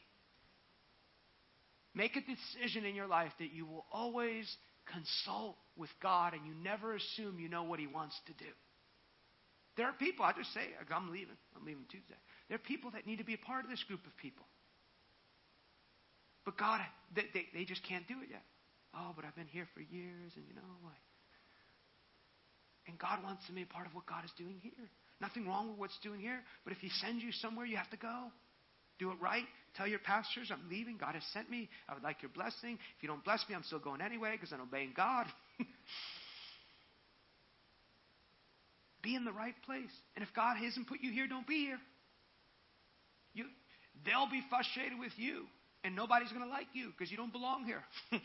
[1.93, 4.45] Make a decision in your life that you will always
[4.91, 8.51] consult with God and you never assume you know what He wants to do.
[9.75, 10.61] There are people, I just say,
[10.93, 11.37] I'm leaving.
[11.55, 12.17] I'm leaving Tuesday.
[12.47, 14.45] There are people that need to be a part of this group of people.
[16.45, 16.81] But God,
[17.15, 18.43] they, they, they just can't do it yet.
[18.93, 21.01] Oh, but I've been here for years, and you know, like.
[22.85, 24.89] And God wants to be a part of what God is doing here.
[25.21, 27.97] Nothing wrong with what's doing here, but if He sends you somewhere, you have to
[27.97, 28.27] go.
[28.99, 29.45] Do it right.
[29.75, 30.97] Tell your pastors, I'm leaving.
[30.97, 31.69] God has sent me.
[31.89, 32.77] I would like your blessing.
[32.97, 35.25] If you don't bless me, I'm still going anyway because I'm obeying God.
[39.03, 39.91] be in the right place.
[40.15, 41.79] And if God hasn't put you here, don't be here.
[43.33, 43.45] You,
[44.05, 45.45] they'll be frustrated with you,
[45.83, 47.83] and nobody's going to like you because you don't belong here.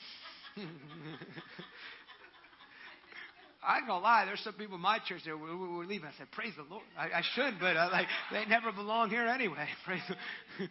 [3.63, 4.25] I ain't gonna lie.
[4.25, 6.07] There's some people in my church that were, were leaving.
[6.07, 9.27] I said, "Praise the Lord." I, I should, but uh, like they never belong here
[9.27, 9.67] anyway.
[9.85, 10.03] Praise.
[10.09, 10.15] The,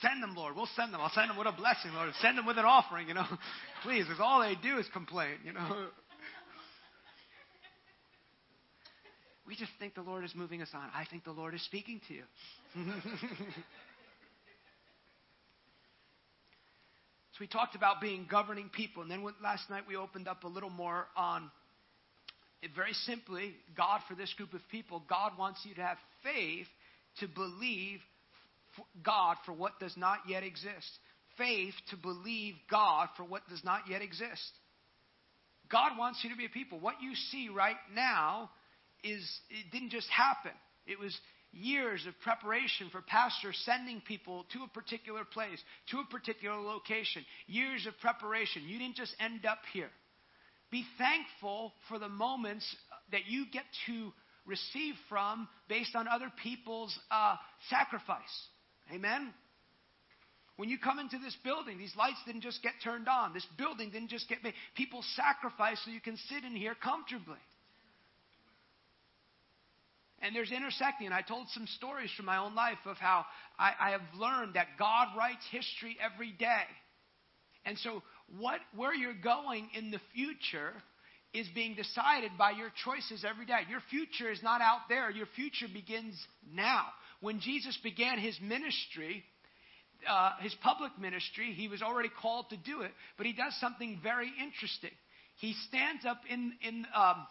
[0.00, 0.54] send them, Lord.
[0.54, 1.00] We'll send them.
[1.00, 2.12] I'll send them with a blessing, Lord.
[2.20, 3.08] Send them with an offering.
[3.08, 3.26] You know,
[3.82, 5.34] please, because all they do is complain.
[5.44, 5.88] You know.
[9.46, 10.90] We just think the Lord is moving us on.
[10.94, 12.22] I think the Lord is speaking to you.
[17.38, 19.00] So we talked about being governing people.
[19.02, 21.50] And then last night we opened up a little more on
[22.74, 26.66] very simply God, for this group of people, God wants you to have faith
[27.20, 28.00] to believe
[29.02, 30.88] God for what does not yet exist.
[31.36, 34.50] Faith to believe God for what does not yet exist.
[35.70, 36.80] God wants you to be a people.
[36.80, 38.50] What you see right now
[39.04, 40.52] is it didn't just happen.
[40.86, 41.16] It was
[41.52, 45.58] years of preparation for pastors sending people to a particular place,
[45.90, 48.62] to a particular location, years of preparation.
[48.66, 49.90] You didn't just end up here.
[50.70, 52.64] Be thankful for the moments
[53.12, 54.12] that you get to
[54.46, 57.36] receive from based on other people's uh,
[57.70, 58.48] sacrifice.
[58.92, 59.32] Amen?
[60.56, 63.32] When you come into this building, these lights didn't just get turned on.
[63.32, 64.54] This building didn't just get made.
[64.76, 67.38] People sacrificed so you can sit in here comfortably.
[70.20, 71.12] And there's intersecting.
[71.12, 73.24] I told some stories from my own life of how
[73.56, 76.66] I, I have learned that God writes history every day.
[77.64, 78.02] And so,
[78.38, 80.72] what, where you're going in the future
[81.34, 83.60] is being decided by your choices every day.
[83.68, 86.14] Your future is not out there, your future begins
[86.52, 86.86] now.
[87.20, 89.24] When Jesus began his ministry,
[90.08, 93.98] uh, his public ministry, he was already called to do it, but he does something
[94.02, 94.92] very interesting.
[95.36, 97.26] He stands up in, in um,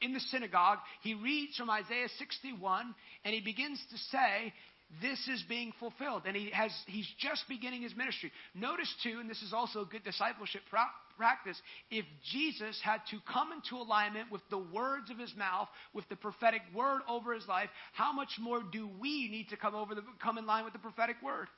[0.00, 2.94] in the synagogue, he reads from Isaiah 61
[3.24, 4.52] and he begins to say,
[5.00, 6.22] this is being fulfilled.
[6.26, 8.32] And he has, he's just beginning his ministry.
[8.54, 10.62] Notice, too, and this is also good discipleship
[11.16, 11.60] practice,
[11.90, 16.16] if Jesus had to come into alignment with the words of his mouth, with the
[16.16, 20.02] prophetic word over his life, how much more do we need to come, over the,
[20.22, 21.48] come in line with the prophetic word?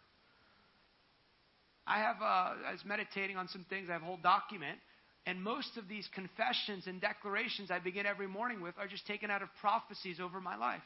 [1.87, 3.89] I have, uh, I was meditating on some things.
[3.89, 4.79] I have a whole document
[5.27, 9.29] and most of these confessions and declarations I begin every morning with are just taken
[9.29, 10.83] out of prophecies over my life.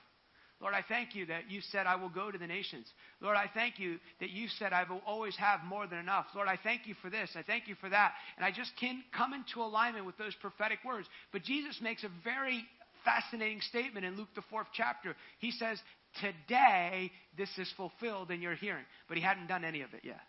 [0.60, 2.86] Lord, I thank you that you said I will go to the nations.
[3.20, 6.26] Lord, I thank you that you said I will always have more than enough.
[6.34, 7.30] Lord, I thank you for this.
[7.34, 8.12] I thank you for that.
[8.36, 11.08] And I just can't come into alignment with those prophetic words.
[11.32, 12.62] But Jesus makes a very
[13.06, 15.16] fascinating statement in Luke, the fourth chapter.
[15.38, 15.78] He says,
[16.20, 18.84] Today, this is fulfilled in your hearing.
[19.08, 20.20] But he hadn't done any of it yet.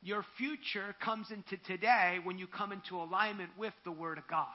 [0.00, 4.46] Your future comes into today when you come into alignment with the Word of God.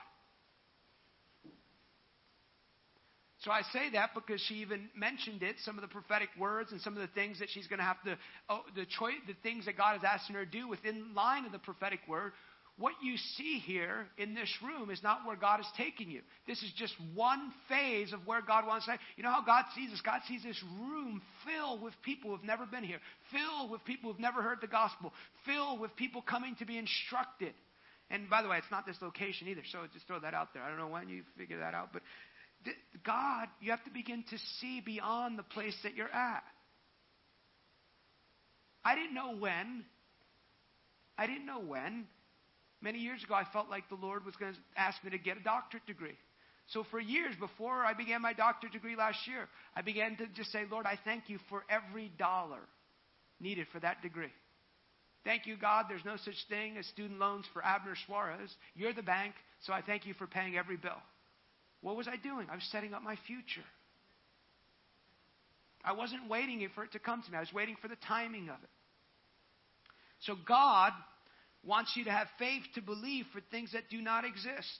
[3.44, 6.80] So I say that because she even mentioned it, some of the prophetic words and
[6.80, 8.18] some of the things that she's going to have to,
[8.48, 11.52] oh, the choice, the things that God is asking her to do within line of
[11.52, 12.32] the prophetic word.
[12.78, 16.22] What you see here in this room is not where God is taking you.
[16.48, 18.98] This is just one phase of where God wants to.
[19.16, 20.02] You know how God sees us?
[20.02, 23.00] God sees this room filled with people who've never been here,
[23.32, 25.14] filled with people who've never heard the gospel,
[25.46, 27.54] filled with people coming to be instructed.
[28.10, 30.64] And by the way, it's not this location either, so just throw that out there.
[30.64, 32.02] I don't know when you figure that out, but
[33.06, 36.44] God, you have to begin to see beyond the place that you're at.
[38.86, 39.86] I didn't know when.
[41.18, 42.06] I didn't know when.
[42.82, 45.38] Many years ago, I felt like the Lord was going to ask me to get
[45.38, 46.18] a doctorate degree.
[46.68, 50.52] So, for years before I began my doctorate degree last year, I began to just
[50.52, 52.60] say, Lord, I thank you for every dollar
[53.40, 54.32] needed for that degree.
[55.24, 55.86] Thank you, God.
[55.88, 58.54] There's no such thing as student loans for Abner Suarez.
[58.76, 61.02] You're the bank, so I thank you for paying every bill.
[61.84, 62.48] What was I doing?
[62.50, 63.68] I was setting up my future.
[65.84, 68.50] I wasn't waiting for it to come to me, I was waiting for the timing
[68.50, 68.70] of it.
[70.22, 70.94] So, God
[71.66, 74.80] wants you to have faith to believe for things that do not exist.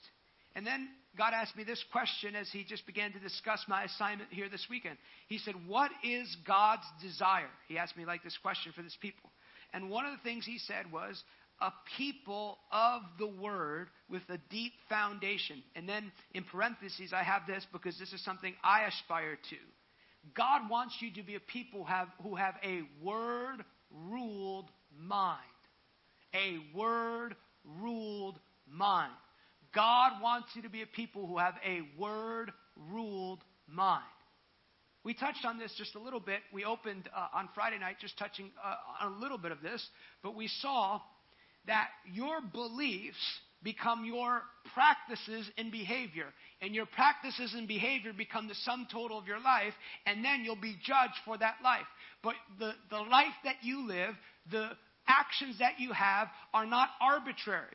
[0.56, 4.30] And then God asked me this question as He just began to discuss my assignment
[4.32, 4.96] here this weekend.
[5.28, 7.50] He said, What is God's desire?
[7.68, 9.30] He asked me like this question for this people.
[9.74, 11.22] And one of the things He said was,
[11.60, 15.62] a people of the word with a deep foundation.
[15.74, 19.56] And then in parentheses, I have this because this is something I aspire to.
[20.34, 25.40] God wants you to be a people who have, who have a word ruled mind
[26.34, 27.36] a word
[27.80, 29.12] ruled mind.
[29.74, 32.52] God wants you to be a people who have a word
[32.92, 34.02] ruled mind.
[35.04, 36.40] We touched on this just a little bit.
[36.52, 39.86] We opened uh, on Friday night just touching uh, on a little bit of this,
[40.22, 41.00] but we saw
[41.66, 43.18] that your beliefs
[43.62, 44.42] become your
[44.74, 46.26] practices and behavior.
[46.60, 49.72] And your practices and behavior become the sum total of your life,
[50.06, 51.86] and then you'll be judged for that life.
[52.22, 54.14] But the, the life that you live,
[54.50, 54.70] the
[55.08, 57.74] actions that you have are not arbitrary.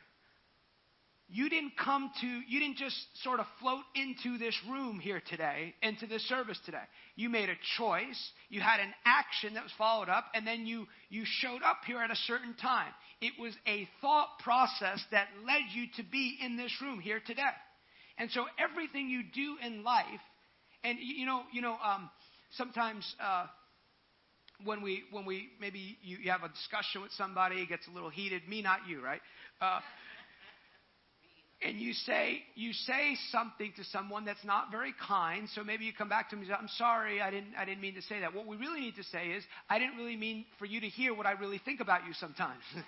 [1.32, 5.74] You didn't come to, you didn't just sort of float into this room here today,
[5.80, 6.82] into this service today.
[7.14, 10.88] You made a choice, you had an action that was followed up, and then you,
[11.08, 12.92] you showed up here at a certain time.
[13.20, 17.42] It was a thought process that led you to be in this room here today.
[18.16, 20.04] And so everything you do in life,
[20.82, 22.10] and you know, you know, um,
[22.56, 23.46] sometimes uh,
[24.64, 27.90] when we when we maybe you, you have a discussion with somebody, it gets a
[27.90, 28.48] little heated.
[28.48, 29.20] Me, not you, right?
[29.60, 29.80] Uh,
[31.62, 35.48] and you say you say something to someone that's not very kind.
[35.54, 37.80] So maybe you come back to me and say, "I'm sorry, I didn't I didn't
[37.80, 40.46] mean to say that." What we really need to say is, "I didn't really mean
[40.58, 42.62] for you to hear what I really think about you sometimes."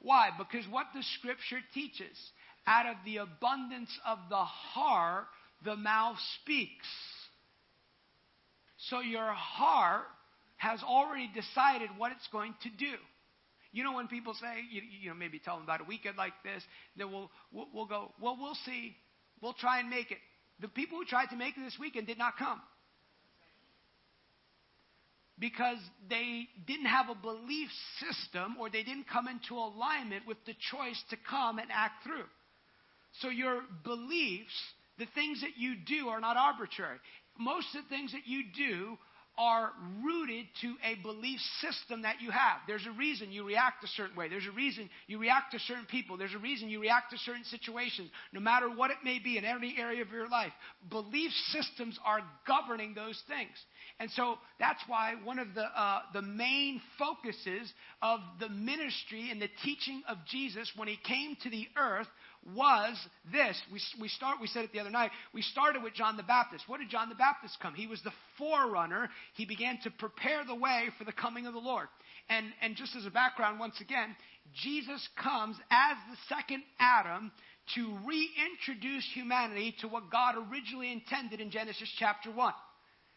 [0.00, 0.30] Why?
[0.36, 2.18] Because what the Scripture teaches,
[2.66, 5.26] out of the abundance of the heart,
[5.64, 6.88] the mouth speaks.
[8.88, 10.06] So your heart
[10.56, 12.96] has already decided what it's going to do.
[13.72, 16.34] You know, when people say, you, you know, maybe tell them about a weekend like
[16.44, 16.62] this,
[16.96, 18.94] then we'll, we'll, we'll go, well, we'll see.
[19.40, 20.18] We'll try and make it.
[20.60, 22.60] The people who tried to make it this weekend did not come.
[25.38, 25.78] Because
[26.08, 31.02] they didn't have a belief system or they didn't come into alignment with the choice
[31.10, 32.26] to come and act through.
[33.20, 34.52] So your beliefs,
[34.98, 36.98] the things that you do, are not arbitrary
[37.38, 38.98] most of the things that you do
[39.38, 39.72] are
[40.04, 42.58] rooted to a belief system that you have.
[42.66, 44.28] There's a reason you react a certain way.
[44.28, 46.16] There's a reason you react to certain people.
[46.16, 49.44] There's a reason you react to certain situations, no matter what it may be in
[49.44, 50.52] every area of your life.
[50.90, 53.56] Belief systems are governing those things.
[53.98, 57.72] And so that's why one of the, uh, the main focuses
[58.02, 62.08] of the ministry and the teaching of Jesus when he came to the earth
[62.56, 62.96] was
[63.30, 63.60] this.
[63.72, 65.10] We, we, start, we said it the other night.
[65.32, 66.64] We started with John the Baptist.
[66.66, 67.74] What did John the Baptist come?
[67.74, 69.08] He was the forerunner.
[69.34, 71.88] He began to prepare the way for the coming of the Lord.
[72.28, 74.16] And, and just as a background, once again,
[74.62, 77.32] Jesus comes as the second Adam
[77.74, 82.52] to reintroduce humanity to what God originally intended in Genesis chapter 1.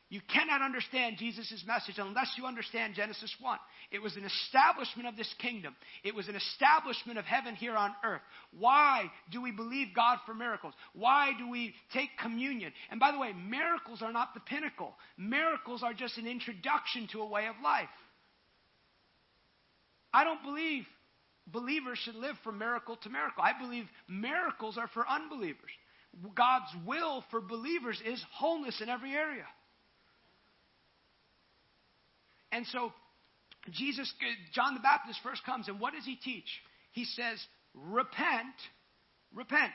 [0.09, 3.57] You cannot understand Jesus' message unless you understand Genesis 1.
[3.91, 5.75] It was an establishment of this kingdom.
[6.03, 8.21] It was an establishment of heaven here on earth.
[8.57, 10.75] Why do we believe God for miracles?
[10.93, 12.71] Why do we take communion?
[12.91, 14.93] And by the way, miracles are not the pinnacle.
[15.17, 17.89] Miracles are just an introduction to a way of life.
[20.13, 20.85] I don't believe
[21.47, 23.43] believers should live from miracle to miracle.
[23.43, 25.71] I believe miracles are for unbelievers.
[26.35, 29.45] God's will for believers is wholeness in every area.
[32.51, 32.91] And so,
[33.71, 34.11] Jesus,
[34.53, 36.47] John the Baptist first comes, and what does he teach?
[36.91, 37.39] He says,
[37.73, 38.55] Repent,
[39.33, 39.71] repent,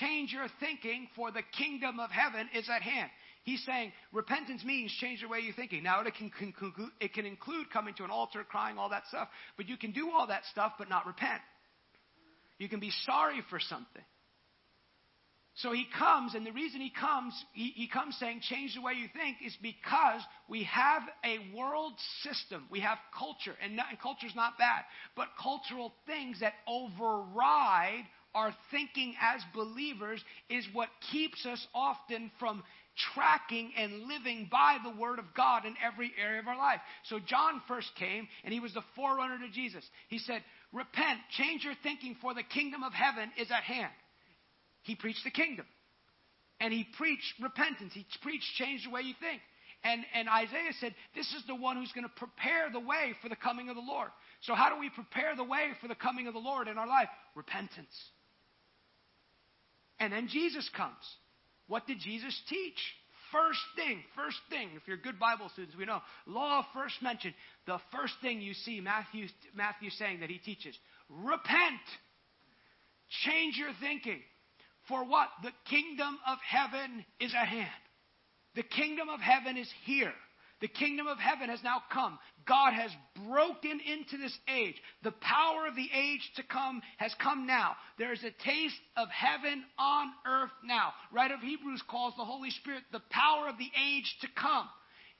[0.00, 3.10] change your thinking, for the kingdom of heaven is at hand.
[3.44, 5.82] He's saying repentance means change the way you're thinking.
[5.82, 9.28] Now, it can, conclude, it can include coming to an altar, crying, all that stuff,
[9.56, 11.42] but you can do all that stuff but not repent.
[12.58, 14.02] You can be sorry for something.
[15.56, 18.94] So he comes, and the reason he comes, he, he, comes saying, change the way
[18.94, 21.92] you think, is because we have a world
[22.22, 22.66] system.
[22.70, 24.84] We have culture, and, not, and culture's not bad,
[25.14, 28.04] but cultural things that override
[28.34, 32.62] our thinking as believers is what keeps us often from
[33.14, 36.80] tracking and living by the Word of God in every area of our life.
[37.04, 39.84] So John first came, and he was the forerunner to Jesus.
[40.08, 40.42] He said,
[40.72, 43.92] Repent, change your thinking, for the kingdom of heaven is at hand.
[44.82, 45.66] He preached the kingdom.
[46.60, 47.92] And he preached repentance.
[47.92, 49.40] He preached change the way you think.
[49.84, 53.28] And, and Isaiah said, This is the one who's going to prepare the way for
[53.28, 54.10] the coming of the Lord.
[54.42, 56.86] So, how do we prepare the way for the coming of the Lord in our
[56.86, 57.08] life?
[57.34, 57.94] Repentance.
[59.98, 61.02] And then Jesus comes.
[61.66, 62.78] What did Jesus teach?
[63.32, 67.32] First thing, first thing, if you're good Bible students, we know law first mention.
[67.66, 70.76] The first thing you see Matthew, Matthew saying that he teaches
[71.08, 71.80] repent,
[73.24, 74.20] change your thinking.
[74.88, 75.28] For what?
[75.42, 77.70] The kingdom of heaven is at hand.
[78.54, 80.12] The kingdom of heaven is here.
[80.60, 82.18] The kingdom of heaven has now come.
[82.46, 82.92] God has
[83.28, 84.76] broken into this age.
[85.02, 87.74] The power of the age to come has come now.
[87.98, 90.92] There is a taste of heaven on earth now.
[91.12, 94.68] Writer of Hebrews calls the Holy Spirit the power of the age to come.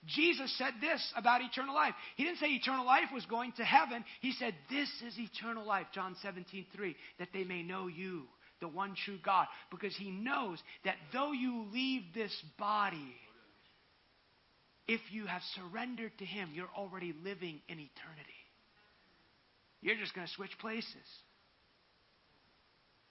[0.06, 1.94] Jesus said this about eternal life.
[2.16, 4.04] He didn't say eternal life was going to heaven.
[4.20, 8.24] He said, This is eternal life, John 17, 3, that they may know you,
[8.62, 13.14] the one true God, because he knows that though you leave this body,
[14.88, 18.40] if you have surrendered to him, you're already living in eternity.
[19.82, 20.86] You're just going to switch places.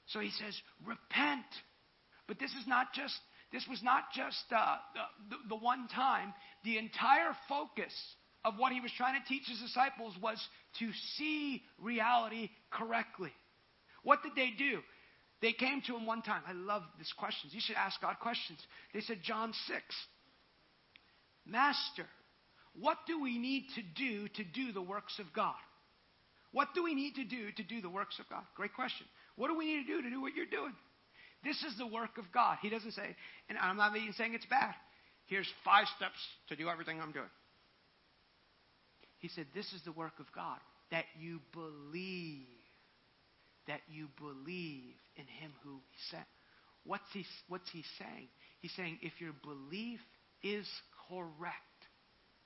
[0.08, 1.46] So he says, repent.
[2.28, 3.14] But this is not just
[3.52, 4.78] this was not just uh,
[5.30, 6.34] the, the one time.
[6.64, 7.92] The entire focus
[8.46, 10.38] of what he was trying to teach his disciples was
[10.80, 13.32] to see reality correctly.
[14.04, 14.80] What did they do?
[15.42, 16.42] They came to him one time.
[16.48, 17.54] I love these questions.
[17.54, 18.60] You should ask God questions.
[18.94, 19.82] They said, John 6,
[21.46, 22.06] Master,
[22.80, 25.56] what do we need to do to do the works of God?
[26.52, 28.44] What do we need to do to do the works of God?
[28.56, 29.08] Great question.
[29.36, 30.74] What do we need to do to do what you're doing?
[31.44, 32.58] This is the work of God.
[32.62, 33.16] He doesn't say,
[33.50, 34.76] and I'm not even saying it's bad.
[35.26, 36.18] Here's five steps
[36.50, 37.30] to do everything I'm doing.
[39.20, 40.60] He said, This is the work of God,
[40.92, 42.48] that you believe
[43.68, 46.26] that you believe in him who he sent.
[46.84, 48.28] What's he, what's he saying?
[48.60, 50.00] He's saying if your belief
[50.44, 50.68] is
[51.10, 51.56] correct,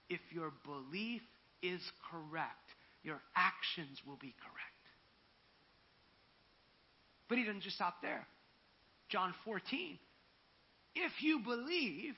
[0.10, 1.22] if your belief
[1.62, 1.82] is
[2.12, 2.70] correct,
[3.04, 4.76] your actions will be correct.
[7.28, 8.26] But he doesn't just stop there.
[9.10, 9.98] John 14.
[10.96, 12.14] If you believe,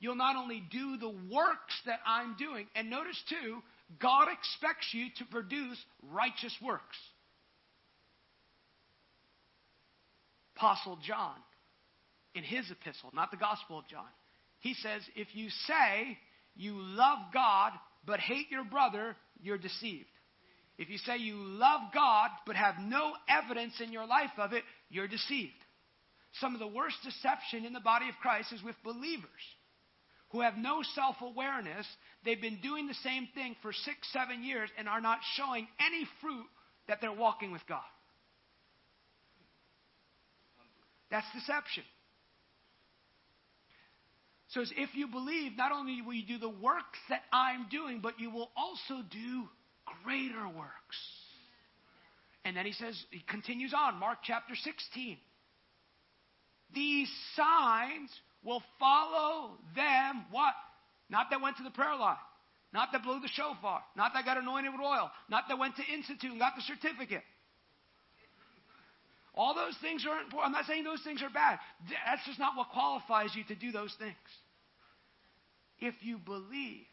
[0.00, 3.62] you'll not only do the works that I'm doing, and notice too,
[4.00, 5.78] God expects you to produce
[6.10, 6.96] righteous works.
[10.56, 11.36] Apostle John,
[12.34, 14.08] in his epistle, not the Gospel of John,
[14.60, 16.18] he says, If you say
[16.54, 17.72] you love God
[18.06, 20.06] but hate your brother, you're deceived.
[20.78, 24.64] If you say you love God but have no evidence in your life of it,
[24.88, 25.52] you're deceived.
[26.40, 29.28] Some of the worst deception in the body of Christ is with believers
[30.30, 31.86] who have no self awareness.
[32.24, 36.06] They've been doing the same thing for six, seven years and are not showing any
[36.20, 36.46] fruit
[36.88, 37.80] that they're walking with God.
[41.12, 41.84] That's deception.
[44.48, 48.18] So if you believe, not only will you do the works that I'm doing, but
[48.18, 49.48] you will also do
[50.02, 50.98] greater works.
[52.44, 55.18] And then he says, he continues on, Mark chapter 16.
[56.74, 58.10] These signs
[58.42, 60.54] will follow them, what?
[61.10, 62.16] Not that went to the prayer line.
[62.72, 63.82] Not that blew the shofar.
[63.96, 65.10] Not that got anointed with oil.
[65.28, 67.22] Not that went to institute and got the certificate.
[69.34, 70.46] All those things are important.
[70.46, 71.58] I'm not saying those things are bad.
[72.06, 74.14] That's just not what qualifies you to do those things.
[75.80, 76.86] if you believe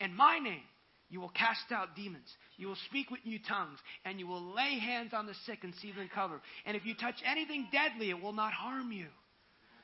[0.00, 0.62] in my name,
[1.10, 2.28] you will cast out demons.
[2.56, 5.74] You will speak with new tongues, and you will lay hands on the sick and
[5.82, 6.40] see them recover.
[6.64, 9.06] And if you touch anything deadly, it will not harm you.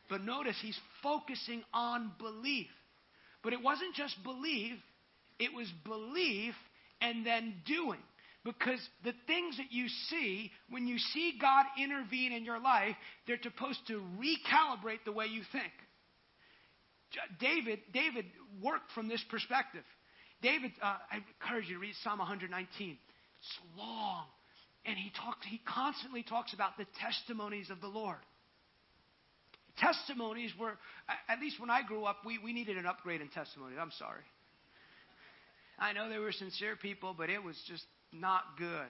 [0.09, 2.69] But notice he's focusing on belief.
[3.43, 4.75] But it wasn't just belief,
[5.39, 6.55] it was belief
[7.01, 8.01] and then doing.
[8.47, 12.95] Because the things that you see, when you see God intervene in your life,
[13.27, 15.73] they're supposed to recalibrate the way you think.
[17.41, 18.27] David, David
[18.63, 19.83] worked from this perspective.
[20.43, 22.69] David, uh, I encourage you to read Psalm 119.
[22.91, 24.27] It's long,
[24.85, 25.45] and he talks.
[25.49, 28.23] He constantly talks about the testimonies of the Lord.
[29.77, 30.75] Testimonies were,
[31.29, 33.79] at least when I grew up, we, we needed an upgrade in testimonies.
[33.81, 34.23] I'm sorry.
[35.81, 38.89] I know they were sincere people, but it was just not good.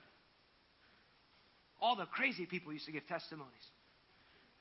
[1.80, 3.52] All the crazy people used to give testimonies.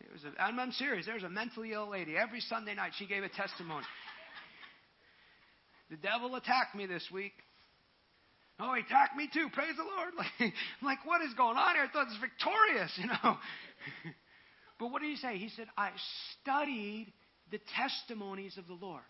[0.02, 1.06] It was a, I'm, I'm serious.
[1.06, 2.18] There was a mentally ill lady.
[2.18, 3.86] Every Sunday night, she gave a testimony.
[5.90, 7.34] The devil attacked me this week.
[8.60, 9.48] Oh, he attacked me too.
[9.54, 10.14] Praise the Lord.
[10.40, 11.84] Like, I'm like, what is going on here?
[11.84, 13.38] I thought it was victorious, you know.
[14.80, 15.38] but what did he say?
[15.38, 15.92] He said, I
[16.42, 17.14] studied
[17.52, 19.04] the testimonies of the Lord.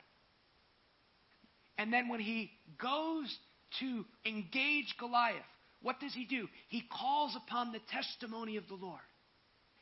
[1.78, 2.52] And then when he
[2.82, 3.38] goes
[3.80, 5.36] to engage Goliath,
[5.82, 6.48] what does he do?
[6.70, 9.02] He calls upon the testimony of the Lord.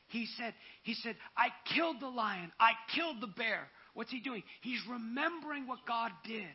[0.08, 3.68] He said, he said, I killed the lion, I killed the bear.
[3.94, 4.42] What's he doing?
[4.60, 6.54] He's remembering what God did.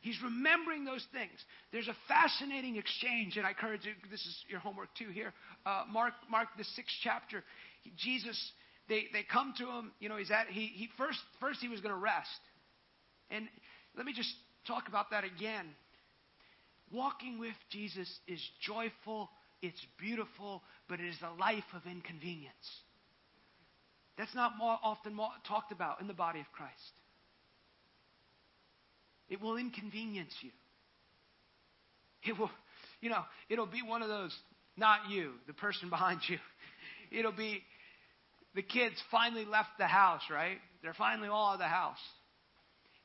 [0.00, 1.32] He's remembering those things.
[1.72, 5.32] There's a fascinating exchange, and I encourage you, this is your homework too here.
[5.66, 7.42] Uh, Mark, Mark, the sixth chapter.
[7.96, 8.52] Jesus,
[8.88, 11.80] they, they come to him, you know, he's at, he, he first, first he was
[11.80, 12.28] going to rest.
[13.30, 13.48] And
[13.96, 14.32] let me just
[14.66, 15.66] talk about that again.
[16.90, 22.54] Walking with Jesus is joyful, it's beautiful, but it is a life of inconvenience.
[24.16, 26.72] That's not more often more talked about in the body of Christ.
[29.28, 30.50] It will inconvenience you.
[32.24, 32.50] It will,
[33.00, 34.34] you know, it'll be one of those,
[34.76, 36.38] not you, the person behind you.
[37.10, 37.62] It'll be
[38.54, 40.58] the kids finally left the house, right?
[40.82, 41.98] They're finally all out of the house.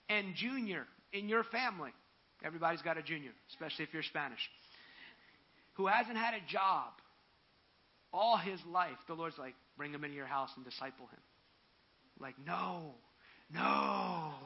[0.09, 1.91] And Junior in your family,
[2.43, 4.39] everybody's got a Junior, especially if you're Spanish,
[5.73, 6.91] who hasn't had a job
[8.13, 11.19] all his life, the Lord's like, bring him into your house and disciple him.
[12.19, 12.93] Like, no,
[13.53, 14.33] no.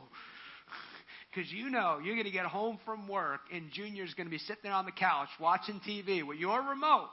[1.35, 4.39] Because you know you're going to get home from work and Junior's going to be
[4.39, 7.09] sitting there on the couch watching TV with your remote.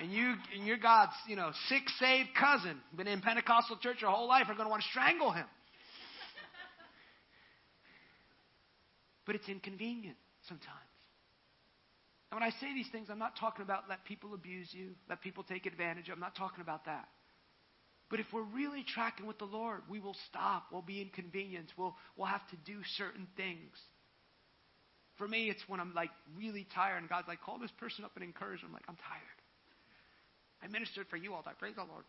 [0.00, 4.10] And you and your God's, you know, sick saved cousin, been in Pentecostal church your
[4.10, 5.44] whole life, are going to want to strangle him.
[9.30, 10.16] But it's inconvenient
[10.48, 10.90] sometimes.
[12.32, 15.20] And when I say these things, I'm not talking about let people abuse you, let
[15.20, 16.10] people take advantage.
[16.10, 17.06] I'm not talking about that.
[18.10, 20.64] But if we're really tracking with the Lord, we will stop.
[20.72, 21.74] We'll be inconvenienced.
[21.76, 23.70] We'll, we'll have to do certain things.
[25.16, 28.10] For me, it's when I'm like really tired and God's like, call this person up
[28.16, 28.70] and encourage them.
[28.70, 29.38] I'm like, I'm tired.
[30.60, 31.52] I ministered for you all day.
[31.56, 32.02] Praise the Lord.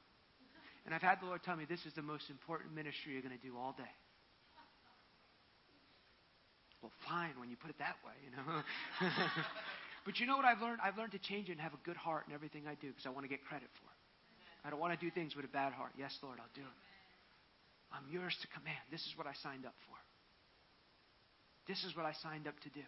[0.88, 3.38] And I've had the Lord tell me this is the most important ministry you're going
[3.38, 3.94] to do all day.
[6.82, 8.62] Well, fine when you put it that way, you know.
[10.06, 10.80] But you know what I've learned?
[10.84, 13.06] I've learned to change it and have a good heart in everything I do because
[13.06, 14.00] I want to get credit for it.
[14.66, 15.92] I don't want to do things with a bad heart.
[15.98, 16.78] Yes, Lord, I'll do it.
[17.94, 18.82] I'm yours to command.
[18.90, 19.98] This is what I signed up for.
[21.68, 22.86] This is what I signed up to do.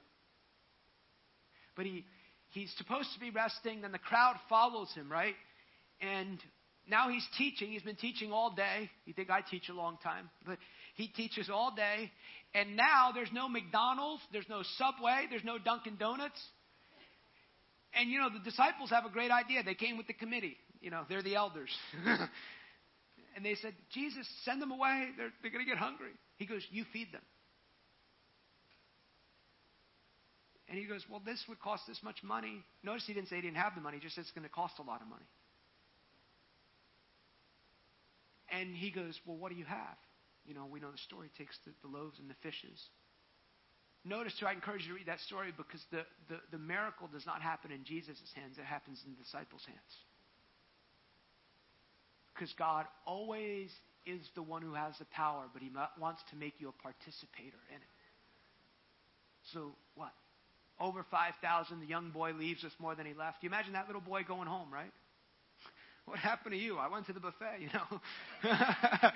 [1.75, 2.05] But he,
[2.49, 5.35] he's supposed to be resting, then the crowd follows him, right?
[6.01, 6.39] And
[6.89, 7.71] now he's teaching.
[7.71, 8.89] He's been teaching all day.
[9.05, 10.57] You think I teach a long time, but
[10.95, 12.11] he teaches all day.
[12.53, 16.39] And now there's no McDonald's, there's no Subway, there's no Dunkin' Donuts.
[17.95, 19.63] And you know, the disciples have a great idea.
[19.63, 20.57] They came with the committee.
[20.81, 21.69] You know, they're the elders.
[23.35, 25.09] and they said, Jesus, send them away.
[25.17, 26.11] They're, they're going to get hungry.
[26.38, 27.21] He goes, You feed them.
[30.69, 32.63] And he goes, Well, this would cost this much money.
[32.84, 34.53] Notice he didn't say he didn't have the money, he just said it's going to
[34.53, 35.25] cost a lot of money.
[38.51, 39.97] And he goes, Well, what do you have?
[40.45, 42.79] You know, we know the story takes the, the loaves and the fishes.
[44.05, 47.25] Notice, too, I encourage you to read that story because the, the, the miracle does
[47.25, 49.93] not happen in Jesus' hands, it happens in the disciples' hands.
[52.33, 53.71] Because God always
[54.05, 57.63] is the one who has the power, but He wants to make you a participator
[57.69, 57.93] in it.
[59.53, 60.11] So, what?
[60.79, 63.43] Over 5,000, the young boy leaves with more than he left.
[63.43, 64.91] You imagine that little boy going home, right?
[66.05, 66.77] What happened to you?
[66.77, 68.01] I went to the buffet, you know.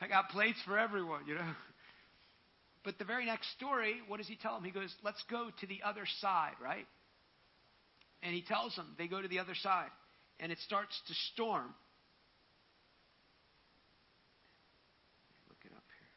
[0.00, 1.52] I got plates for everyone, you know.
[2.82, 4.64] But the very next story, what does he tell them?
[4.64, 6.86] He goes, Let's go to the other side, right?
[8.22, 9.90] And he tells them they go to the other side.
[10.38, 11.74] And it starts to storm.
[15.48, 16.08] Look it up here.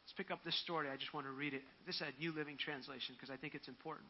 [0.00, 0.86] Let's pick up this story.
[0.88, 1.62] I just want to read it.
[1.84, 4.06] This is a New Living Translation because I think it's important.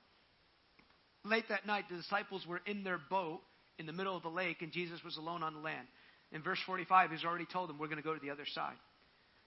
[1.25, 3.41] Late that night, the disciples were in their boat
[3.79, 5.87] in the middle of the lake, and Jesus was alone on the land.
[6.31, 8.77] In verse 45, he's already told them, We're going to go to the other side.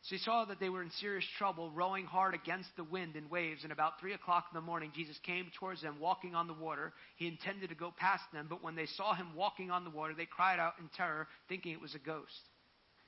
[0.01, 3.29] So he saw that they were in serious trouble, rowing hard against the wind and
[3.29, 3.61] waves.
[3.61, 6.93] And about 3 o'clock in the morning, Jesus came towards them, walking on the water.
[7.17, 10.13] He intended to go past them, but when they saw him walking on the water,
[10.17, 12.49] they cried out in terror, thinking it was a ghost.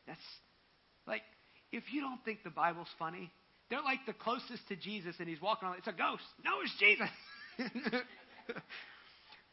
[0.05, 0.19] That's
[1.07, 1.21] like,
[1.71, 3.31] if you don't think the Bible's funny,
[3.69, 5.77] they're like the closest to Jesus, and he's walking on.
[5.77, 6.23] It's a ghost.
[6.43, 7.09] No, it's Jesus.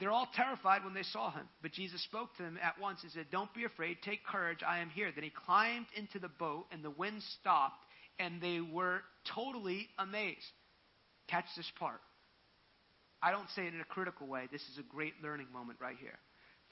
[0.00, 1.48] They're all terrified when they saw him.
[1.62, 3.98] But Jesus spoke to them at once and said, Don't be afraid.
[4.02, 4.58] Take courage.
[4.66, 5.10] I am here.
[5.14, 7.84] Then he climbed into the boat, and the wind stopped,
[8.18, 9.02] and they were
[9.34, 10.40] totally amazed.
[11.28, 12.00] Catch this part.
[13.22, 14.48] I don't say it in a critical way.
[14.50, 16.18] This is a great learning moment right here.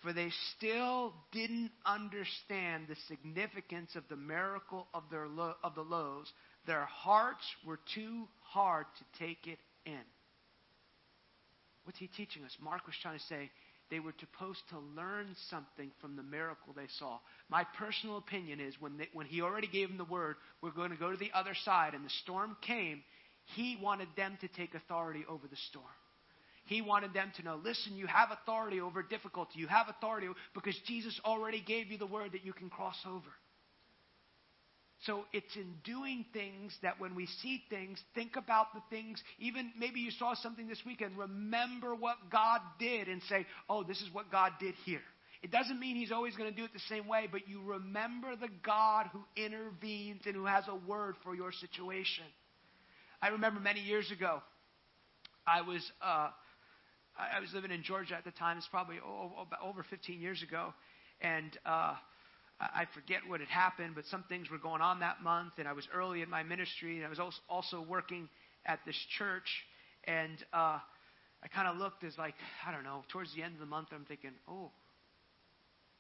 [0.02, 5.82] For they still didn't understand the significance of the miracle of, their lo- of the
[5.82, 6.31] loaves.
[6.66, 10.01] Their hearts were too hard to take it in.
[11.84, 12.56] What's he teaching us?
[12.62, 13.51] Mark was trying to say
[13.90, 17.18] they were supposed to learn something from the miracle they saw.
[17.48, 20.90] My personal opinion is when, they, when he already gave them the word, we're going
[20.93, 23.02] to go to the other side, and the storm came,
[23.56, 25.84] he wanted them to take authority over the storm.
[26.64, 29.59] He wanted them to know, listen, you have authority over difficulty.
[29.59, 33.28] You have authority because Jesus already gave you the word that you can cross over.
[35.06, 39.20] So it's in doing things that when we see things, think about the things.
[39.40, 44.00] Even maybe you saw something this weekend, remember what God did and say, oh, this
[44.00, 45.00] is what God did here.
[45.42, 48.36] It doesn't mean He's always going to do it the same way, but you remember
[48.36, 52.24] the God who intervenes and who has a word for your situation.
[53.20, 54.40] I remember many years ago,
[55.46, 55.82] I was.
[56.00, 56.28] Uh,
[57.14, 58.56] I was living in Georgia at the time.
[58.56, 58.96] It's probably
[59.62, 60.72] over 15 years ago,
[61.20, 61.94] and uh,
[62.74, 65.72] I forget what had happened, but some things were going on that month, and I
[65.72, 67.18] was early in my ministry, and I was
[67.48, 68.28] also working
[68.66, 69.64] at this church,
[70.05, 70.78] and uh,
[71.43, 72.34] I kind of looked as like
[72.66, 73.02] I don't know.
[73.09, 74.70] Towards the end of the month, I'm thinking, oh,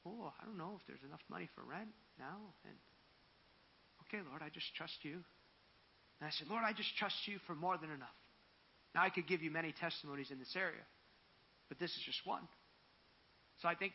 [0.06, 2.76] oh, I don't know if there's enough money for rent now, and
[4.06, 5.14] okay, Lord, I just trust you.
[6.20, 8.14] And I said, Lord, I just trust you for more than enough.
[8.94, 10.86] Now I could give you many testimonies in this area,
[11.68, 12.46] but this is just one.
[13.60, 13.92] So I think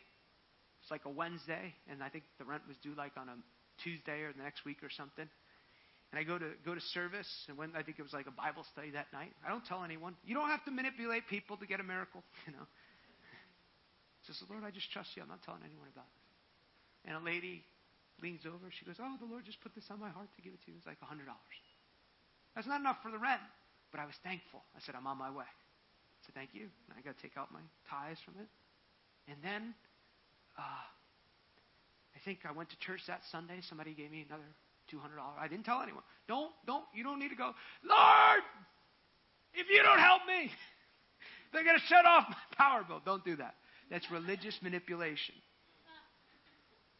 [0.87, 3.35] it's like a Wednesday, and I think the rent was due like on a
[3.83, 5.27] Tuesday or the next week or something.
[5.27, 8.31] And I go to go to service, and when I think it was like a
[8.31, 9.35] Bible study that night.
[9.43, 10.15] I don't tell anyone.
[10.23, 12.63] You don't have to manipulate people to get a miracle, you know.
[14.23, 15.27] Just Lord, I just trust you.
[15.27, 16.31] I'm not telling anyone about this.
[17.03, 17.67] And a lady
[18.23, 18.71] leans over.
[18.71, 20.71] She goes, "Oh, the Lord just put this on my heart to give it to
[20.71, 20.79] you.
[20.79, 21.59] It's like a hundred dollars.
[22.55, 23.43] That's not enough for the rent,
[23.91, 24.63] but I was thankful.
[24.71, 25.45] I said, I'm on my way.
[25.45, 26.71] I said, thank you.
[26.87, 28.49] And I got to take out my tithes from it.
[29.27, 29.75] And then
[30.57, 33.59] uh, I think I went to church that Sunday.
[33.67, 34.43] Somebody gave me another
[34.89, 35.37] two hundred dollars.
[35.39, 36.03] I didn't tell anyone.
[36.27, 36.83] Don't, don't.
[36.93, 37.51] You don't need to go,
[37.83, 38.43] Lord.
[39.53, 40.51] If you don't help me,
[41.53, 43.01] they're going to shut off my power bill.
[43.03, 43.55] Don't do that.
[43.89, 45.35] That's religious manipulation.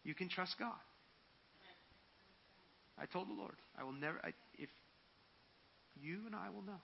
[0.04, 0.80] You can trust God.
[2.98, 4.18] I told the Lord, I will never.
[4.24, 4.70] I, if
[6.02, 6.82] you and I will know,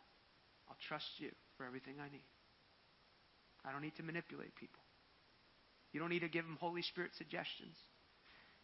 [0.69, 2.25] I'll trust you for everything I need.
[3.65, 4.82] I don't need to manipulate people.
[5.93, 7.75] You don't need to give them Holy Spirit suggestions.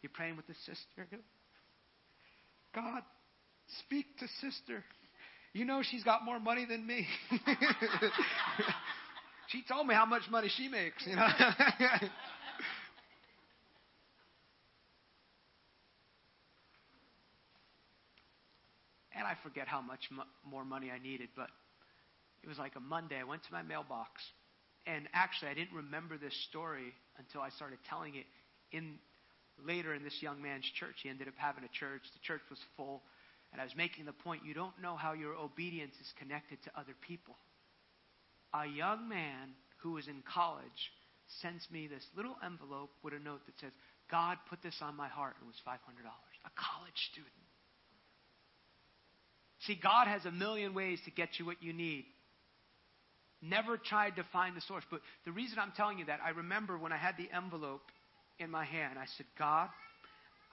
[0.02, 1.08] You're praying with the sister.
[2.74, 3.04] God,
[3.86, 4.84] speak to sister.
[5.54, 7.08] You know she's got more money than me.
[9.50, 11.28] she told me how much money she makes, you know.
[19.16, 21.50] and I forget how much mo- more money I needed, but
[22.44, 23.18] it was like a Monday.
[23.18, 24.22] I went to my mailbox
[24.88, 28.26] and actually, I didn't remember this story until I started telling it
[28.72, 29.00] in
[29.66, 30.96] later in this young man's church.
[31.04, 32.02] He ended up having a church.
[32.14, 33.04] The church was full.
[33.52, 36.72] And I was making the point you don't know how your obedience is connected to
[36.80, 37.36] other people.
[38.54, 40.92] A young man who was in college
[41.42, 43.72] sends me this little envelope with a note that says,
[44.10, 45.78] God put this on my heart, it was $500.
[45.78, 47.34] A college student.
[49.68, 52.06] See, God has a million ways to get you what you need.
[53.42, 54.84] Never tried to find the source.
[54.92, 57.84] But the reason I'm telling you that, I remember when I had the envelope
[58.38, 59.70] in my hand, I said, God,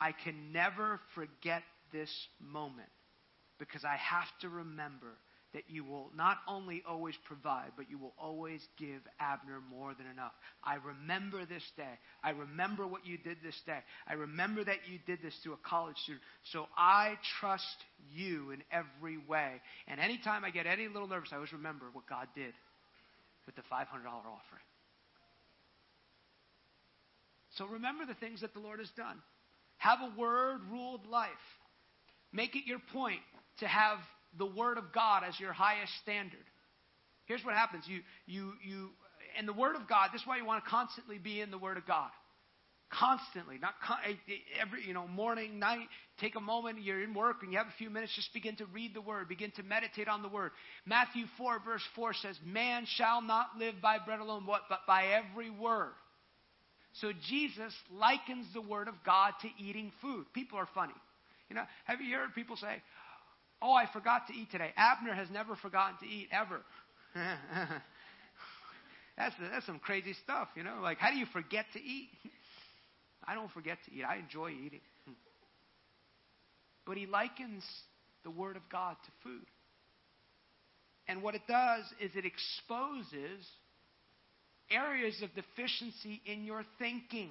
[0.01, 2.11] I can never forget this
[2.41, 2.89] moment
[3.59, 5.15] because I have to remember
[5.55, 10.07] that you will not only always provide, but you will always give Abner more than
[10.07, 10.33] enough.
[10.63, 11.99] I remember this day.
[12.23, 13.79] I remember what you did this day.
[14.07, 16.23] I remember that you did this to a college student.
[16.53, 17.65] So I trust
[18.13, 19.63] you in every way.
[19.89, 22.53] And anytime I get any little nervous, I always remember what God did
[23.47, 24.67] with the $500 offering.
[27.51, 29.17] So remember the things that the Lord has done.
[29.79, 31.31] Have a word ruled life.
[32.33, 33.21] Make it your point
[33.61, 33.99] to have
[34.39, 36.45] the Word of God as your highest standard.
[37.25, 37.85] Here's what happens.
[37.87, 38.91] You, you, you,
[39.39, 41.59] and the Word of God, this is why you want to constantly be in the
[41.59, 42.11] Word of God.
[42.91, 45.89] Constantly, not con- eh, eh, every, you know, morning, night.
[46.21, 46.81] Take a moment.
[46.81, 48.15] You're in work and you have a few minutes.
[48.15, 49.29] Just begin to read the Word.
[49.29, 50.53] Begin to meditate on the Word.
[50.85, 55.51] Matthew 4, verse 4 says, "Man shall not live by bread alone, but by every
[55.51, 55.95] word."
[57.01, 60.33] So Jesus likens the Word of God to eating food.
[60.33, 60.95] People are funny.
[61.49, 62.83] You know, have you heard people say,
[63.61, 66.65] "Oh, I forgot to eat today." Abner has never forgotten to eat ever.
[69.17, 70.79] that's that's some crazy stuff, you know.
[70.81, 72.11] Like, how do you forget to eat?
[73.27, 74.05] I don't forget to eat.
[74.05, 74.81] I enjoy eating.
[75.05, 75.13] Hmm.
[76.87, 77.65] But he likens
[78.25, 79.47] the Word of God to food.
[81.09, 83.47] And what it does is it exposes
[84.71, 87.31] areas of deficiency in your thinking.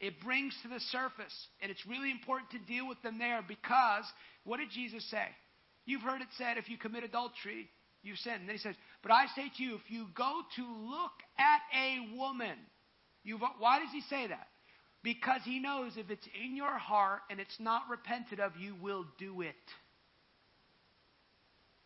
[0.00, 1.34] It brings to the surface.
[1.60, 4.04] And it's really important to deal with them there because
[4.44, 5.26] what did Jesus say?
[5.84, 7.68] You've heard it said if you commit adultery,
[8.02, 8.34] you sin.
[8.34, 11.60] And then he says, But I say to you, if you go to look at
[11.76, 12.56] a woman,
[13.28, 14.48] you why does he say that?
[15.02, 19.04] Because he knows if it's in your heart and it's not repented of, you will
[19.18, 19.54] do it.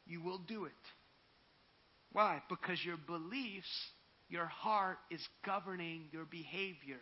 [0.07, 0.73] You will do it.
[2.13, 2.41] Why?
[2.49, 3.67] Because your beliefs,
[4.29, 7.01] your heart is governing your behavior.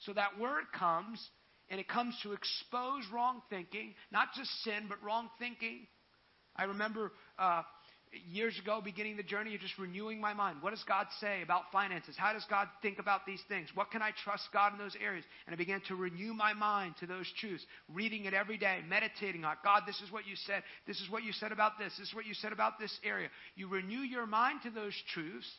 [0.00, 1.20] So that word comes,
[1.68, 5.86] and it comes to expose wrong thinking, not just sin, but wrong thinking.
[6.56, 7.62] I remember uh,
[8.30, 10.58] years ago, beginning the journey of just renewing my mind.
[10.60, 12.14] What does God say about finances?
[12.16, 13.68] How does God think about these things?
[13.74, 15.24] What can I trust God in those areas?
[15.46, 19.44] And I began to renew my mind to those truths, reading it every day, meditating
[19.44, 20.62] on God, this is what you said.
[20.86, 21.92] This is what you said about this.
[21.98, 23.28] This is what you said about this area.
[23.54, 25.50] You renew your mind to those truths,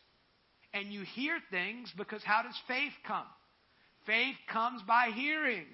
[0.73, 3.25] and you hear things because how does faith come?
[4.05, 5.65] Faith comes by hearing.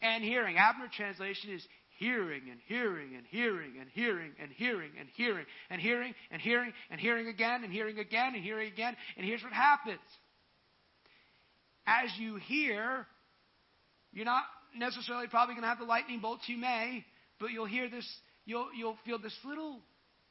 [0.00, 0.56] And hearing.
[0.56, 1.64] Abner translation is
[1.98, 6.72] hearing and hearing and hearing and hearing and hearing and hearing and hearing and hearing
[6.90, 8.96] and hearing again and hearing again and hearing again.
[9.16, 10.00] And here's what happens.
[11.86, 13.06] As you hear,
[14.12, 14.44] you're not
[14.76, 17.04] necessarily probably going to have the lightning bolts you may,
[17.40, 18.08] but you'll hear this,
[18.44, 19.80] you'll, you'll feel this little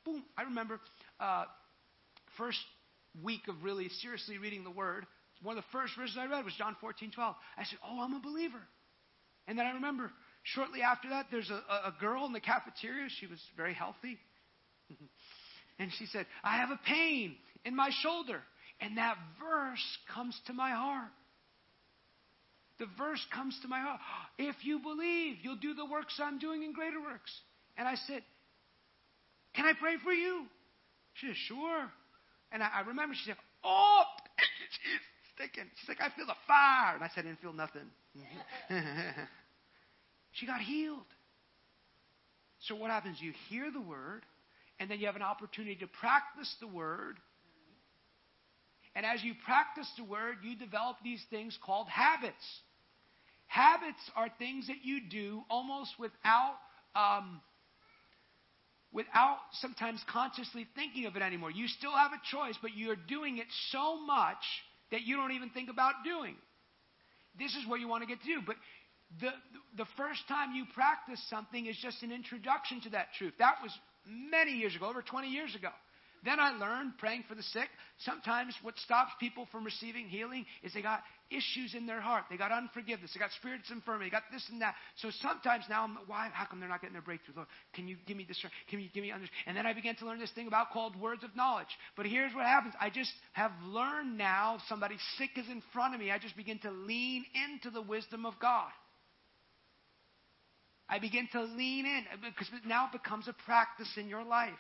[0.06, 0.24] boom.
[0.38, 0.80] I remember
[1.20, 1.46] uh,
[2.38, 2.60] first
[3.24, 5.06] week of really seriously reading the Word,
[5.44, 7.36] one of the first verses I read was John 14, 12.
[7.58, 8.62] I said, Oh, I'm a believer.
[9.48, 10.12] And then I remember
[10.44, 13.08] Shortly after that, there's a, a girl in the cafeteria.
[13.20, 14.18] She was very healthy.
[15.80, 18.42] and she said, I have a pain in my shoulder.
[18.80, 21.12] And that verse comes to my heart.
[22.80, 24.00] The verse comes to my heart.
[24.40, 27.32] If you believe, you'll do the works I'm doing in greater works.
[27.78, 28.24] And I said,
[29.56, 30.46] Can I pray for you?
[31.14, 31.92] She said, Sure.
[32.52, 34.02] And I, I remember she said, Oh,
[34.72, 35.02] she's
[35.36, 35.70] sticking.
[35.80, 36.96] She's like, I feel the fire.
[36.96, 37.86] And I said, I didn't feel nothing.
[40.34, 41.06] She got healed.
[42.68, 43.18] So what happens?
[43.20, 44.24] You hear the word,
[44.80, 47.18] and then you have an opportunity to practice the word.
[48.96, 52.36] And as you practice the word, you develop these things called habits.
[53.48, 56.56] Habits are things that you do almost without
[56.96, 57.42] um,
[58.94, 61.50] without sometimes consciously thinking of it anymore.
[61.50, 64.44] You still have a choice, but you're doing it so much
[64.92, 66.36] that you don't even think about doing.
[67.40, 68.42] This is where you want to get to.
[68.46, 68.58] But
[69.20, 69.32] the,
[69.78, 73.34] the first time you practice something is just an introduction to that truth.
[73.40, 73.72] That was
[74.06, 75.70] many years ago, over 20 years ago.
[76.24, 77.68] Then I learned praying for the sick.
[78.06, 81.02] Sometimes what stops people from receiving healing is they got
[81.32, 82.26] issues in their heart.
[82.30, 83.12] They got unforgiveness.
[83.14, 84.06] They got spirits infirmity.
[84.06, 84.76] They got this and that.
[84.98, 86.30] So sometimes now, I'm, why?
[86.32, 87.36] How come they're not getting their breakthrough?
[87.38, 88.38] Lord, can you give me this?
[88.70, 89.26] Can you give me under?
[89.48, 91.74] And then I began to learn this thing about called words of knowledge.
[91.98, 92.76] But here's what happens.
[92.80, 94.58] I just have learned now.
[94.70, 96.12] Somebody sick is in front of me.
[96.12, 98.70] I just begin to lean into the wisdom of God.
[100.92, 104.52] I begin to lean in uh, because now it becomes a practice in your life.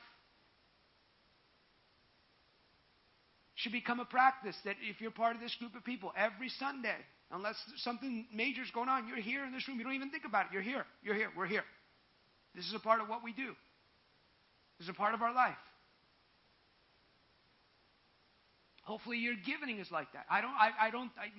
[3.55, 6.95] Should become a practice that if you're part of this group of people every Sunday,
[7.31, 9.77] unless something major is going on, you're here in this room.
[9.77, 10.53] You don't even think about it.
[10.53, 10.85] You're here.
[11.03, 11.29] You're here.
[11.37, 11.65] We're here.
[12.55, 13.53] This is a part of what we do.
[14.79, 15.57] This is a part of our life.
[18.83, 20.25] Hopefully, your giving is like that.
[20.29, 20.51] I don't.
[20.51, 21.11] I, I don't.
[21.17, 21.29] I,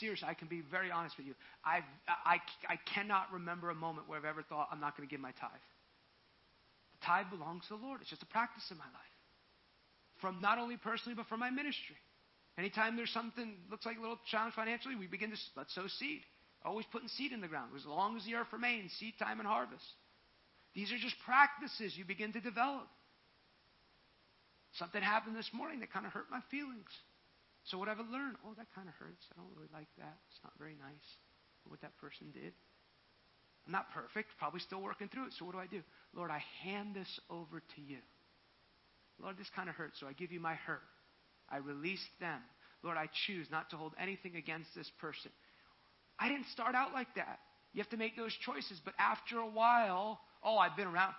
[0.00, 1.34] seriously, I can be very honest with you.
[1.64, 5.10] I've, I, I cannot remember a moment where I've ever thought I'm not going to
[5.10, 5.50] give my tithe.
[7.00, 8.00] The tithe belongs to the Lord.
[8.00, 9.16] It's just a practice in my life,
[10.20, 11.96] from not only personally but from my ministry.
[12.56, 16.22] Anytime there's something looks like a little challenge financially, we begin to let's sow seed.
[16.64, 17.70] Always putting seed in the ground.
[17.76, 19.84] As long as the earth remains, seed time and harvest.
[20.74, 22.88] These are just practices you begin to develop.
[24.76, 26.90] Something happened this morning that kind of hurt my feelings.
[27.64, 29.24] So what I've learned, oh, that kind of hurts.
[29.32, 30.16] I don't really like that.
[30.30, 31.08] It's not very nice
[31.68, 32.52] what that person did.
[33.66, 35.32] I'm not perfect, probably still working through it.
[35.38, 35.82] So what do I do?
[36.14, 37.98] Lord, I hand this over to you.
[39.20, 40.80] Lord, this kind of hurts, so I give you my hurt.
[41.50, 42.40] I release them.
[42.82, 45.30] Lord, I choose not to hold anything against this person.
[46.18, 47.40] I didn't start out like that.
[47.74, 48.80] You have to make those choices.
[48.84, 51.14] But after a while, oh, I've been around.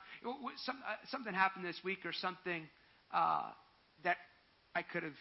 [0.66, 2.68] Some, uh, something happened this week or something
[3.14, 3.50] uh,
[4.04, 4.18] that
[4.76, 5.18] I could have.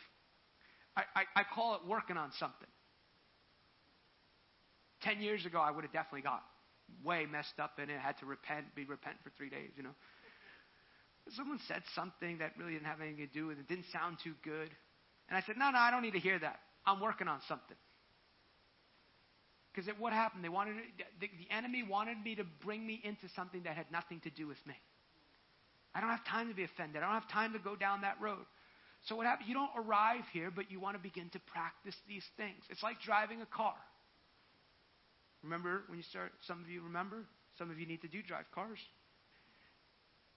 [0.96, 2.68] I, I, I call it working on something.
[5.00, 6.42] Ten years ago, I would have definitely got
[7.04, 7.98] way messed up in it.
[7.98, 9.94] Had to repent, be repent for three days, you know.
[11.30, 13.68] Someone said something that really didn't have anything to do with it.
[13.68, 14.70] Didn't sound too good.
[15.28, 16.60] And I said, no, no, I don't need to hear that.
[16.86, 17.76] I'm working on something.
[19.74, 20.42] Because what happened?
[20.42, 20.76] They wanted
[21.20, 24.46] the, the enemy wanted me to bring me into something that had nothing to do
[24.46, 24.74] with me.
[25.94, 27.02] I don't have time to be offended.
[27.02, 28.44] I don't have time to go down that road.
[29.06, 29.48] So what happens?
[29.48, 32.62] You don't arrive here, but you want to begin to practice these things.
[32.68, 33.74] It's like driving a car.
[35.42, 36.32] Remember when you start?
[36.46, 37.24] Some of you remember.
[37.58, 38.78] Some of you need to do drive cars.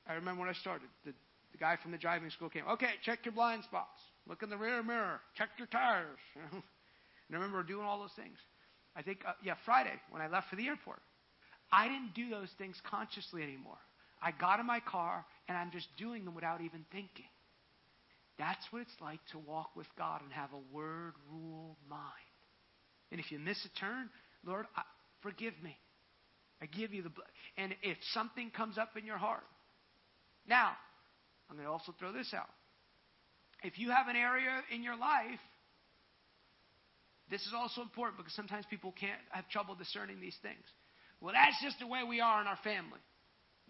[0.08, 0.88] I remember when I started.
[1.06, 1.14] The,
[1.52, 2.64] the guy from the driving school came.
[2.72, 4.00] Okay, check your blind spots.
[4.28, 5.20] Look in the rear mirror.
[5.36, 6.20] Check your tires.
[6.36, 6.62] and
[7.32, 8.38] I remember doing all those things.
[8.96, 11.02] I think, uh, yeah, Friday when I left for the airport.
[11.72, 13.78] I didn't do those things consciously anymore.
[14.22, 17.26] I got in my car and I'm just doing them without even thinking.
[18.38, 22.02] That's what it's like to walk with God and have a word rule mind.
[23.12, 24.10] And if you miss a turn,
[24.46, 24.84] Lord, I,
[25.22, 25.78] forgive me.
[26.62, 27.28] I give you the blood.
[27.58, 29.44] And if something comes up in your heart,
[30.48, 30.72] now,
[31.50, 32.50] I'm going to also throw this out.
[33.64, 35.40] If you have an area in your life,
[37.30, 40.64] this is also important because sometimes people can't have trouble discerning these things.
[41.20, 43.00] Well, that's just the way we are in our family.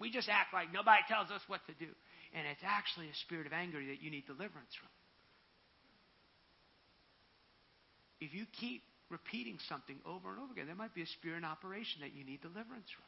[0.01, 1.93] We just act like nobody tells us what to do.
[2.33, 4.89] And it's actually a spirit of anger that you need deliverance from.
[8.17, 8.81] If you keep
[9.13, 12.25] repeating something over and over again, there might be a spirit in operation that you
[12.25, 13.05] need deliverance from.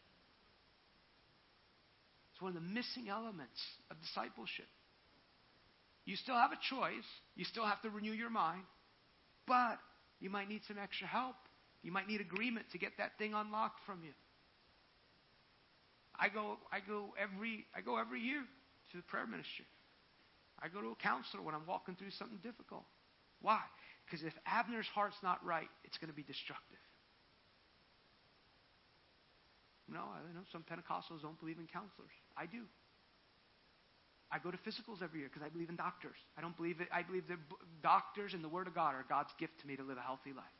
[2.33, 3.57] It's one of the missing elements
[3.89, 4.69] of discipleship.
[6.05, 7.07] You still have a choice.
[7.35, 8.63] You still have to renew your mind.
[9.47, 9.79] But
[10.19, 11.35] you might need some extra help.
[11.81, 14.13] You might need agreement to get that thing unlocked from you.
[16.19, 18.41] I go, I go every, I go every year
[18.91, 19.65] to the prayer ministry.
[20.61, 22.85] I go to a counselor when I'm walking through something difficult.
[23.41, 23.59] Why?
[24.05, 26.79] Because if Abner's heart's not right, it's going to be destructive.
[29.91, 32.13] No, I know some Pentecostals don't believe in counselors.
[32.37, 32.63] I do.
[34.31, 36.17] I go to physicals every year because I believe in doctors.
[36.37, 36.87] I don't believe it.
[36.91, 37.37] I believe that
[37.83, 40.31] doctors and the Word of God are God's gift to me to live a healthy
[40.33, 40.57] life.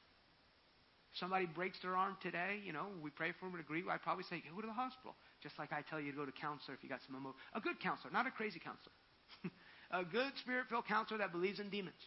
[1.12, 3.82] If somebody breaks their arm today, you know, we pray for them and agree.
[3.90, 5.16] I'd probably say, go to the hospital.
[5.44, 7.60] Just like I tell you to go to counselor if you got some emo- A
[7.60, 8.96] good counselor, not a crazy counselor.
[9.92, 12.00] a good spirit-filled counselor that believes in demons.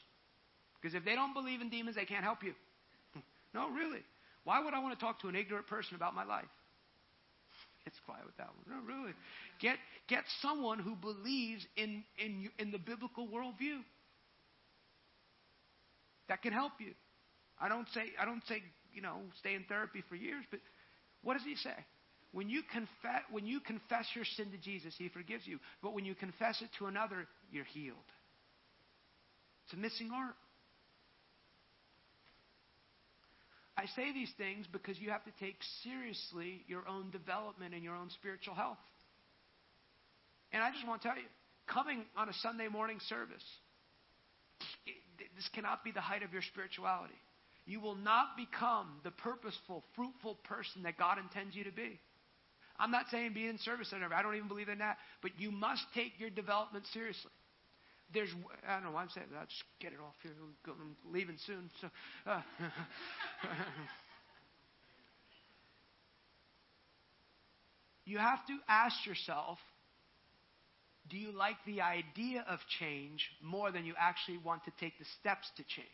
[0.80, 2.54] Because if they don't believe in demons, they can't help you.
[3.54, 4.00] no, really.
[4.44, 6.48] Why would I want to talk to an ignorant person about my life?
[7.86, 8.66] It's quiet with that one.
[8.66, 9.12] No, really.
[9.60, 9.76] Get,
[10.08, 13.78] get someone who believes in, in, in the biblical worldview
[16.28, 16.94] that can help you.
[17.60, 18.60] I don't say, I don't say,
[18.92, 20.58] you know, stay in therapy for years, but
[21.22, 21.76] what does he say?
[22.36, 25.58] When you confess, when you confess your sin to Jesus, he forgives you.
[25.82, 27.96] But when you confess it to another, you're healed.
[29.64, 30.34] It's a missing art.
[33.74, 37.96] I say these things because you have to take seriously your own development and your
[37.96, 38.76] own spiritual health.
[40.52, 41.24] And I just want to tell you,
[41.66, 43.44] coming on a Sunday morning service,
[45.34, 47.16] this cannot be the height of your spirituality.
[47.64, 51.98] You will not become the purposeful, fruitful person that God intends you to be.
[52.78, 54.12] I'm not saying be in service center.
[54.14, 54.98] I don't even believe in that.
[55.22, 57.30] But you must take your development seriously.
[58.14, 58.28] There's,
[58.68, 59.38] I don't know why I'm saying that.
[59.38, 60.32] I'll just get it off here.
[60.68, 61.70] I'm leaving soon.
[61.80, 61.88] So,
[62.26, 62.40] uh,
[68.04, 69.58] you have to ask yourself
[71.08, 75.04] do you like the idea of change more than you actually want to take the
[75.20, 75.86] steps to change?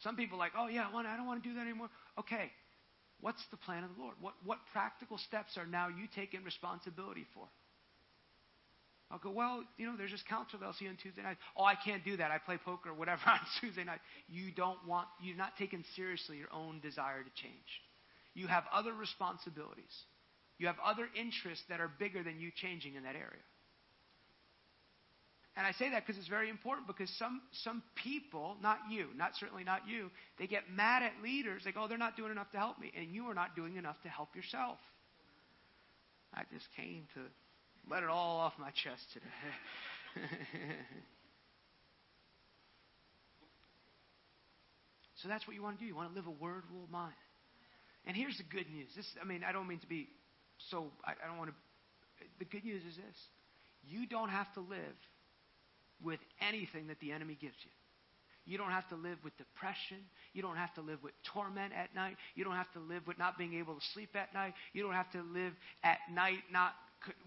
[0.00, 1.88] Some people are like, oh, yeah, I, want, I don't want to do that anymore.
[2.18, 2.50] Okay,
[3.20, 4.14] what's the plan of the Lord?
[4.20, 7.48] What, what practical steps are now you taking responsibility for?
[9.10, 11.36] I'll go, well, you know, there's this counselor that I'll see on Tuesday night.
[11.56, 12.30] Oh, I can't do that.
[12.30, 14.00] I play poker or whatever on Tuesday night.
[14.28, 17.54] You don't want, you're not taking seriously your own desire to change.
[18.34, 19.92] You have other responsibilities.
[20.58, 23.44] You have other interests that are bigger than you changing in that area.
[25.56, 29.32] And I say that because it's very important because some, some people, not you, not
[29.38, 31.62] certainly not you, they get mad at leaders.
[31.64, 32.90] They go, oh, they're not doing enough to help me.
[32.96, 34.78] And you are not doing enough to help yourself.
[36.34, 37.20] I just came to
[37.88, 39.26] let it all off my chest today.
[45.22, 45.86] so that's what you want to do.
[45.86, 47.14] You want to live a word rule mind.
[48.06, 48.88] And here's the good news.
[48.96, 50.08] This, I mean, I don't mean to be
[50.70, 51.56] so, I, I don't want to.
[52.40, 53.16] The good news is this
[53.86, 54.96] you don't have to live
[56.02, 57.70] with anything that the enemy gives you.
[58.46, 59.98] You don't have to live with depression.
[60.34, 62.16] You don't have to live with torment at night.
[62.34, 64.52] You don't have to live with not being able to sleep at night.
[64.74, 66.72] You don't have to live at night not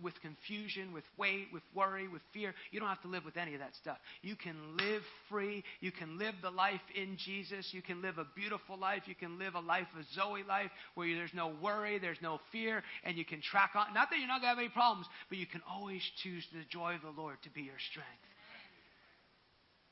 [0.02, 2.54] with confusion, with weight, with worry, with fear.
[2.72, 3.98] You don't have to live with any of that stuff.
[4.22, 5.64] You can live free.
[5.82, 7.74] You can live the life in Jesus.
[7.74, 9.04] You can live a beautiful life.
[9.06, 12.84] You can live a life of Zoe life where there's no worry, there's no fear,
[13.04, 13.94] and you can track on.
[13.94, 16.64] Not that you're not going to have any problems, but you can always choose the
[16.70, 18.27] joy of the Lord to be your strength.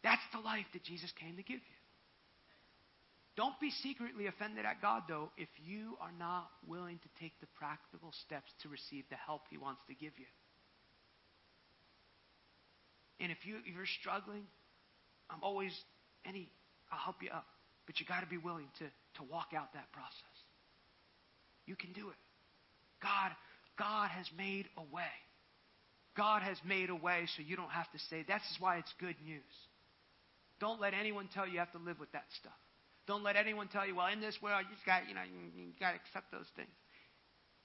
[0.05, 1.79] That's the life that Jesus came to give you.
[3.35, 7.47] Don't be secretly offended at God, though, if you are not willing to take the
[7.57, 10.29] practical steps to receive the help He wants to give you.
[13.19, 14.43] And if, you, if you're struggling,
[15.29, 15.73] I'm always
[16.23, 16.49] any,
[16.91, 17.47] I'll help you up.
[17.87, 20.35] But you got to be willing to, to walk out that process.
[21.65, 22.21] You can do it.
[23.01, 23.31] God,
[23.77, 25.15] God has made a way.
[26.15, 29.15] God has made a way so you don't have to say, that's why it's good
[29.25, 29.41] news.
[30.59, 32.53] Don't let anyone tell you you have to live with that stuff.
[33.07, 35.91] Don't let anyone tell you, well, in this world, you got, you know, you, got
[35.91, 36.69] to accept those things.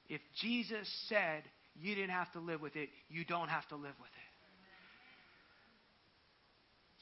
[0.08, 1.42] If Jesus said
[1.74, 4.30] you didn't have to live with it, you don't have to live with it.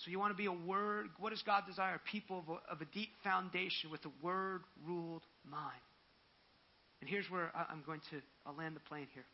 [0.05, 1.09] So you want to be a word.
[1.19, 2.01] What does God desire?
[2.13, 5.83] People of a, of a deep foundation with a word ruled mind.
[7.01, 9.25] And here's where I'm going to I'll land the plane here.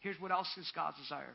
[0.00, 1.34] Here's what else is God's desire.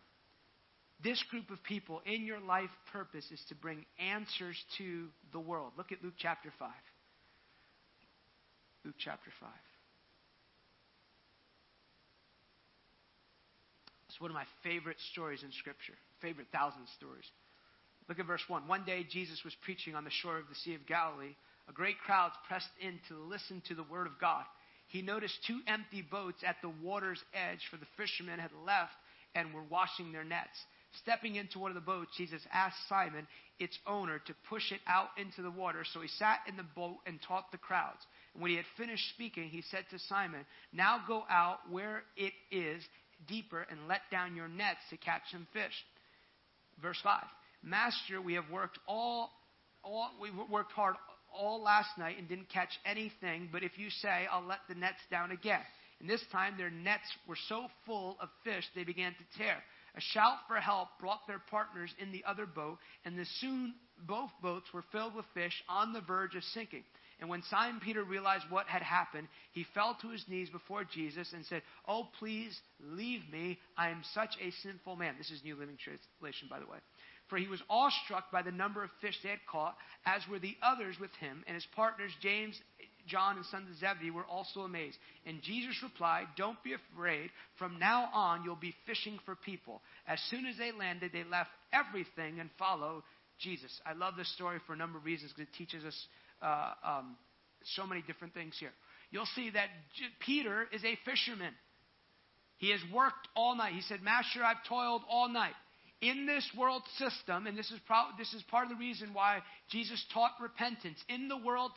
[1.04, 5.74] This group of people in your life purpose is to bring answers to the world.
[5.78, 6.70] Look at Luke chapter 5.
[8.86, 9.50] Luke chapter 5.
[14.08, 17.26] It's one of my favorite stories in Scripture, favorite thousand stories.
[18.08, 18.68] Look at verse 1.
[18.68, 21.36] One day Jesus was preaching on the shore of the Sea of Galilee.
[21.68, 24.44] A great crowd pressed in to listen to the word of God.
[24.88, 28.94] He noticed two empty boats at the water's edge, for the fishermen had left
[29.36, 30.56] and were washing their nets.
[31.02, 33.28] Stepping into one of the boats, Jesus asked Simon,
[33.60, 35.84] its owner, to push it out into the water.
[35.94, 38.06] So he sat in the boat and taught the crowds.
[38.34, 42.34] And when he had finished speaking, he said to Simon, Now go out where it
[42.52, 42.84] is
[43.28, 45.74] deeper and let down your nets to catch some fish.
[46.82, 47.24] Verse 5.
[47.64, 49.32] Master, we have worked all,
[49.84, 50.96] all we worked hard
[51.34, 55.00] all last night and didn't catch anything, but if you say, I'll let the nets
[55.10, 55.62] down again.
[56.00, 59.56] And this time their nets were so full of fish they began to tear.
[59.96, 63.76] A shout for help brought their partners in the other boat, and soon
[64.08, 66.84] both boats were filled with fish on the verge of sinking.
[67.20, 71.32] And when Simon Peter realized what had happened, he fell to his knees before Jesus
[71.32, 73.60] and said, Oh, please leave me.
[73.78, 75.16] I am such a sinful man.
[75.18, 76.80] This is New Living Translation, by the way.
[77.30, 80.58] For he was awestruck by the number of fish they had caught, as were the
[80.62, 82.60] others with him, and his partners, James,
[83.08, 84.98] John, and sons of Zebedee, were also amazed.
[85.26, 87.30] And Jesus replied, Don't be afraid.
[87.58, 89.82] From now on, you'll be fishing for people.
[90.08, 93.04] As soon as they landed, they left everything and followed
[93.40, 93.72] Jesus.
[93.86, 96.08] I love this story for a number of reasons because it teaches us
[96.42, 97.16] uh, um,
[97.76, 98.72] so many different things here.
[99.12, 99.68] You'll see that
[99.98, 101.54] J- Peter is a fisherman.
[102.58, 103.74] He has worked all night.
[103.74, 105.54] He said, Master, I've toiled all night
[106.04, 109.40] in this world system, and this is, pro- this is part of the reason why
[109.70, 111.00] Jesus taught repentance.
[111.08, 111.72] In the world,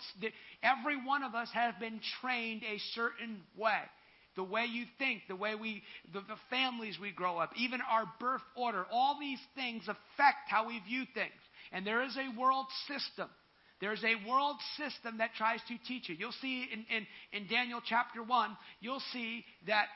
[0.62, 3.80] every one of us has been trained a certain way.
[4.34, 5.82] The way you think, the way we,
[6.12, 10.66] the, the families we grow up, even our birth order, all these things affect how
[10.66, 11.32] we view things.
[11.72, 13.28] And there is a world system.
[13.80, 16.16] There's a world system that tries to teach you.
[16.18, 19.86] You'll see in, in, in Daniel chapter 1, you'll see that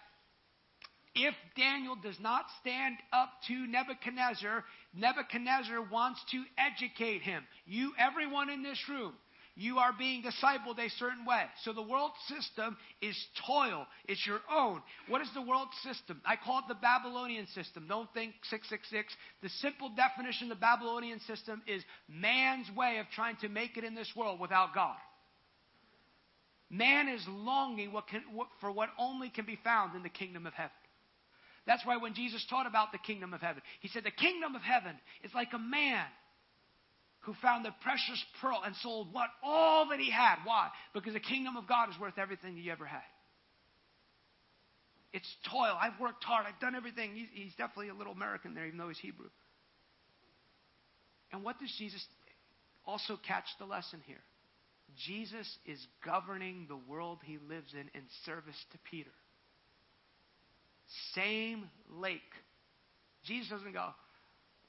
[1.14, 4.64] if Daniel does not stand up to Nebuchadnezzar,
[4.94, 7.42] Nebuchadnezzar wants to educate him.
[7.66, 9.14] You, everyone in this room,
[9.56, 11.42] you are being discipled a certain way.
[11.64, 13.16] So the world system is
[13.46, 13.86] toil.
[14.06, 14.80] It's your own.
[15.08, 16.20] What is the world system?
[16.24, 17.86] I call it the Babylonian system.
[17.88, 19.12] Don't think 666.
[19.42, 23.84] The simple definition of the Babylonian system is man's way of trying to make it
[23.84, 24.96] in this world without God.
[26.70, 28.22] Man is longing what can,
[28.60, 30.70] for what only can be found in the kingdom of heaven.
[31.70, 34.62] That's why when Jesus taught about the kingdom of heaven, he said, The kingdom of
[34.62, 36.04] heaven is like a man
[37.20, 39.28] who found the precious pearl and sold what?
[39.40, 40.38] All that he had.
[40.42, 40.70] Why?
[40.92, 43.06] Because the kingdom of God is worth everything you ever had.
[45.12, 45.78] It's toil.
[45.80, 46.44] I've worked hard.
[46.48, 47.14] I've done everything.
[47.14, 49.28] He's, he's definitely a little American there, even though he's Hebrew.
[51.32, 52.04] And what does Jesus
[52.84, 54.24] also catch the lesson here?
[55.06, 59.12] Jesus is governing the world he lives in in service to Peter.
[61.14, 62.20] Same lake.
[63.24, 63.88] Jesus doesn't go,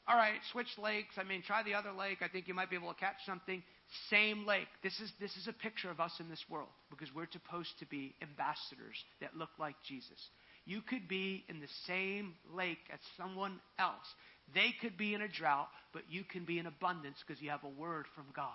[0.07, 1.15] all right, switch lakes.
[1.17, 2.19] I mean, try the other lake.
[2.21, 3.63] I think you might be able to catch something.
[4.09, 4.67] Same lake.
[4.83, 7.85] This is, this is a picture of us in this world because we're supposed to
[7.85, 10.17] be ambassadors that look like Jesus.
[10.65, 14.05] You could be in the same lake as someone else.
[14.53, 17.63] They could be in a drought, but you can be in abundance because you have
[17.63, 18.49] a word from God.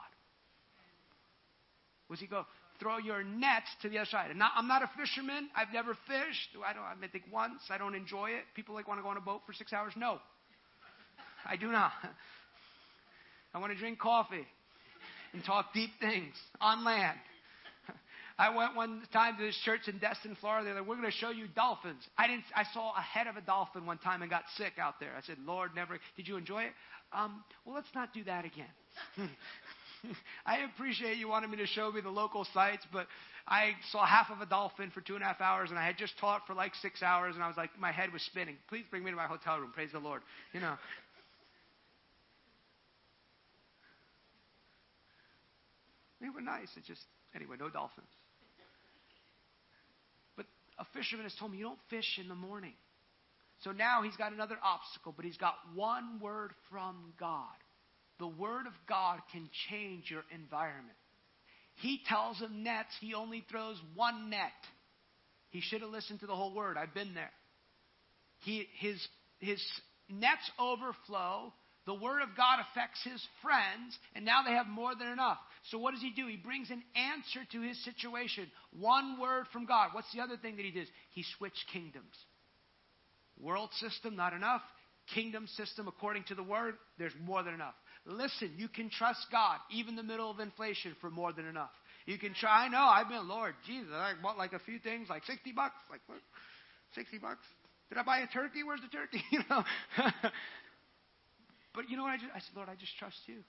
[2.08, 2.44] Was he go?
[2.78, 4.30] Throw your nets to the other side.
[4.30, 5.48] And not, I'm not a fisherman.
[5.54, 6.50] I've never fished.
[6.66, 6.82] I don't.
[6.82, 7.62] I think once.
[7.70, 8.44] I don't enjoy it.
[8.54, 9.92] People like want to go on a boat for six hours.
[9.96, 10.18] No,
[11.44, 11.92] I do not.
[13.54, 14.46] I want to drink coffee
[15.32, 17.18] and talk deep things on land.
[18.38, 20.64] I went one time to this church in Destin, Florida.
[20.66, 22.44] They're like, "We're going to show you dolphins." I didn't.
[22.54, 25.10] I saw a head of a dolphin one time and got sick out there.
[25.16, 26.72] I said, "Lord, never." Did you enjoy it?
[27.12, 28.66] Um, well, let's not do that again.
[30.46, 33.06] I appreciate you wanting me to show me the local sights, but
[33.46, 35.96] I saw half of a dolphin for two and a half hours, and I had
[35.96, 38.56] just taught for like six hours, and I was like, my head was spinning.
[38.68, 39.70] Please bring me to my hotel room.
[39.72, 40.22] Praise the Lord.
[40.52, 40.74] You know.
[46.20, 46.68] They were nice.
[46.76, 47.02] It just
[47.34, 48.08] anyway, no dolphins.
[50.36, 50.46] But
[50.78, 52.72] a fisherman has told me you don't fish in the morning.
[53.62, 57.46] So now he's got another obstacle, but he's got one word from God.
[58.18, 60.96] The Word of God can change your environment.
[61.76, 64.52] He tells him nets, he only throws one net.
[65.50, 66.76] He should have listened to the whole Word.
[66.76, 67.30] I've been there.
[68.40, 69.06] He, his,
[69.38, 69.62] his
[70.08, 71.52] nets overflow.
[71.86, 75.38] The Word of God affects his friends, and now they have more than enough.
[75.70, 76.26] So, what does he do?
[76.26, 78.50] He brings an answer to his situation.
[78.78, 79.90] One word from God.
[79.92, 80.88] What's the other thing that he does?
[81.10, 82.14] He switched kingdoms.
[83.40, 84.62] World system, not enough.
[85.14, 87.74] Kingdom system, according to the Word, there's more than enough.
[88.06, 91.70] Listen, you can trust God, even in the middle of inflation, for more than enough.
[92.06, 92.66] You can try.
[92.66, 92.78] I know.
[92.78, 95.74] I've been, Lord, Jesus, I bought like a few things, like 60 bucks.
[95.90, 96.18] Like, what?
[96.94, 97.42] 60 bucks?
[97.88, 98.62] Did I buy a turkey?
[98.62, 99.22] Where's the turkey?
[99.30, 99.64] You know?
[101.74, 102.10] but you know what?
[102.12, 103.42] I, just, I said, Lord, I just trust you.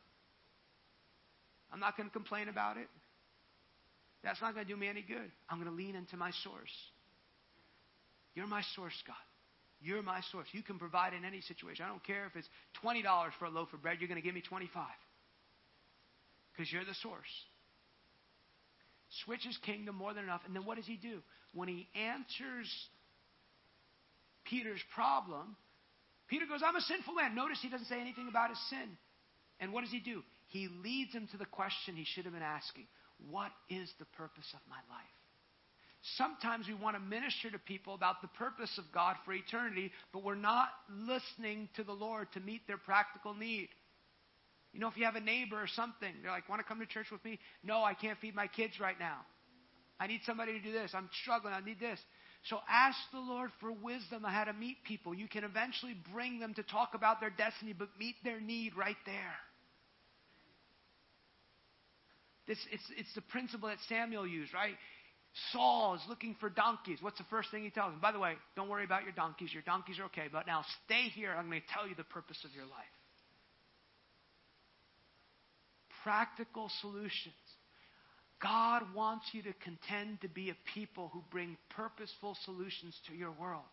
[1.71, 2.87] I'm not going to complain about it.
[4.23, 5.31] That's not going to do me any good.
[5.49, 6.73] I'm going to lean into my source.
[8.33, 9.15] You're my source, God.
[9.79, 10.47] You're my source.
[10.51, 11.85] You can provide in any situation.
[11.85, 12.47] I don't care if it's
[12.83, 13.03] $20
[13.39, 14.83] for a loaf of bread, you're going to give me 25
[16.51, 17.29] because you're the source.
[19.23, 20.41] Switches kingdom more than enough.
[20.45, 21.21] And then what does he do?
[21.53, 22.67] When he answers
[24.45, 25.55] Peter's problem,
[26.27, 27.35] Peter goes, I'm a sinful man.
[27.35, 28.97] Notice he doesn't say anything about his sin.
[29.59, 30.23] And what does he do?
[30.47, 32.87] He leads him to the question he should have been asking
[33.29, 35.17] What is the purpose of my life?
[36.15, 40.23] Sometimes we want to minister to people about the purpose of God for eternity, but
[40.23, 43.69] we're not listening to the Lord to meet their practical need.
[44.73, 46.85] You know, if you have a neighbor or something, they're like, want to come to
[46.85, 47.39] church with me?
[47.63, 49.17] No, I can't feed my kids right now.
[49.99, 50.91] I need somebody to do this.
[50.93, 51.53] I'm struggling.
[51.53, 51.99] I need this.
[52.43, 55.13] So ask the Lord for wisdom on how to meet people.
[55.13, 58.95] You can eventually bring them to talk about their destiny, but meet their need right
[59.05, 59.35] there.
[62.47, 64.75] This, it's, it's the principle that Samuel used, right?
[65.51, 66.99] Saul is looking for donkeys.
[67.01, 67.99] What's the first thing he tells him?
[67.99, 69.53] By the way, don't worry about your donkeys.
[69.53, 71.33] Your donkeys are okay, but now stay here.
[71.37, 72.95] I'm going to tell you the purpose of your life.
[76.03, 77.35] Practical solutions.
[78.41, 83.31] God wants you to contend to be a people who bring purposeful solutions to your
[83.31, 83.65] world.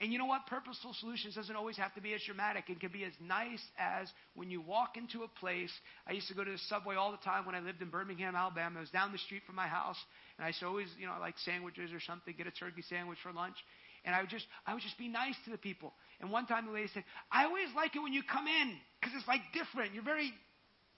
[0.00, 0.46] And you know what?
[0.46, 2.64] Purposeful solutions doesn't always have to be as dramatic.
[2.68, 5.70] It can be as nice as when you walk into a place.
[6.06, 8.34] I used to go to the subway all the time when I lived in Birmingham,
[8.34, 8.78] Alabama.
[8.78, 9.96] It was down the street from my house.
[10.38, 13.18] And I used to always, you know, like sandwiches or something, get a turkey sandwich
[13.22, 13.56] for lunch.
[14.04, 15.92] And I would just, I would just be nice to the people.
[16.20, 19.14] And one time the lady said, I always like it when you come in because
[19.16, 19.94] it's like different.
[19.94, 20.32] You're very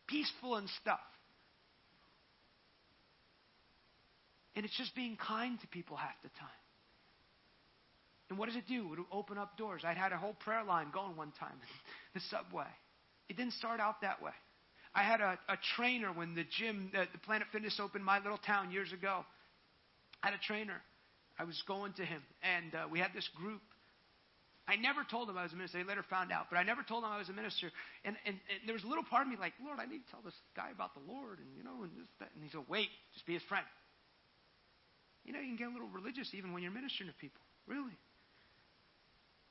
[0.07, 1.01] peaceful and stuff.
[4.57, 6.49] And it's just being kind to people half the time.
[8.29, 8.83] And what does it do?
[8.83, 9.83] It would open up doors.
[9.85, 11.53] I'd had a whole prayer line going one time
[12.15, 12.67] in the subway.
[13.29, 14.33] It didn't start out that way.
[14.97, 18.39] I had a, a trainer when the gym, uh, the Planet Fitness opened my little
[18.39, 19.27] town years ago.
[20.23, 20.81] I had a trainer.
[21.39, 23.61] I was going to him, and uh, we had this group.
[24.67, 25.77] I never told him I was a minister.
[25.77, 27.69] They later found out, but I never told him I was a minister.
[28.07, 30.11] And, and, and there was a little part of me like, Lord, I need to
[30.11, 32.33] tell this guy about the Lord, and you know, and this, that.
[32.33, 33.69] And he said, Wait, just be his friend.
[35.29, 37.45] You know, you can get a little religious even when you're ministering to people.
[37.69, 38.01] Really.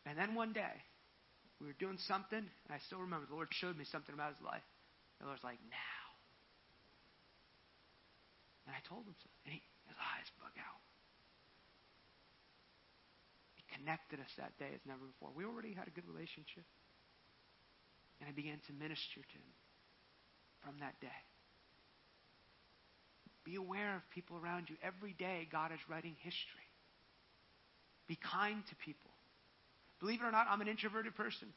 [0.10, 0.74] And then one day,
[1.62, 4.42] we were doing something, and I still remember the Lord showed me something about his
[4.42, 4.66] life.
[5.20, 6.06] The Lord's like, now.
[8.68, 9.30] And I told him so.
[9.46, 10.82] And he, his eyes bug out.
[13.56, 15.30] He connected us that day as never before.
[15.32, 16.66] We already had a good relationship.
[18.20, 19.54] And I began to minister to him
[20.64, 21.22] from that day.
[23.46, 24.76] Be aware of people around you.
[24.82, 26.66] Every day, God is writing history.
[28.08, 29.12] Be kind to people.
[30.00, 31.50] Believe it or not, I'm an introverted person.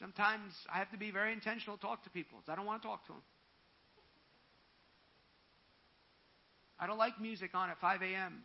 [0.00, 2.38] Sometimes I have to be very intentional to talk to people.
[2.48, 3.22] I don't want to talk to them.
[6.78, 8.42] I don't like music on at 5 a.m.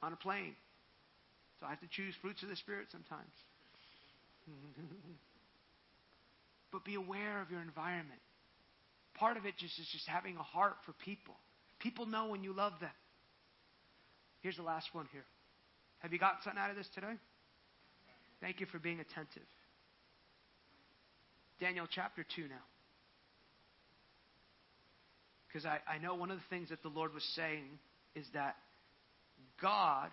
[0.00, 0.54] on a plane.
[1.58, 3.34] So I have to choose fruits of the Spirit sometimes.
[6.72, 8.20] but be aware of your environment.
[9.14, 11.34] Part of it just is just having a heart for people.
[11.80, 12.94] People know when you love them.
[14.40, 15.24] Here's the last one here.
[15.98, 17.14] Have you got something out of this today?
[18.40, 19.42] Thank you for being attentive.
[21.60, 22.56] Daniel chapter 2 now.
[25.48, 27.78] Because I, I know one of the things that the Lord was saying
[28.14, 28.56] is that
[29.60, 30.10] God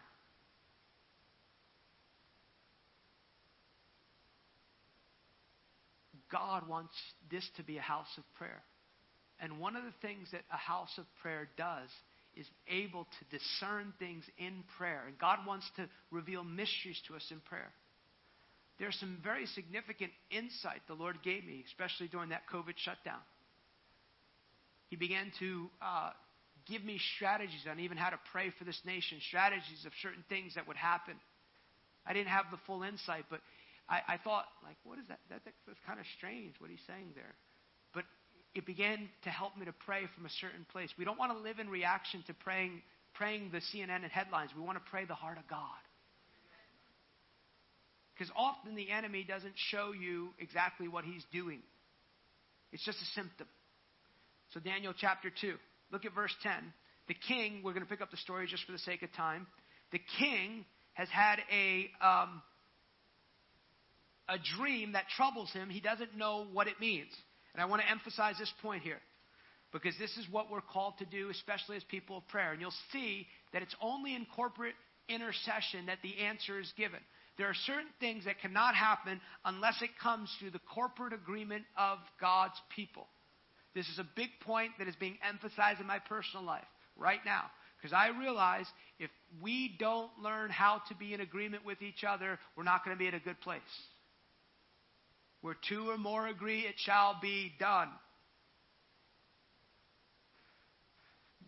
[6.32, 6.94] God wants
[7.30, 8.62] this to be a house of prayer.
[9.40, 11.90] And one of the things that a house of prayer does
[12.36, 15.04] is able to discern things in prayer.
[15.08, 17.72] And God wants to reveal mysteries to us in prayer.
[18.78, 23.22] There's some very significant insight the Lord gave me, especially during that COVID shutdown.
[24.90, 26.10] He began to uh,
[26.68, 30.56] give me strategies on even how to pray for this nation, strategies of certain things
[30.56, 31.16] that would happen.
[32.06, 33.40] I didn't have the full insight, but
[33.90, 35.20] I, I thought, like, what is that?
[35.30, 35.42] that?
[35.46, 37.34] That's kind of strange what he's saying there.
[37.94, 38.04] But
[38.54, 40.90] it began to help me to pray from a certain place.
[40.98, 42.82] We don't want to live in reaction to praying,
[43.14, 44.52] praying the CNN and headlines.
[44.56, 45.82] We want to pray the heart of God.
[48.18, 51.62] Because often the enemy doesn't show you exactly what he's doing,
[52.72, 53.48] it's just a symptom.
[54.54, 55.54] So, Daniel chapter 2,
[55.92, 56.54] look at verse 10.
[57.08, 59.48] The king, we're going to pick up the story just for the sake of time.
[59.92, 62.42] The king has had a, um,
[64.30, 65.70] a dream that troubles him.
[65.70, 67.12] He doesn't know what it means.
[67.54, 69.00] And I want to emphasize this point here
[69.72, 72.52] because this is what we're called to do, especially as people of prayer.
[72.52, 74.76] And you'll see that it's only in corporate
[75.10, 77.00] intercession that the answer is given.
[77.38, 82.00] There are certain things that cannot happen unless it comes through the corporate agreement of
[82.20, 83.08] God's people.
[83.74, 86.64] This is a big point that is being emphasized in my personal life
[86.96, 87.44] right now.
[87.78, 88.66] Because I realize
[89.00, 92.96] if we don't learn how to be in agreement with each other, we're not going
[92.96, 93.62] to be in a good place.
[95.42, 97.90] Where two or more agree, it shall be done.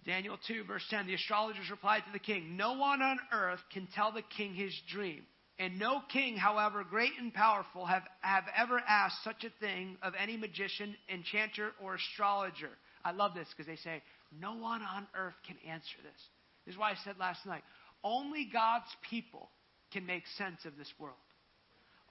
[0.06, 3.88] Daniel 2, verse 10 The astrologers replied to the king, No one on earth can
[3.96, 5.24] tell the king his dream.
[5.60, 10.14] And no king, however great and powerful, have, have ever asked such a thing of
[10.22, 12.70] any magician, enchanter, or astrologer.
[13.04, 14.04] I love this because they say,
[14.40, 16.22] no one on earth can answer this.
[16.66, 17.64] This is why I said last night
[18.04, 19.50] only God's people
[19.92, 21.16] can make sense of this world.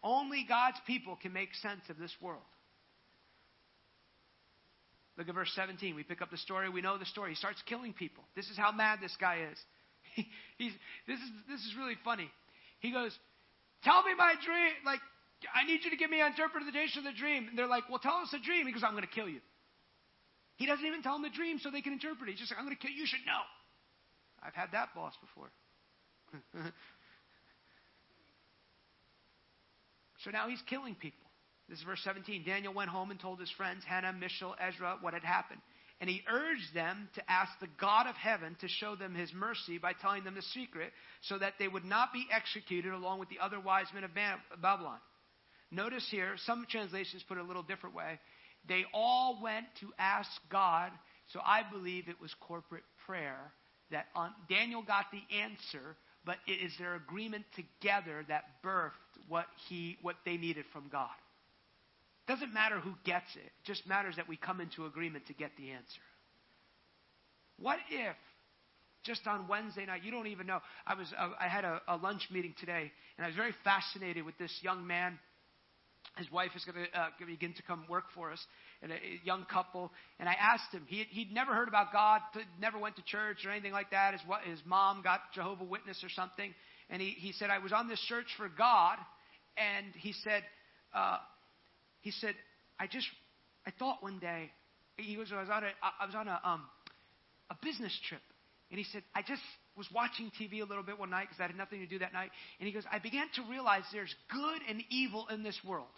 [0.03, 2.43] Only God's people can make sense of this world.
[5.17, 5.95] Look at verse 17.
[5.95, 6.69] We pick up the story.
[6.69, 7.31] We know the story.
[7.31, 8.25] He starts killing people.
[8.35, 9.59] This is how mad this guy is.
[10.15, 10.27] He,
[10.57, 10.73] he's,
[11.07, 12.31] this, is this is really funny.
[12.81, 13.13] He goes,
[13.85, 14.73] Tell me my dream.
[14.85, 15.01] Like,
[15.55, 17.49] I need you to give me an interpretation of the dream.
[17.49, 18.67] And they're like, Well, tell us a dream.
[18.67, 19.41] He goes, I'm going to kill you.
[20.57, 22.33] He doesn't even tell them the dream so they can interpret it.
[22.33, 23.01] He's just like, I'm going to kill you.
[23.01, 23.45] You should know.
[24.43, 25.51] I've had that boss before.
[30.25, 31.27] so now he's killing people.
[31.69, 32.45] This is verse 17.
[32.45, 35.61] Daniel went home and told his friends, Hananiah, Mishael, Azariah, what had happened.
[36.01, 39.79] And he urged them to ask the God of heaven to show them his mercy
[39.79, 40.93] by telling them the secret
[41.23, 44.11] so that they would not be executed along with the other wise men of
[44.61, 44.99] Babylon.
[45.71, 48.21] Notice here, some translations put it a little different way.
[48.69, 50.91] They all went to ask God,
[51.33, 53.53] so I believe it was corporate prayer
[53.91, 54.07] that
[54.49, 58.91] Daniel got the answer, but it is their agreement together that birthed
[59.29, 61.09] what, he, what they needed from God.
[62.27, 63.47] Doesn't matter who gets it.
[63.47, 66.03] It just matters that we come into agreement to get the answer.
[67.59, 68.17] What if
[69.05, 70.59] just on Wednesday night, you don't even know.
[70.87, 74.25] I was uh, I had a, a, lunch meeting today, and I was very fascinated
[74.25, 75.19] with this young man.
[76.19, 78.45] His wife is going to uh, begin to come work for us,
[78.83, 79.93] and a, a young couple.
[80.19, 80.83] And I asked him.
[80.89, 82.21] He he'd never heard about God,
[82.61, 84.13] never went to church or anything like that.
[84.13, 86.53] His his mom got Jehovah Witness or something,
[86.91, 88.99] and he he said I was on this search for God,
[89.57, 90.43] and he said.
[90.95, 91.19] Uh,
[92.07, 92.37] he said,
[92.79, 93.09] I just,
[93.67, 94.53] I thought one day,
[94.97, 96.63] he was, I was on a, I was on a, um,
[97.51, 98.23] a business trip.
[98.71, 99.43] And he said, I just
[99.77, 102.13] was watching TV a little bit one night because I had nothing to do that
[102.13, 102.31] night.
[102.61, 105.91] And he goes, I began to realize there's good and evil in this world.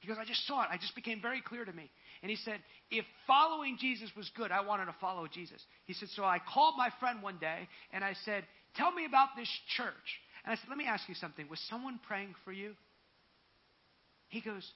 [0.00, 0.68] He goes, I just saw it.
[0.72, 1.88] I just became very clear to me.
[2.22, 2.58] And he said,
[2.90, 5.62] if following Jesus was good, I wanted to follow Jesus.
[5.84, 8.42] He said, so I called my friend one day and I said,
[8.74, 10.08] tell me about this church.
[10.44, 11.46] And I said, let me ask you something.
[11.48, 12.74] Was someone praying for you?
[14.28, 14.68] He goes,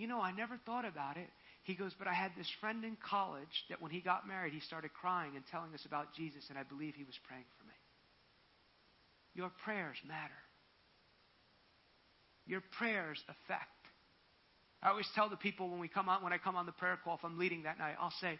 [0.00, 1.28] you know, I never thought about it.
[1.62, 4.60] He goes, But I had this friend in college that when he got married, he
[4.60, 7.74] started crying and telling us about Jesus, and I believe he was praying for me.
[9.34, 10.40] Your prayers matter.
[12.46, 13.68] Your prayers affect.
[14.82, 16.98] I always tell the people when we come on when I come on the prayer
[17.04, 18.38] call if I'm leading that night, I'll say,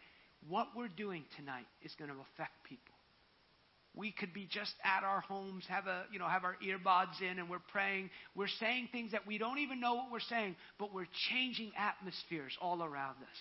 [0.48, 2.89] what we're doing tonight is going to affect people.
[3.94, 7.38] We could be just at our homes, have a you know, have our earbuds in,
[7.38, 8.10] and we're praying.
[8.36, 12.56] We're saying things that we don't even know what we're saying, but we're changing atmospheres
[12.60, 13.38] all around us.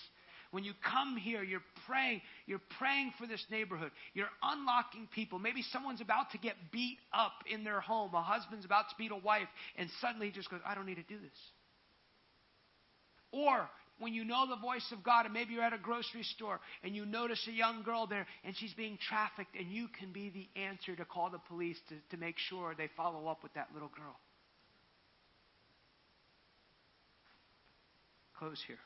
[0.50, 2.22] When you come here, you're praying.
[2.46, 3.92] You're praying for this neighborhood.
[4.14, 5.38] You're unlocking people.
[5.38, 8.12] Maybe someone's about to get beat up in their home.
[8.14, 10.96] A husband's about to beat a wife, and suddenly he just goes, I don't need
[10.96, 11.38] to do this.
[13.32, 13.70] Or
[14.00, 16.96] when you know the voice of God, and maybe you're at a grocery store and
[16.96, 20.60] you notice a young girl there and she's being trafficked, and you can be the
[20.60, 23.90] answer to call the police to, to make sure they follow up with that little
[23.94, 24.18] girl.
[28.38, 28.78] Close here.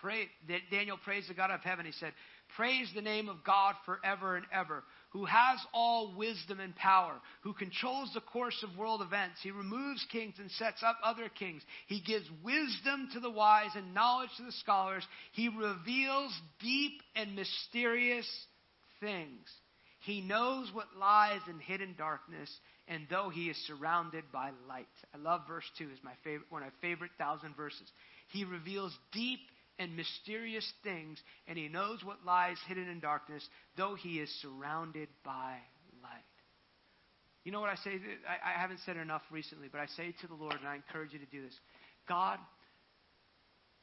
[0.00, 0.28] Pray,
[0.70, 1.84] Daniel praised the God of heaven.
[1.84, 2.12] He said,
[2.56, 7.52] Praise the name of God forever and ever, who has all wisdom and power, who
[7.52, 9.40] controls the course of world events.
[9.42, 11.62] He removes kings and sets up other kings.
[11.86, 15.06] He gives wisdom to the wise and knowledge to the scholars.
[15.32, 18.28] He reveals deep and mysterious
[19.00, 19.46] things.
[20.00, 22.50] He knows what lies in hidden darkness,
[22.88, 24.86] and though he is surrounded by light.
[25.14, 27.86] I love verse 2, is my favorite, one of my favorite thousand verses.
[28.28, 29.40] He reveals deep
[29.80, 31.18] and mysterious things,
[31.48, 33.42] and he knows what lies hidden in darkness,
[33.78, 35.56] though he is surrounded by
[36.02, 36.22] light.
[37.44, 37.92] You know what I say?
[38.28, 40.76] I, I haven't said it enough recently, but I say to the Lord, and I
[40.76, 41.58] encourage you to do this
[42.06, 42.38] God,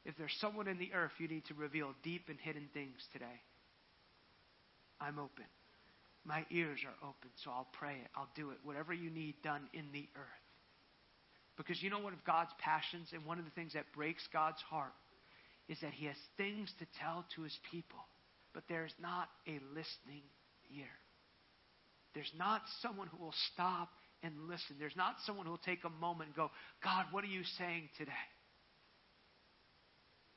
[0.04, 3.42] if there's someone in the earth you need to reveal deep and hidden things today,
[5.00, 5.44] I'm open.
[6.24, 8.10] My ears are open, so I'll pray it.
[8.16, 8.58] I'll do it.
[8.62, 10.44] Whatever you need done in the earth.
[11.56, 14.60] Because you know one of God's passions and one of the things that breaks God's
[14.62, 14.92] heart
[15.68, 17.98] is that he has things to tell to his people,
[18.54, 20.22] but there's not a listening
[20.74, 20.88] ear.
[22.14, 23.90] There's not someone who will stop
[24.22, 24.76] and listen.
[24.78, 26.50] There's not someone who will take a moment and go,
[26.82, 28.12] God, what are you saying today?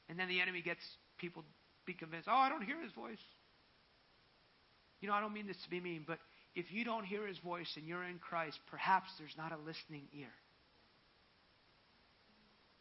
[0.10, 0.82] And then the enemy gets
[1.18, 1.43] people
[1.85, 3.18] be convinced, oh, I don't hear his voice.
[5.00, 6.19] You know, I don't mean this to be mean, but
[6.53, 10.03] if you don't hear his voice and you're in Christ, perhaps there's not a listening
[10.14, 10.34] ear.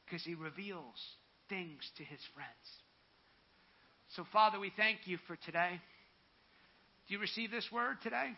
[0.04, 0.98] Because he reveals
[1.50, 2.48] things to his friends.
[4.16, 5.80] So, Father, we thank you for today.
[7.06, 8.30] Do you receive this word today?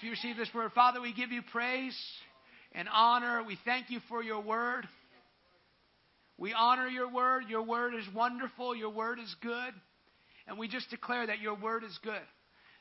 [0.00, 0.72] Do you receive this word?
[0.72, 1.96] Father, we give you praise
[2.72, 3.42] and honor.
[3.46, 4.86] We thank you for your word.
[6.36, 7.44] We honor your word.
[7.48, 8.74] Your word is wonderful.
[8.74, 9.72] Your word is good.
[10.48, 12.20] And we just declare that your word is good.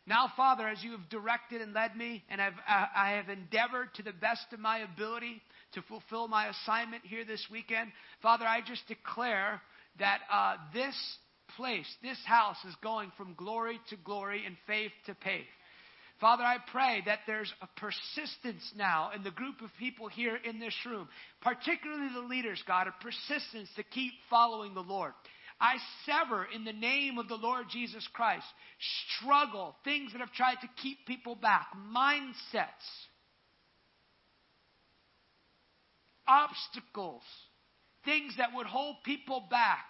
[0.07, 4.03] Now, Father, as you have directed and led me, and I've, I have endeavored to
[4.03, 5.41] the best of my ability
[5.73, 9.61] to fulfill my assignment here this weekend, Father, I just declare
[9.99, 10.95] that uh, this
[11.55, 15.45] place, this house, is going from glory to glory and faith to faith.
[16.19, 20.59] Father, I pray that there's a persistence now in the group of people here in
[20.59, 21.09] this room,
[21.41, 25.13] particularly the leaders, God, a persistence to keep following the Lord.
[25.61, 25.75] I
[26.07, 28.47] sever in the name of the Lord Jesus Christ
[29.19, 32.65] struggle, things that have tried to keep people back, mindsets,
[36.27, 37.21] obstacles,
[38.03, 39.85] things that would hold people back.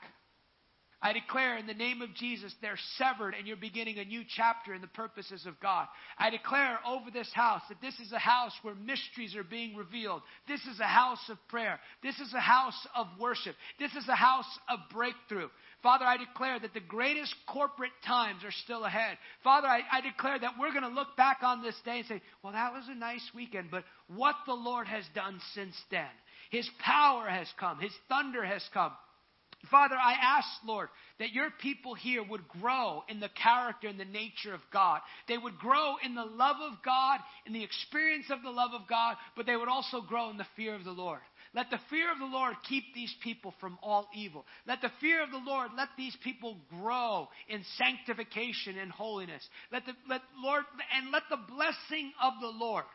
[1.03, 4.75] I declare in the name of Jesus, they're severed and you're beginning a new chapter
[4.75, 5.87] in the purposes of God.
[6.19, 10.21] I declare over this house that this is a house where mysteries are being revealed.
[10.47, 11.79] This is a house of prayer.
[12.03, 13.55] This is a house of worship.
[13.79, 15.49] This is a house of breakthrough.
[15.81, 19.17] Father, I declare that the greatest corporate times are still ahead.
[19.43, 22.21] Father, I, I declare that we're going to look back on this day and say,
[22.43, 26.05] well, that was a nice weekend, but what the Lord has done since then.
[26.51, 27.79] His power has come.
[27.79, 28.91] His thunder has come.
[29.69, 34.05] Father, I ask, Lord, that your people here would grow in the character and the
[34.05, 35.01] nature of God.
[35.27, 38.87] They would grow in the love of God, in the experience of the love of
[38.87, 41.19] God, but they would also grow in the fear of the Lord.
[41.53, 44.45] Let the fear of the Lord keep these people from all evil.
[44.65, 49.43] Let the fear of the Lord let these people grow in sanctification and holiness.
[49.71, 50.63] Let the let Lord
[50.95, 52.85] and let the blessing of the Lord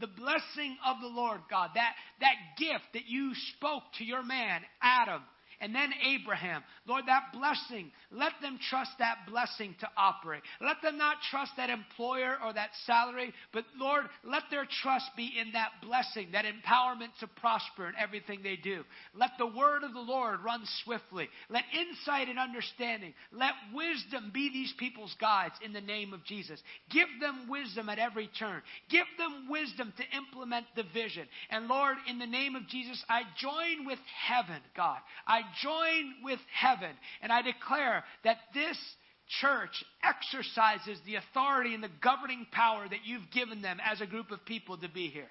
[0.00, 4.60] the blessing of the Lord God, that, that gift that you spoke to your man,
[4.80, 5.22] Adam,
[5.60, 6.62] and then Abraham.
[6.86, 10.42] Lord, that blessing, let them trust that blessing to operate.
[10.60, 15.32] Let them not trust that employer or that salary, but Lord, let their trust be
[15.38, 18.84] in that blessing, that empowerment to prosper in everything they do.
[19.14, 21.28] Let the word of the Lord run swiftly.
[21.48, 26.62] Let insight and understanding, let wisdom be these people's guides in the name of Jesus.
[26.90, 28.62] Give them wisdom at every turn.
[28.88, 31.26] Give them wisdom to implement the vision.
[31.50, 34.98] And Lord, in the name of Jesus, I join with heaven, God.
[35.26, 36.90] I join with heaven
[37.22, 38.78] and I declare that this
[39.40, 44.30] church exercises the authority and the governing power that you've given them as a group
[44.30, 45.28] of people to be here.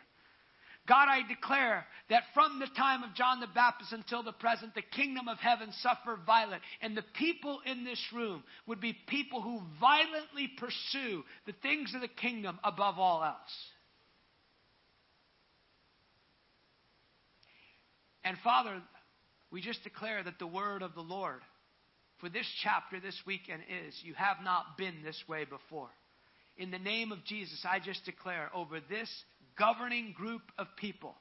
[0.87, 4.81] God, I declare that from the time of John the Baptist until the present, the
[4.81, 9.61] kingdom of heaven suffered violent, and the people in this room would be people who
[9.81, 13.35] violently pursue the things of the kingdom above all else.
[18.23, 18.81] And Father,
[19.51, 21.41] we just declare that the word of the Lord
[22.19, 25.89] for this chapter this weekend is you have not been this way before.
[26.57, 29.09] In the name of Jesus, I just declare over this
[29.57, 31.15] governing group of people,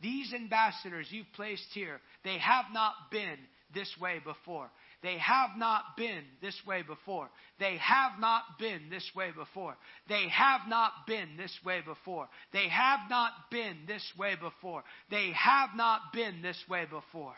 [0.00, 3.38] these ambassadors you've placed here, they have not been
[3.74, 4.70] this way before.
[5.02, 7.28] They have not been this way before.
[7.58, 9.76] They have not been this way before.
[10.08, 12.28] They have not been this way before.
[12.52, 14.84] They have not been this way before.
[15.10, 17.34] They have not been this way before.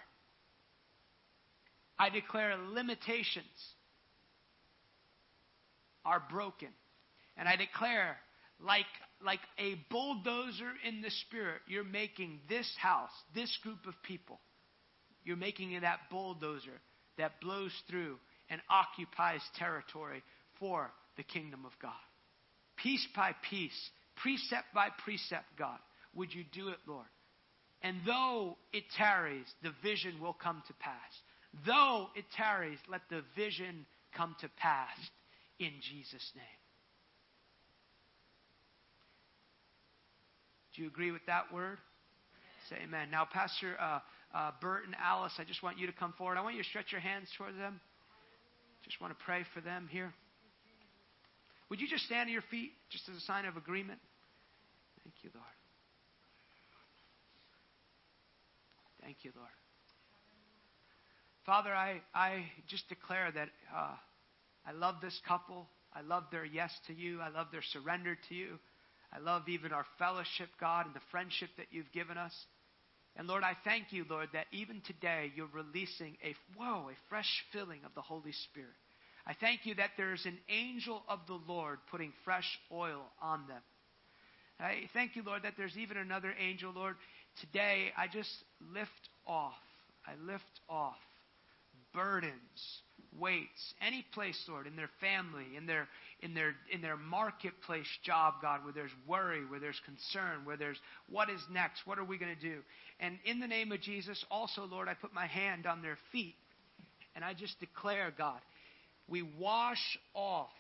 [1.99, 3.47] I declare limitations
[6.05, 6.68] are broken.
[7.36, 8.17] And I declare,
[8.60, 8.86] like,
[9.25, 14.41] like a bulldozer in the spirit, you're making this house, this group of people,
[15.25, 16.81] you're making it that bulldozer
[17.18, 18.17] that blows through
[18.49, 20.23] and occupies territory
[20.59, 21.93] for the kingdom of God.
[22.77, 25.78] Piece by piece, precept by precept, God,
[26.15, 27.07] would you do it, Lord?
[27.83, 30.94] And though it tarries, the vision will come to pass.
[31.67, 34.97] Though it tarries, let the vision come to pass
[35.59, 36.44] in Jesus' name.
[40.75, 41.78] Do you agree with that word?
[42.68, 43.10] Say amen.
[43.10, 43.99] Now, Pastor uh,
[44.35, 46.36] uh, Bert and Alice, I just want you to come forward.
[46.36, 47.81] I want you to stretch your hands toward them.
[48.85, 50.12] Just want to pray for them here.
[51.70, 53.99] Would you just stand on your feet just as a sign of agreement?
[55.02, 55.47] Thank you, Lord.
[59.02, 59.49] Thank you, Lord.
[61.49, 63.94] Father, I, I just declare that uh,
[64.67, 65.67] I love this couple.
[65.94, 67.23] I love their yes to you.
[67.23, 68.59] I love their surrender to you.
[69.10, 72.35] I love even our fellowship, God, and the friendship that you've given us.
[73.17, 77.47] And Lord, I thank you, Lord, that even today you're releasing a, whoa, a fresh
[77.51, 78.68] filling of the Holy Spirit.
[79.27, 83.62] I thank you that there's an angel of the Lord putting fresh oil on them.
[84.60, 86.97] I thank you, Lord, that there's even another angel, Lord.
[87.41, 88.35] Today, I just
[88.75, 89.55] lift off.
[90.07, 90.97] I lift off
[91.99, 92.83] burdens,
[93.18, 95.89] weights, any place, Lord, in their family, in their
[96.20, 100.78] in their in their marketplace job, God, where there's worry, where there's concern, where there's
[101.10, 102.60] what is next, what are we going to do?
[103.01, 106.36] And in the name of Jesus, also, Lord, I put my hand on their feet
[107.17, 108.39] and I just declare, God,
[109.09, 110.51] we wash off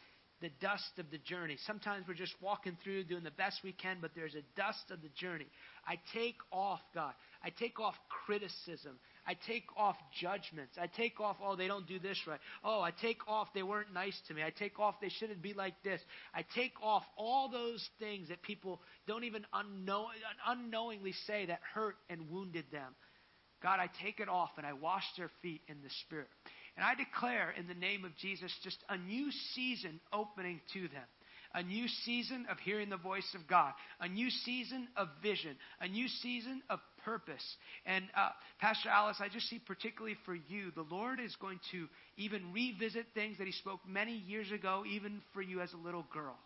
[0.40, 1.56] the dust of the journey.
[1.66, 5.02] Sometimes we're just walking through doing the best we can, but there's a dust of
[5.02, 5.46] the journey.
[5.86, 7.12] I take off, God.
[7.42, 7.94] I take off
[8.24, 8.98] criticism.
[9.28, 10.76] I take off judgments.
[10.80, 12.40] I take off, oh, they don't do this right.
[12.64, 14.42] Oh, I take off, they weren't nice to me.
[14.42, 16.00] I take off, they shouldn't be like this.
[16.34, 20.06] I take off all those things that people don't even unknow,
[20.46, 22.94] unknowingly say that hurt and wounded them.
[23.62, 26.28] God, I take it off and I wash their feet in the Spirit.
[26.78, 31.04] And I declare in the name of Jesus just a new season opening to them
[31.54, 35.88] a new season of hearing the voice of God, a new season of vision, a
[35.88, 36.78] new season of
[37.08, 37.56] purpose.
[37.86, 38.28] And uh,
[38.60, 41.86] Pastor Alice, I just see particularly for you, the Lord is going to
[42.18, 46.04] even revisit things that He spoke many years ago, even for you as a little
[46.12, 46.36] girl.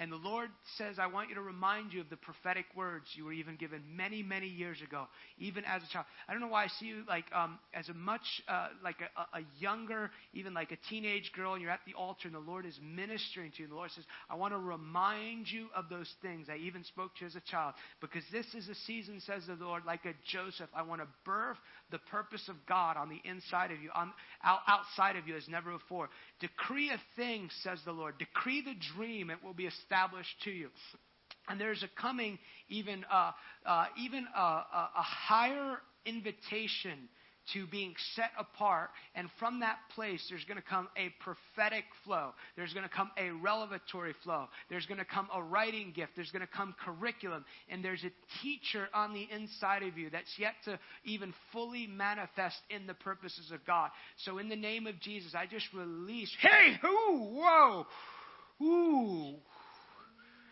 [0.00, 3.24] And the Lord says, I want you to remind you of the prophetic words you
[3.24, 5.06] were even given many, many years ago,
[5.38, 6.06] even as a child.
[6.28, 9.38] I don't know why I see you like um, as a much uh, like a,
[9.38, 12.64] a, younger, even like a teenage girl, and you're at the altar, and the Lord
[12.64, 13.64] is ministering to you.
[13.64, 17.16] And the Lord says, I want to remind you of those things I even spoke
[17.16, 20.14] to you as a child, because this is a season, says the Lord, like a
[20.30, 20.70] Joseph.
[20.74, 21.58] I want to birth
[21.90, 24.12] the purpose of God on the inside of you, on
[24.44, 26.08] out, outside of you as never before.
[26.40, 28.18] Decree a thing, says the Lord.
[28.18, 30.70] Decree the dream; it will be established to you.
[31.48, 33.32] And there's a coming, even, uh,
[33.66, 37.08] uh, even a, a, a higher invitation
[37.54, 38.90] to being set apart.
[39.14, 42.30] And from that place, there's going to come a prophetic flow.
[42.56, 44.46] There's going to come a revelatory flow.
[44.70, 46.12] There's going to come a writing gift.
[46.16, 47.44] There's going to come curriculum.
[47.68, 48.12] And there's a
[48.42, 53.50] teacher on the inside of you that's yet to even fully manifest in the purposes
[53.52, 53.90] of God.
[54.24, 57.86] So, in the name of Jesus, I just release, hey, whoo, whoa,
[58.62, 59.34] ooh,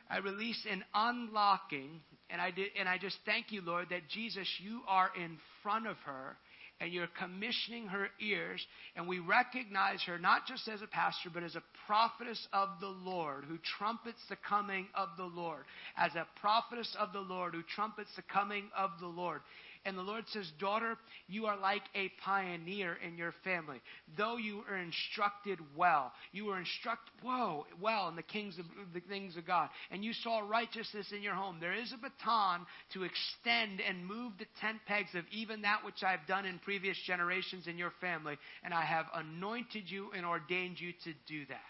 [0.09, 2.01] I release an unlocking,
[2.31, 5.87] and I did, and I just thank you, Lord, that Jesus, you are in front
[5.87, 6.37] of her,
[6.81, 8.65] and you're commissioning her ears,
[8.97, 12.87] and we recognize her not just as a pastor, but as a prophetess of the
[12.87, 15.65] Lord who trumpets the coming of the Lord,
[15.97, 19.41] as a prophetess of the Lord who trumpets the coming of the Lord.
[19.87, 20.97] And the Lord says, Daughter,
[21.29, 23.81] you are like a pioneer in your family.
[24.19, 29.01] Though you are instructed well, you were instructed, whoa, well in the, kings of, the
[29.01, 31.59] things of God, and you saw righteousness in your home.
[31.61, 36.03] There is a baton to extend and move the tent pegs of even that which
[36.03, 40.81] I've done in previous generations in your family, and I have anointed you and ordained
[40.81, 41.61] you to do that.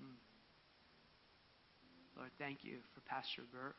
[0.00, 0.16] Hmm.
[2.16, 3.76] Lord, thank you for Pastor Burt.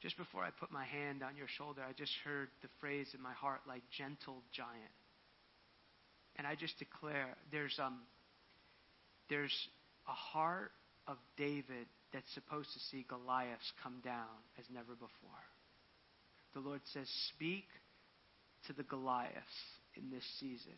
[0.00, 3.22] Just before I put my hand on your shoulder, I just heard the phrase in
[3.22, 4.96] my heart like gentle giant.
[6.36, 8.00] And I just declare there's um
[9.28, 9.54] there's
[10.08, 10.72] a heart
[11.06, 15.44] of David that's supposed to see Goliath come down as never before.
[16.54, 17.64] The Lord says, Speak
[18.66, 19.32] to the Goliaths
[19.96, 20.76] in this season.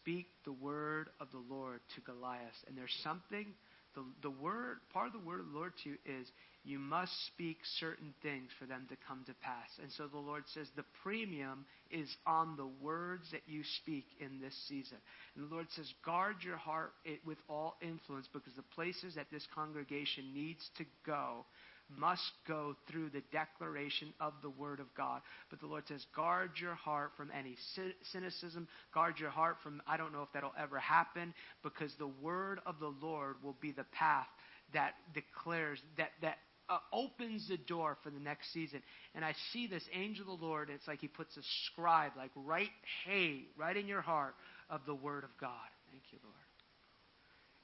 [0.00, 2.56] Speak the word of the Lord to Goliath.
[2.68, 3.46] And there's something,
[3.94, 6.26] the, the word, part of the word of the Lord to you is
[6.64, 9.68] you must speak certain things for them to come to pass.
[9.82, 14.40] And so the Lord says the premium is on the words that you speak in
[14.40, 14.98] this season.
[15.34, 16.92] And the Lord says, guard your heart
[17.26, 21.44] with all influence because the places that this congregation needs to go
[21.98, 25.22] must go through the declaration of the Word of God.
[25.50, 27.56] But the Lord says, guard your heart from any
[28.12, 28.68] cynicism.
[28.94, 32.78] Guard your heart from, I don't know if that'll ever happen, because the Word of
[32.80, 34.26] the Lord will be the path
[34.74, 36.38] that declares, that, that
[36.68, 38.82] uh, opens the door for the next season.
[39.14, 42.30] And I see this angel of the Lord, it's like he puts a scribe, like
[42.34, 42.70] right,
[43.04, 44.34] hey, right in your heart
[44.70, 45.50] of the Word of God.
[45.90, 46.36] Thank you, Lord.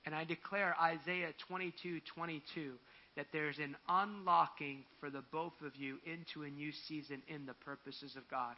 [0.04, 2.72] And I declare Isaiah 22 22
[3.18, 7.54] that there's an unlocking for the both of you into a new season in the
[7.54, 8.54] purposes of God.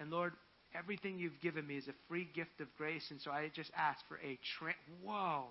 [0.00, 0.32] And Lord,
[0.74, 4.00] everything you've given me is a free gift of grace, and so I just ask
[4.08, 4.74] for a tra-
[5.04, 5.44] whoa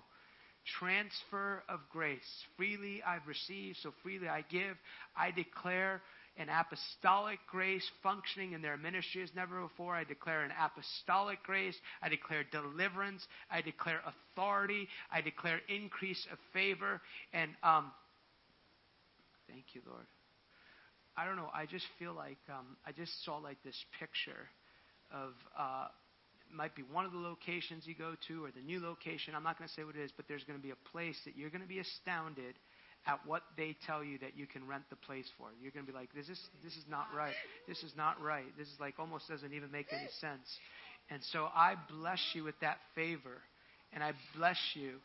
[0.78, 2.44] transfer of grace.
[2.58, 4.76] Freely I've received, so freely I give.
[5.16, 6.02] I declare
[6.36, 9.94] an apostolic grace functioning in their ministry as never before.
[9.94, 11.74] I declare an apostolic grace.
[12.02, 13.26] I declare deliverance.
[13.50, 14.86] I declare authority.
[15.10, 17.00] I declare increase of favor.
[17.32, 17.90] And um,
[19.48, 20.06] Thank you, Lord.
[21.16, 21.50] I don't know.
[21.52, 24.46] I just feel like um, I just saw like this picture
[25.10, 25.88] of uh,
[26.54, 29.34] might be one of the locations you go to or the new location.
[29.34, 31.16] I'm not going to say what it is, but there's going to be a place
[31.24, 32.54] that you're going to be astounded
[33.06, 35.48] at what they tell you that you can rent the place for.
[35.60, 37.34] You're going to be like, this is this is not right.
[37.66, 38.46] This is not right.
[38.56, 40.46] This is like almost doesn't even make any sense.
[41.10, 43.40] And so I bless you with that favor,
[43.92, 45.00] and I bless you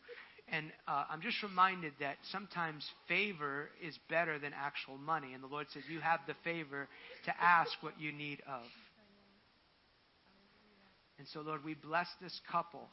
[0.48, 5.32] and uh, I'm just reminded that sometimes favor is better than actual money.
[5.32, 6.86] And the Lord says, You have the favor
[7.24, 8.62] to ask what you need of.
[11.18, 12.88] And so, Lord, we bless this couple.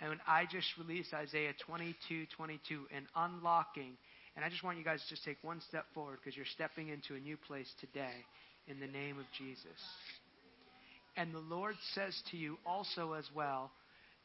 [0.00, 3.96] And I just released Isaiah 22 22 and unlocking.
[4.36, 6.88] And I just want you guys to just take one step forward because you're stepping
[6.88, 8.24] into a new place today
[8.66, 9.80] in the name of Jesus.
[11.16, 13.70] And the Lord says to you also as well,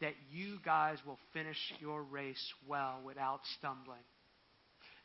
[0.02, 4.04] that you guys will finish your race well without stumbling.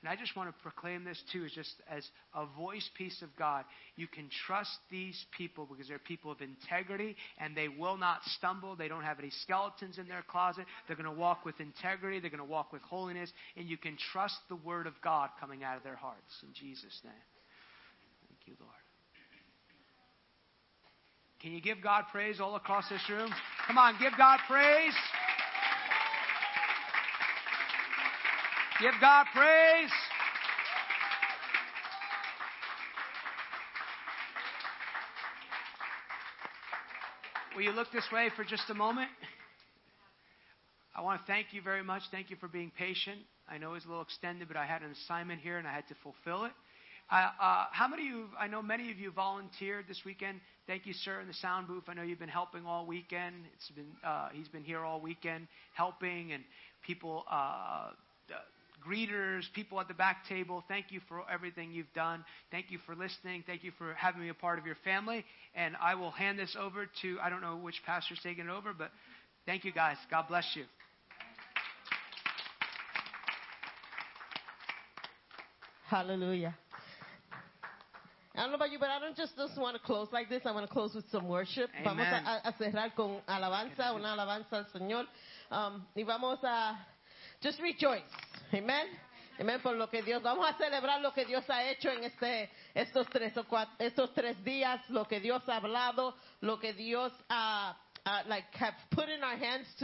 [0.05, 3.31] And I just want to proclaim this too, as just as a voice piece of
[3.39, 3.65] God.
[3.97, 8.77] You can trust these people because they're people of integrity and they will not stumble.
[8.77, 10.67] They don't have any skeletons in their closet.
[10.87, 12.21] They're going to walk with integrity.
[12.21, 13.33] They're going to walk with holiness.
[13.57, 16.43] And you can trust the word of God coming out of their hearts.
[16.43, 17.15] In Jesus' name.
[18.29, 18.84] Thank you, Lord.
[21.45, 23.29] Can you give God praise all across this room?
[23.67, 24.95] Come on, give God praise.
[28.81, 29.91] Give God praise.
[37.55, 39.11] Will you look this way for just a moment?
[40.97, 42.05] I want to thank you very much.
[42.11, 43.19] Thank you for being patient.
[43.51, 45.87] I know it's a little extended, but I had an assignment here and I had
[45.89, 46.53] to fulfill it.
[47.11, 50.41] Uh, uh, how many of you, I know many of you volunteered this weekend.
[50.67, 51.85] Thank you, sir, in the sound booth.
[51.89, 53.35] I know you've been helping all weekend.
[53.55, 56.43] It's been, uh, he's been here all weekend helping and
[56.87, 57.91] people, uh,
[58.87, 60.65] greeters, people at the back table.
[60.69, 62.25] Thank you for everything you've done.
[62.51, 63.45] Thank you for listening.
[63.47, 65.25] Thank you for having me a part of your family.
[65.55, 68.73] And I will hand this over to, I don't know which pastor's taking it over,
[68.73, 68.91] but
[69.47, 69.97] thank you guys.
[70.11, 70.65] God bless you.
[75.89, 76.55] Hallelujah.
[78.37, 80.43] I don't know about you, but I don't just, just want to close like this.
[80.45, 81.71] I want to close with some worship.
[81.81, 81.85] Amen.
[81.85, 85.05] Vamos a, a, cerrar con alabanza, una alabanza al Señor.
[85.53, 86.77] Um, y vamos a
[87.41, 88.03] just rejoice.
[88.53, 88.87] Amen.
[89.39, 90.21] Amen por lo que Dios.
[90.21, 94.13] Vamos a celebrar lo que Dios ha hecho en este, estos tres o cuatro, estos
[94.15, 99.09] tres días, lo que Dios ha hablado, lo que Dios ha, uh, like have put
[99.09, 99.83] in our hands to